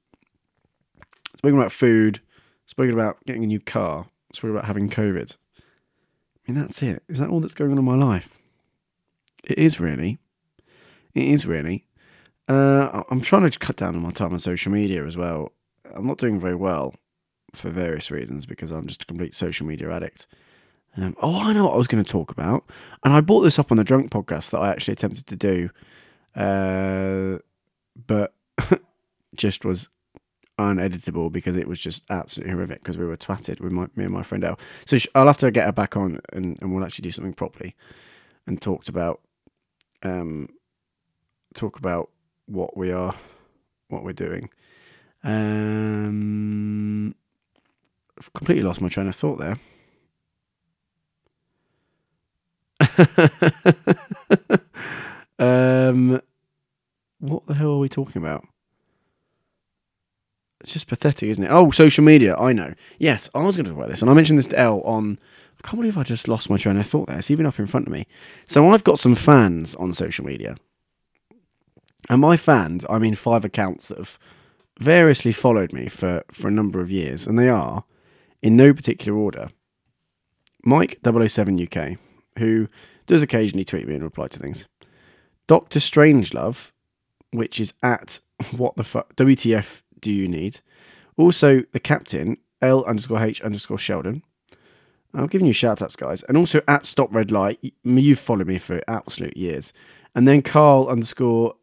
Spoken 1.36 1.58
about 1.58 1.72
food. 1.72 2.20
Spoken 2.66 2.92
about 2.92 3.24
getting 3.26 3.44
a 3.44 3.46
new 3.46 3.60
car. 3.60 4.08
Spoken 4.32 4.56
about 4.56 4.66
having 4.66 4.90
COVID. 4.90 5.36
I 5.58 6.52
mean, 6.52 6.60
that's 6.60 6.82
it. 6.82 7.02
Is 7.08 7.18
that 7.18 7.28
all 7.28 7.40
that's 7.40 7.54
going 7.54 7.72
on 7.72 7.78
in 7.78 7.84
my 7.84 7.94
life? 7.94 8.38
It 9.44 9.58
is 9.58 9.80
really. 9.80 10.18
It 11.14 11.24
is 11.24 11.46
really. 11.46 11.86
Uh, 12.48 13.02
I'm 13.10 13.20
trying 13.20 13.48
to 13.48 13.58
cut 13.58 13.76
down 13.76 13.96
on 13.96 14.02
my 14.02 14.10
time 14.10 14.32
on 14.32 14.38
social 14.38 14.70
media 14.70 15.04
as 15.04 15.16
well. 15.16 15.52
I'm 15.94 16.06
not 16.06 16.18
doing 16.18 16.38
very 16.38 16.54
well 16.54 16.94
for 17.54 17.70
various 17.70 18.10
reasons 18.10 18.46
because 18.46 18.70
I'm 18.70 18.86
just 18.86 19.02
a 19.02 19.06
complete 19.06 19.34
social 19.34 19.66
media 19.66 19.90
addict. 19.90 20.26
Um, 20.96 21.14
oh, 21.20 21.42
I 21.42 21.52
know 21.52 21.64
what 21.64 21.74
I 21.74 21.76
was 21.76 21.88
going 21.88 22.02
to 22.02 22.10
talk 22.10 22.30
about. 22.30 22.64
And 23.04 23.12
I 23.12 23.20
brought 23.20 23.42
this 23.42 23.58
up 23.58 23.70
on 23.70 23.76
the 23.76 23.84
Drunk 23.84 24.10
podcast 24.10 24.50
that 24.50 24.60
I 24.60 24.70
actually 24.70 24.92
attempted 24.92 25.26
to 25.26 25.36
do, 25.36 25.70
uh, 26.34 27.38
but 28.06 28.34
just 29.34 29.64
was 29.64 29.88
uneditable 30.58 31.30
because 31.30 31.56
it 31.56 31.68
was 31.68 31.78
just 31.78 32.04
absolutely 32.10 32.54
horrific 32.54 32.82
because 32.82 32.96
we 32.96 33.04
were 33.04 33.16
twatted 33.16 33.60
with 33.60 33.72
my, 33.72 33.86
me 33.94 34.04
and 34.04 34.14
my 34.14 34.22
friend 34.22 34.42
El. 34.42 34.58
So 34.86 34.96
sh- 34.96 35.06
I'll 35.14 35.26
have 35.26 35.38
to 35.38 35.50
get 35.50 35.66
her 35.66 35.72
back 35.72 35.96
on 35.96 36.18
and, 36.32 36.58
and 36.60 36.74
we'll 36.74 36.84
actually 36.84 37.02
do 37.04 37.10
something 37.10 37.34
properly 37.34 37.74
and 38.46 38.60
talked 38.60 38.88
about 38.88 39.20
um 40.02 40.48
talk 41.54 41.78
about 41.78 42.10
what 42.46 42.76
we 42.76 42.90
are 42.90 43.14
what 43.88 44.02
we're 44.02 44.12
doing. 44.12 44.48
Um 45.22 47.14
I've 48.18 48.32
completely 48.32 48.64
lost 48.64 48.80
my 48.80 48.88
train 48.88 49.08
of 49.08 49.16
thought 49.16 49.38
there. 49.38 49.58
um 55.38 56.20
what 57.18 57.46
the 57.46 57.54
hell 57.54 57.72
are 57.72 57.78
we 57.78 57.88
talking 57.88 58.22
about? 58.22 58.46
It's 60.60 60.72
just 60.72 60.88
pathetic, 60.88 61.28
isn't 61.28 61.44
it? 61.44 61.50
Oh, 61.50 61.70
social 61.70 62.04
media. 62.04 62.36
I 62.36 62.52
know. 62.52 62.74
Yes, 62.98 63.30
I 63.34 63.42
was 63.42 63.56
going 63.56 63.66
to 63.66 63.70
talk 63.70 63.78
about 63.78 63.88
this, 63.88 64.02
and 64.02 64.10
I 64.10 64.14
mentioned 64.14 64.38
this 64.38 64.48
to 64.48 64.58
El 64.58 64.80
on. 64.80 65.18
I 65.62 65.66
can't 65.66 65.80
believe 65.80 65.96
I 65.96 66.02
just 66.02 66.28
lost 66.28 66.50
my 66.50 66.56
train 66.56 66.76
of 66.76 66.86
thought 66.86 67.06
there. 67.06 67.18
It's 67.18 67.30
even 67.30 67.46
up 67.46 67.58
in 67.58 67.66
front 67.66 67.86
of 67.86 67.92
me. 67.92 68.06
So 68.44 68.68
I've 68.70 68.84
got 68.84 68.98
some 68.98 69.14
fans 69.14 69.74
on 69.76 69.92
social 69.92 70.24
media, 70.24 70.56
and 72.08 72.20
my 72.20 72.36
fans, 72.36 72.84
I 72.90 72.98
mean, 72.98 73.14
five 73.14 73.44
accounts 73.44 73.88
that 73.88 73.98
have 73.98 74.18
variously 74.78 75.32
followed 75.32 75.72
me 75.72 75.88
for 75.88 76.24
for 76.30 76.48
a 76.48 76.52
number 76.52 76.80
of 76.80 76.90
years, 76.90 77.26
and 77.26 77.38
they 77.38 77.48
are 77.48 77.84
in 78.42 78.56
no 78.56 78.72
particular 78.72 79.18
order. 79.18 79.50
Mike 80.64 80.98
007 81.04 81.60
UK, 81.60 81.98
who 82.38 82.68
does 83.06 83.22
occasionally 83.22 83.64
tweet 83.64 83.86
me 83.86 83.94
and 83.94 84.02
reply 84.02 84.26
to 84.28 84.38
things. 84.38 84.66
Doctor 85.46 85.78
Strangelove, 85.78 86.72
which 87.30 87.60
is 87.60 87.72
at 87.82 88.20
what 88.56 88.76
the 88.76 88.84
fuck 88.84 89.14
WTF 89.16 89.82
do 90.00 90.10
you 90.10 90.28
need? 90.28 90.60
Also, 91.16 91.62
the 91.72 91.80
captain, 91.80 92.36
L 92.60 92.84
underscore 92.84 93.22
H 93.22 93.40
underscore 93.42 93.78
Sheldon. 93.78 94.22
I'm 95.14 95.28
giving 95.28 95.46
you 95.46 95.52
shout 95.52 95.80
outs, 95.80 95.96
guys. 95.96 96.22
And 96.24 96.36
also 96.36 96.60
at 96.68 96.84
Stop 96.84 97.14
Red 97.14 97.30
Light. 97.30 97.58
You've 97.84 98.18
followed 98.18 98.48
me 98.48 98.58
for 98.58 98.82
absolute 98.86 99.36
years. 99.36 99.72
And 100.14 100.28
then 100.28 100.42
Carl 100.42 100.88
underscore 100.88 101.54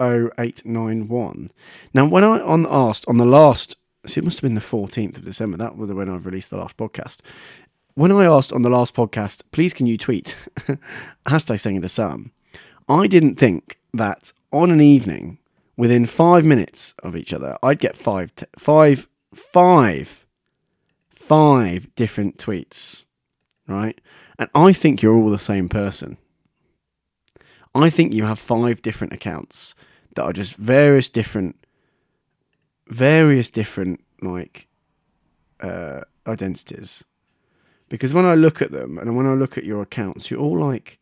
0891. 0.00 1.48
Now, 1.92 2.06
when 2.06 2.24
I 2.24 2.40
on 2.40 2.66
asked 2.68 3.04
on 3.06 3.18
the 3.18 3.24
last, 3.24 3.76
see, 4.06 4.20
it 4.20 4.24
must 4.24 4.38
have 4.38 4.48
been 4.48 4.54
the 4.54 4.60
14th 4.60 5.16
of 5.16 5.24
December. 5.24 5.56
That 5.56 5.76
was 5.76 5.92
when 5.92 6.08
I've 6.08 6.26
released 6.26 6.50
the 6.50 6.56
last 6.56 6.76
podcast. 6.76 7.20
When 7.94 8.12
I 8.12 8.24
asked 8.24 8.52
on 8.52 8.62
the 8.62 8.70
last 8.70 8.94
podcast, 8.94 9.42
please 9.52 9.72
can 9.72 9.86
you 9.86 9.96
tweet 9.96 10.36
hashtag 11.26 11.60
Second 11.60 11.82
to 11.82 11.88
Some, 11.88 12.32
I 12.88 13.06
didn't 13.06 13.36
think 13.36 13.78
that 13.92 14.32
on 14.52 14.70
an 14.70 14.80
evening 14.80 15.38
within 15.76 16.06
five 16.06 16.44
minutes 16.44 16.94
of 17.02 17.16
each 17.16 17.32
other, 17.32 17.56
I'd 17.62 17.78
get 17.78 17.96
five, 17.96 18.34
t- 18.34 18.46
five, 18.58 19.08
five, 19.34 20.26
five 21.10 21.94
different 21.94 22.38
tweets, 22.38 23.04
right? 23.66 24.00
And 24.38 24.50
I 24.54 24.72
think 24.72 25.02
you're 25.02 25.16
all 25.16 25.30
the 25.30 25.38
same 25.38 25.68
person. 25.68 26.16
I 27.74 27.90
think 27.90 28.12
you 28.12 28.24
have 28.24 28.38
five 28.38 28.82
different 28.82 29.12
accounts 29.12 29.74
that 30.14 30.22
are 30.22 30.32
just 30.32 30.56
various 30.56 31.08
different, 31.08 31.63
various 32.88 33.50
different 33.50 34.00
like 34.20 34.68
uh, 35.60 36.02
identities. 36.26 37.04
Because 37.88 38.12
when 38.12 38.24
I 38.24 38.34
look 38.34 38.62
at 38.62 38.72
them 38.72 38.98
and 38.98 39.16
when 39.16 39.26
I 39.26 39.34
look 39.34 39.56
at 39.58 39.64
your 39.64 39.82
accounts, 39.82 40.30
you're 40.30 40.40
all 40.40 40.58
like 40.58 40.98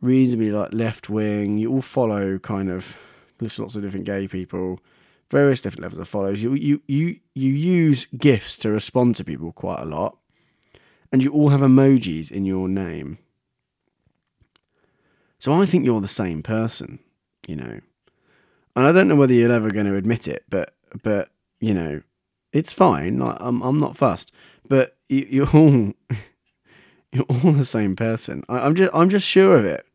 reasonably 0.00 0.50
like 0.50 0.72
left 0.72 1.08
wing. 1.08 1.58
You 1.58 1.72
all 1.72 1.82
follow 1.82 2.38
kind 2.38 2.70
of 2.70 2.96
there's 3.38 3.58
lots 3.58 3.74
of 3.74 3.82
different 3.82 4.06
gay 4.06 4.28
people, 4.28 4.80
various 5.30 5.60
different 5.60 5.82
levels 5.82 5.98
of 5.98 6.08
followers. 6.08 6.42
You 6.42 6.54
you 6.54 6.82
you 6.86 7.20
you 7.34 7.52
use 7.52 8.06
gifs 8.16 8.56
to 8.58 8.70
respond 8.70 9.16
to 9.16 9.24
people 9.24 9.52
quite 9.52 9.80
a 9.80 9.86
lot, 9.86 10.18
and 11.10 11.22
you 11.22 11.32
all 11.32 11.48
have 11.48 11.60
emojis 11.60 12.30
in 12.30 12.44
your 12.44 12.68
name. 12.68 13.18
So 15.38 15.54
I 15.54 15.64
think 15.64 15.86
you're 15.86 16.02
the 16.02 16.08
same 16.08 16.42
person, 16.42 16.98
you 17.46 17.56
know. 17.56 17.80
And 18.76 18.86
I 18.86 18.92
don't 18.92 19.08
know 19.08 19.16
whether 19.16 19.32
you're 19.32 19.50
ever 19.50 19.70
going 19.70 19.86
to 19.86 19.96
admit 19.96 20.28
it, 20.28 20.44
but 20.50 20.74
but 21.02 21.30
you 21.60 21.74
know, 21.74 22.02
it's 22.52 22.72
fine. 22.72 23.18
Like 23.18 23.36
I'm 23.40 23.62
I'm 23.62 23.78
not 23.78 23.96
fussed, 23.96 24.32
but 24.68 24.96
you, 25.08 25.26
you're 25.30 25.50
all 25.50 25.92
you're 27.12 27.24
all 27.24 27.52
the 27.52 27.64
same 27.64 27.96
person. 27.96 28.44
I, 28.48 28.60
I'm 28.60 28.74
just 28.74 28.90
I'm 28.94 29.08
just 29.08 29.26
sure 29.26 29.56
of 29.56 29.64
it. 29.64 29.86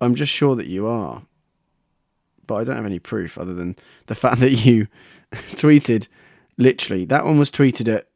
I'm 0.00 0.14
just 0.14 0.32
sure 0.32 0.54
that 0.56 0.66
you 0.66 0.86
are. 0.86 1.22
But 2.46 2.56
I 2.56 2.64
don't 2.64 2.76
have 2.76 2.86
any 2.86 3.00
proof 3.00 3.36
other 3.36 3.54
than 3.54 3.76
the 4.06 4.14
fact 4.14 4.40
that 4.40 4.52
you 4.52 4.88
tweeted 5.32 6.08
literally 6.56 7.04
that 7.04 7.24
one 7.24 7.38
was 7.38 7.50
tweeted 7.50 7.92
at 7.92 8.08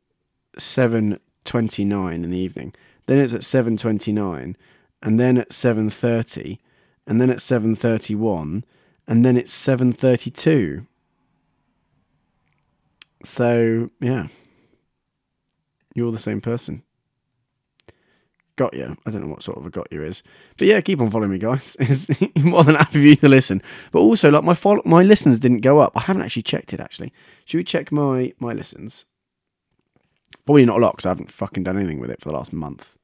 7:29 0.59 2.15
in 2.15 2.31
the 2.31 2.39
evening. 2.39 2.75
Then 3.07 3.19
it's 3.19 3.35
at 3.35 3.43
7:29 3.43 4.55
and 5.03 5.21
then 5.21 5.39
at 5.39 5.51
7:30 5.51 6.59
and 7.07 7.21
then 7.21 7.31
at 7.31 7.39
7:31 7.39 8.65
and 9.07 9.25
then 9.25 9.37
it's 9.37 9.53
7:32. 9.53 10.87
So 13.25 13.91
yeah, 14.01 14.29
you're 15.95 16.13
the 16.13 16.19
same 16.19 16.41
person. 16.41 16.83
Got 18.57 18.75
you. 18.75 18.97
I 19.07 19.11
don't 19.11 19.23
know 19.23 19.29
what 19.29 19.43
sort 19.43 19.57
of 19.59 19.65
a 19.65 19.71
got 19.71 19.91
you 19.91 20.03
is, 20.03 20.23
but 20.59 20.67
yeah, 20.69 20.81
keep 20.83 21.01
on 21.01 21.11
following 21.11 21.31
me, 21.31 21.39
guys. 21.39 21.75
It's 21.81 22.07
more 22.45 22.65
than 22.65 22.75
happy 22.75 22.93
for 22.93 22.99
you 22.99 23.17
to 23.17 23.29
listen. 23.29 23.63
But 23.93 24.01
also, 24.01 24.31
like 24.31 24.45
my 24.45 24.55
follow- 24.55 24.83
my 24.85 25.03
listens 25.03 25.41
didn't 25.41 25.61
go 25.63 25.79
up. 25.79 25.93
I 25.97 26.01
haven't 26.01 26.23
actually 26.23 26.43
checked 26.43 26.73
it. 26.75 26.81
Actually, 26.81 27.13
should 27.45 27.57
we 27.59 27.65
check 27.65 27.91
my 27.91 28.33
my 28.39 28.53
listens? 28.53 29.07
Probably 30.45 30.67
not 30.67 30.79
a 30.79 30.81
lot 30.81 30.93
because 30.97 31.07
I 31.07 31.11
haven't 31.11 31.31
fucking 31.31 31.63
done 31.63 31.79
anything 31.79 31.99
with 32.01 32.11
it 32.11 32.21
for 32.21 32.29
the 32.29 32.35
last 32.37 32.53
month. 32.53 32.97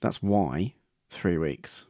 That's 0.00 0.22
why 0.22 0.74
three 1.10 1.38
weeks. 1.38 1.86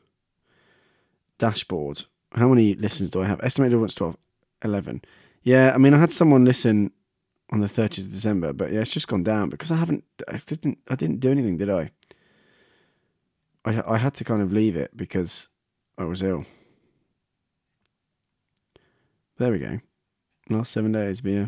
Dashboard. 1.39 2.05
How 2.37 2.49
many 2.49 2.75
listens 2.75 3.11
do 3.11 3.23
I 3.23 3.27
have? 3.27 3.41
Estimated 3.43 3.75
audience 3.75 3.95
12, 3.95 4.17
11. 4.65 5.03
Yeah, 5.43 5.73
I 5.75 5.79
mean, 5.79 5.95
I 5.95 5.99
had 5.99 6.11
someone 6.11 6.45
listen 6.45 6.91
on 7.51 7.61
the 7.61 7.67
30th 7.67 7.99
of 7.99 8.13
December, 8.13 8.53
but 8.53 8.73
yeah, 8.73 8.81
it's 8.81 8.93
just 8.93 9.09
gone 9.09 9.23
down 9.23 9.49
because 9.49 9.71
I 9.71 9.77
haven't, 9.77 10.05
I 10.29 10.37
didn't, 10.45 10.79
I 10.89 10.97
didn't 10.97 11.21
do 11.21 11.31
anything, 11.31 11.57
did 11.57 11.71
I? 11.71 11.91
I, 13.65 13.95
I 13.95 13.99
had 13.99 14.15
to 14.15 14.25
kind 14.25 14.43
of 14.43 14.53
leave 14.53 14.77
it 14.77 14.97
because 14.97 15.49
I 15.97 16.05
was 16.05 16.23
ill. 16.23 16.45
There 19.39 19.53
we 19.53 19.59
go. 19.59 19.81
Last 20.51 20.73
seven 20.73 20.93
days, 20.93 21.21
but 21.21 21.31
yeah. 21.31 21.47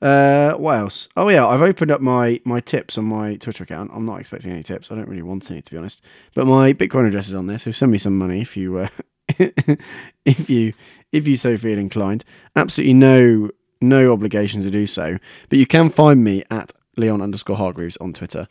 Uh, 0.00 0.52
what 0.54 0.76
else? 0.76 1.08
Oh 1.16 1.28
yeah, 1.28 1.46
I've 1.46 1.62
opened 1.62 1.90
up 1.90 2.00
my 2.00 2.40
my 2.44 2.60
tips 2.60 2.96
on 2.98 3.04
my 3.06 3.34
Twitter 3.34 3.64
account. 3.64 3.90
I'm 3.92 4.06
not 4.06 4.20
expecting 4.20 4.52
any 4.52 4.62
tips. 4.62 4.92
I 4.92 4.94
don't 4.94 5.08
really 5.08 5.22
want 5.22 5.50
any 5.50 5.60
to 5.60 5.70
be 5.70 5.76
honest. 5.76 6.02
But 6.34 6.46
my 6.46 6.72
Bitcoin 6.72 7.08
address 7.08 7.28
is 7.28 7.34
on 7.34 7.48
there, 7.48 7.58
so 7.58 7.72
send 7.72 7.90
me 7.90 7.98
some 7.98 8.16
money 8.16 8.40
if 8.42 8.56
you 8.56 8.78
uh, 8.78 8.88
if 10.24 10.50
you 10.50 10.72
if 11.12 11.26
you 11.26 11.36
so 11.36 11.56
feel 11.56 11.78
inclined. 11.78 12.24
Absolutely 12.56 12.94
no 12.94 13.50
no 13.80 14.12
obligation 14.12 14.62
to 14.62 14.70
do 14.70 14.86
so. 14.86 15.18
But 15.48 15.58
you 15.58 15.66
can 15.66 15.88
find 15.88 16.24
me 16.24 16.42
at 16.50 16.72
Leon 16.96 17.22
underscore 17.22 17.56
Hargreaves 17.56 17.96
on 17.98 18.12
Twitter. 18.12 18.48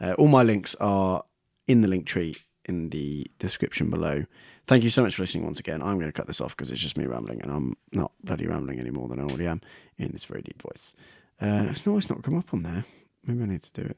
Uh, 0.00 0.12
all 0.14 0.28
my 0.28 0.42
links 0.42 0.74
are 0.76 1.22
in 1.66 1.82
the 1.82 1.88
link 1.88 2.06
tree 2.06 2.36
in 2.64 2.90
the 2.90 3.26
description 3.38 3.90
below. 3.90 4.24
Thank 4.66 4.84
you 4.84 4.90
so 4.90 5.02
much 5.02 5.16
for 5.16 5.22
listening 5.22 5.44
once 5.44 5.60
again. 5.60 5.82
I'm 5.82 5.98
going 5.98 6.06
to 6.06 6.12
cut 6.12 6.26
this 6.26 6.40
off 6.40 6.56
because 6.56 6.70
it's 6.70 6.80
just 6.80 6.96
me 6.96 7.06
rambling, 7.06 7.42
and 7.42 7.50
I'm 7.50 7.76
not 7.92 8.12
bloody 8.22 8.46
rambling 8.46 8.78
any 8.78 8.90
more 8.90 9.08
than 9.08 9.18
I 9.18 9.24
already 9.24 9.46
am 9.46 9.60
in 9.98 10.12
this 10.12 10.24
very 10.24 10.42
deep 10.42 10.62
voice. 10.62 10.94
Uh, 11.40 11.66
it's 11.70 11.84
not, 11.86 12.08
not 12.08 12.22
come 12.22 12.38
up 12.38 12.54
on 12.54 12.62
there. 12.62 12.84
Maybe 13.26 13.42
I 13.42 13.46
need 13.46 13.62
to 13.62 13.72
do 13.72 13.82
it. 13.82 13.96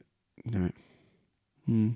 Do 0.49 0.65
it. 0.65 0.75
Hmm. 1.65 1.89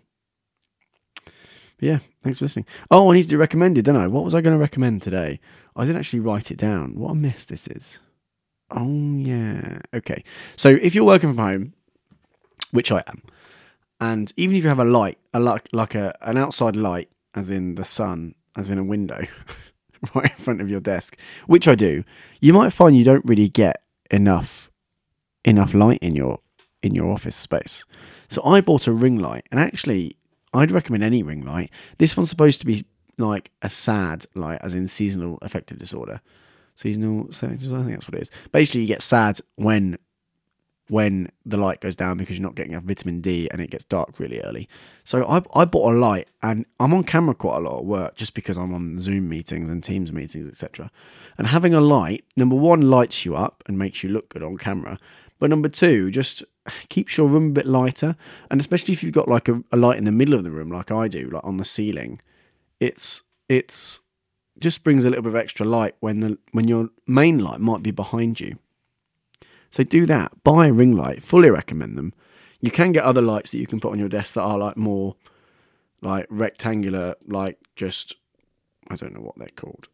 But 1.77 1.85
yeah, 1.85 1.99
thanks 2.23 2.39
for 2.39 2.45
listening. 2.45 2.65
Oh, 2.89 3.11
I 3.11 3.15
need 3.15 3.23
to 3.23 3.27
do 3.29 3.37
recommended, 3.37 3.85
don't 3.85 3.95
I? 3.95 4.07
What 4.07 4.23
was 4.23 4.33
I 4.33 4.41
going 4.41 4.55
to 4.55 4.59
recommend 4.59 5.01
today? 5.01 5.39
I 5.75 5.85
didn't 5.85 5.99
actually 5.99 6.21
write 6.21 6.51
it 6.51 6.57
down. 6.57 6.95
What 6.95 7.11
a 7.11 7.15
mess 7.15 7.45
this 7.45 7.67
is. 7.67 7.99
Oh, 8.71 9.15
yeah. 9.17 9.79
Okay. 9.93 10.23
So 10.55 10.69
if 10.69 10.95
you're 10.95 11.05
working 11.05 11.29
from 11.29 11.37
home, 11.37 11.73
which 12.71 12.91
I 12.91 13.03
am, 13.07 13.21
and 13.99 14.31
even 14.37 14.55
if 14.55 14.63
you 14.63 14.69
have 14.69 14.79
a 14.79 14.85
light, 14.85 15.17
a 15.33 15.39
like 15.39 15.69
like 15.71 15.95
a 15.95 16.15
an 16.21 16.37
outside 16.37 16.75
light, 16.75 17.09
as 17.33 17.49
in 17.49 17.75
the 17.75 17.85
sun, 17.85 18.35
as 18.55 18.69
in 18.69 18.77
a 18.77 18.83
window, 18.83 19.21
right 20.13 20.31
in 20.31 20.43
front 20.43 20.61
of 20.61 20.69
your 20.69 20.79
desk, 20.79 21.17
which 21.47 21.67
I 21.67 21.75
do, 21.75 22.03
you 22.41 22.53
might 22.53 22.73
find 22.73 22.95
you 22.95 23.03
don't 23.03 23.25
really 23.25 23.49
get 23.49 23.83
enough 24.11 24.71
enough 25.45 25.73
light 25.73 25.99
in 26.01 26.15
your 26.15 26.39
in 26.83 26.93
your 26.93 27.11
office 27.11 27.35
space. 27.35 27.85
So 28.27 28.43
I 28.43 28.61
bought 28.61 28.87
a 28.87 28.91
ring 28.91 29.17
light, 29.17 29.47
and 29.51 29.59
actually, 29.59 30.17
I'd 30.57 30.71
recommend 30.71 31.03
any 31.03 31.23
ring 31.23 31.45
light. 31.45 31.71
This 31.97 32.17
one's 32.17 32.29
supposed 32.29 32.59
to 32.61 32.65
be 32.65 32.85
like 33.17 33.51
a 33.61 33.69
sad 33.69 34.25
light, 34.35 34.59
as 34.61 34.73
in 34.73 34.87
seasonal 34.87 35.39
affective 35.41 35.77
disorder. 35.77 36.21
Seasonal, 36.75 37.27
I 37.29 37.33
think 37.33 37.61
that's 37.61 38.07
what 38.07 38.15
it 38.15 38.21
is. 38.21 38.31
Basically, 38.51 38.81
you 38.81 38.87
get 38.87 39.01
sad 39.01 39.39
when 39.55 39.97
when 40.89 41.29
the 41.45 41.57
light 41.57 41.81
goes 41.81 41.95
down 41.95 42.17
because 42.17 42.37
you're 42.37 42.47
not 42.47 42.55
getting 42.55 42.71
enough 42.71 42.83
vitamin 42.83 43.19
D 43.19 43.49
and 43.51 43.61
it 43.61 43.69
gets 43.69 43.83
dark 43.83 44.19
really 44.19 44.39
early. 44.41 44.69
So 45.03 45.25
I, 45.27 45.41
I 45.53 45.65
bought 45.65 45.93
a 45.93 45.97
light 45.97 46.29
and 46.41 46.65
I'm 46.79 46.93
on 46.93 47.03
camera 47.03 47.35
quite 47.35 47.57
a 47.57 47.59
lot 47.59 47.79
at 47.79 47.85
work 47.85 48.15
just 48.15 48.33
because 48.33 48.57
I'm 48.57 48.73
on 48.73 48.99
Zoom 48.99 49.27
meetings 49.27 49.69
and 49.69 49.83
Teams 49.83 50.13
meetings, 50.13 50.49
etc. 50.49 50.89
And 51.37 51.47
having 51.47 51.73
a 51.73 51.81
light, 51.81 52.23
number 52.35 52.55
one, 52.55 52.81
lights 52.81 53.25
you 53.25 53.35
up 53.35 53.63
and 53.67 53.77
makes 53.77 54.01
you 54.01 54.09
look 54.09 54.29
good 54.29 54.43
on 54.43 54.57
camera. 54.57 54.97
But 55.39 55.49
number 55.49 55.69
two, 55.69 56.11
just 56.11 56.43
keeps 56.89 57.17
your 57.17 57.27
room 57.27 57.49
a 57.49 57.53
bit 57.53 57.65
lighter. 57.65 58.15
And 58.49 58.59
especially 58.59 58.93
if 58.93 59.03
you've 59.03 59.13
got 59.13 59.27
like 59.27 59.47
a, 59.47 59.63
a 59.71 59.77
light 59.77 59.97
in 59.97 60.05
the 60.05 60.11
middle 60.11 60.33
of 60.33 60.43
the 60.43 60.51
room, 60.51 60.71
like 60.71 60.91
I 60.91 61.07
do, 61.07 61.29
like 61.29 61.43
on 61.43 61.57
the 61.57 61.65
ceiling, 61.65 62.21
it's 62.79 63.23
it's 63.49 64.01
just 64.59 64.83
brings 64.83 65.05
a 65.05 65.09
little 65.09 65.23
bit 65.23 65.29
of 65.29 65.35
extra 65.35 65.65
light 65.65 65.95
when 65.99 66.19
the 66.19 66.37
when 66.51 66.67
your 66.67 66.89
main 67.05 67.39
light 67.39 67.59
might 67.59 67.83
be 67.83 67.91
behind 67.91 68.39
you. 68.39 68.57
So 69.69 69.83
do 69.83 70.05
that. 70.05 70.43
Buy 70.43 70.67
a 70.67 70.73
ring 70.73 70.95
light. 70.95 71.21
Fully 71.21 71.49
recommend 71.49 71.97
them. 71.97 72.13
You 72.59 72.71
can 72.71 72.91
get 72.91 73.03
other 73.03 73.21
lights 73.21 73.51
that 73.51 73.59
you 73.59 73.67
can 73.67 73.79
put 73.79 73.91
on 73.91 73.99
your 73.99 74.09
desk 74.09 74.33
that 74.33 74.41
are 74.41 74.57
like 74.57 74.77
more 74.77 75.15
like 76.01 76.25
rectangular, 76.29 77.15
like 77.27 77.59
just 77.75 78.15
I 78.89 78.95
don't 78.95 79.13
know 79.13 79.21
what 79.21 79.37
they're 79.37 79.47
called, 79.55 79.87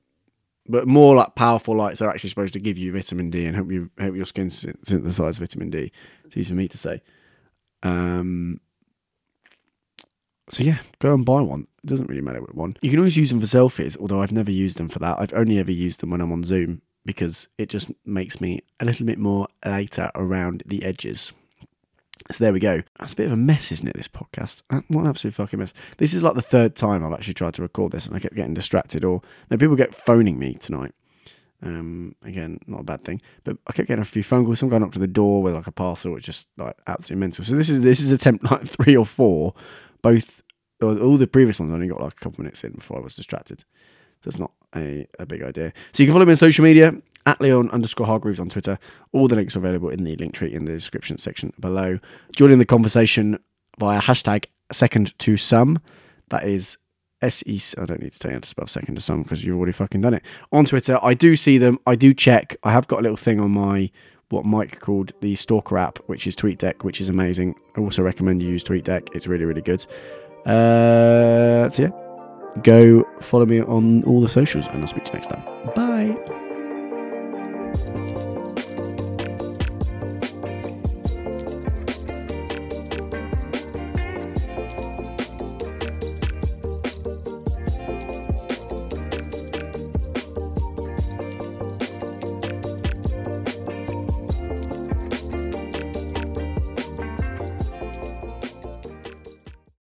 but 0.68 0.88
more 0.88 1.16
like 1.16 1.36
powerful 1.36 1.76
lights 1.76 2.02
are 2.02 2.10
actually 2.10 2.30
supposed 2.30 2.54
to 2.54 2.60
give 2.60 2.78
you 2.78 2.94
vitamin 2.94 3.30
D 3.30 3.46
and 3.46 3.56
help 3.56 3.72
you 3.72 3.90
help 3.98 4.16
your 4.16 4.26
skin 4.26 4.50
synthesize 4.50 5.38
vitamin 5.38 5.70
D. 5.70 5.92
It's 6.26 6.38
easy 6.38 6.50
for 6.50 6.56
me 6.56 6.68
to 6.68 6.78
say. 6.78 7.02
Um, 7.84 8.60
so 10.50 10.64
yeah, 10.64 10.80
go 11.00 11.14
and 11.14 11.26
buy 11.26 11.42
one. 11.42 11.68
It 11.84 11.88
doesn't 11.88 12.08
really 12.10 12.22
matter 12.22 12.42
what 12.42 12.56
one. 12.56 12.78
You 12.82 12.90
can 12.90 13.00
always 13.00 13.18
use 13.18 13.30
them 13.30 13.40
for 13.40 13.46
selfies, 13.46 13.98
although 14.00 14.22
I've 14.22 14.32
never 14.32 14.52
used 14.52 14.78
them 14.78 14.90
for 14.90 15.00
that. 15.00 15.20
I've 15.20 15.34
only 15.34 15.60
ever 15.60 15.72
used 15.72 16.00
them 16.00 16.10
when 16.10 16.22
I'm 16.22 16.32
on 16.32 16.44
Zoom 16.44 16.82
because 17.06 17.50
it 17.58 17.68
just 17.70 17.92
makes 18.06 18.40
me 18.40 18.62
a 18.80 18.86
little 18.86 19.06
bit 19.06 19.20
more 19.20 19.48
lighter 19.66 20.12
around 20.16 20.64
the 20.66 20.84
edges. 20.84 21.34
So 22.32 22.44
there 22.44 22.54
we 22.54 22.60
go. 22.60 22.82
That's 23.00 23.14
a 23.14 23.16
bit 23.16 23.26
of 23.26 23.34
a 23.34 23.38
mess, 23.38 23.72
isn't 23.72 23.88
it? 23.88 23.96
This 23.96 24.08
podcast. 24.08 24.64
Uh, 24.70 24.82
what 24.88 25.02
an 25.02 25.08
absolute 25.08 25.34
fucking 25.34 25.60
mess. 25.60 25.74
This 25.98 26.14
is 26.14 26.24
like 26.24 26.36
the 26.36 26.42
third 26.42 26.76
time 26.76 27.04
I've 27.04 27.14
actually 27.14 27.34
tried 27.34 27.54
to 27.56 27.62
record 27.62 27.92
this, 27.92 28.06
and 28.06 28.16
I 28.16 28.20
kept 28.20 28.36
getting 28.36 28.54
distracted. 28.54 29.04
Or 29.04 29.22
no, 29.52 29.58
people 29.58 29.76
get 29.76 29.94
phoning 29.94 30.40
me 30.40 30.54
tonight. 30.56 30.94
Um, 31.62 32.16
again, 32.24 32.60
not 32.68 32.82
a 32.82 32.84
bad 32.84 33.04
thing, 33.04 33.22
but 33.44 33.58
I 33.68 33.74
kept 33.74 33.88
getting 33.88 34.02
a 34.02 34.06
few 34.06 34.24
phone 34.24 34.46
calls. 34.46 34.60
Some 34.60 34.70
guy 34.70 34.78
knocked 34.78 34.96
on 34.96 35.02
the 35.02 35.08
door 35.08 35.42
with 35.42 35.54
like 35.54 35.68
a 35.68 35.72
parcel, 35.72 36.12
which 36.12 36.26
just 36.26 36.48
like 36.58 36.78
absolutely 36.88 37.20
mental. 37.20 37.46
So 37.46 37.56
this 37.56 37.70
is 37.70 37.82
this 37.82 38.00
is 38.00 38.12
attempt 38.12 38.44
like 38.52 38.68
three 38.68 38.96
or 38.96 39.06
four. 39.06 39.54
Both 40.02 40.42
all 40.82 41.18
the 41.18 41.28
previous 41.28 41.60
ones 41.60 41.72
only 41.74 41.88
got 41.88 42.02
like 42.02 42.14
a 42.14 42.16
couple 42.16 42.44
minutes 42.44 42.64
in 42.64 42.74
before 42.74 42.98
I 42.98 43.02
was 43.02 43.16
distracted. 43.16 43.62
So 44.22 44.30
that's 44.30 44.40
not 44.40 44.52
a, 44.76 45.08
a 45.20 45.26
big 45.26 45.42
idea. 45.42 45.74
So 45.94 46.04
you 46.04 46.08
can 46.08 46.14
follow 46.14 46.26
me 46.26 46.32
on 46.32 46.38
social 46.38 46.64
media 46.64 46.94
at 47.26 47.40
Leon 47.42 47.70
underscore 47.72 48.06
Hargreaves 48.06 48.40
on 48.40 48.50
Twitter. 48.50 48.78
All 49.12 49.28
the 49.28 49.36
links 49.36 49.56
are 49.56 49.60
available 49.60 49.90
in 49.90 50.04
the 50.04 50.16
link 50.16 50.34
tree 50.34 50.54
in 50.54 50.66
the 50.66 50.74
description 50.74 51.18
section 51.18 51.54
below. 51.60 52.00
Join 52.36 52.52
in 52.52 52.60
the 52.60 52.66
conversation 52.66 53.40
via 53.80 54.02
hashtag 54.02 54.46
second 54.72 55.18
to 55.20 55.38
some. 55.38 55.80
That 56.30 56.46
is 56.46 56.78
S 57.22 57.44
E. 57.46 57.60
I 57.78 57.86
don't 57.86 58.02
need 58.02 58.14
to 58.14 58.20
tell 58.20 58.32
you 58.32 58.36
how 58.36 58.42
to 58.42 58.48
spell 58.48 58.68
second 58.68 58.96
to 58.96 59.02
some 59.02 59.24
because 59.24 59.44
you've 59.44 59.58
already 59.58 59.72
fucking 59.72 60.02
done 60.02 60.14
it. 60.14 60.24
On 60.52 60.66
Twitter, 60.66 61.00
I 61.02 61.14
do 61.14 61.36
see 61.36 61.58
them. 61.58 61.80
I 61.88 61.96
do 61.96 62.14
check. 62.14 62.58
I 62.64 62.72
have 62.72 62.88
got 62.88 63.00
a 63.00 63.02
little 63.02 63.18
thing 63.18 63.40
on 63.40 63.52
my 63.52 63.90
what 64.30 64.46
Mike 64.46 64.80
called 64.80 65.14
the 65.22 65.36
Stalker 65.36 65.78
app, 65.78 66.00
which 66.08 66.26
is 66.26 66.36
TweetDeck, 66.36 66.84
which 66.84 67.00
is 67.00 67.08
amazing. 67.08 67.56
I 67.78 67.82
also 67.82 68.02
recommend 68.02 68.42
you 68.42 68.50
use 68.50 68.64
TweetDeck. 68.64 69.16
It's 69.16 69.28
really, 69.28 69.46
really 69.46 69.62
good. 69.62 69.86
Uh, 70.46 71.70
so 71.70 71.84
yeah, 71.84 72.60
go 72.64 73.08
follow 73.22 73.46
me 73.46 73.62
on 73.62 74.04
all 74.04 74.22
the 74.22 74.28
socials, 74.28 74.68
and 74.68 74.82
I'll 74.82 74.88
speak 74.88 75.06
to 75.06 75.12
you 75.12 75.16
next 75.16 75.28
time. 75.28 76.43
Bye. 77.74 78.03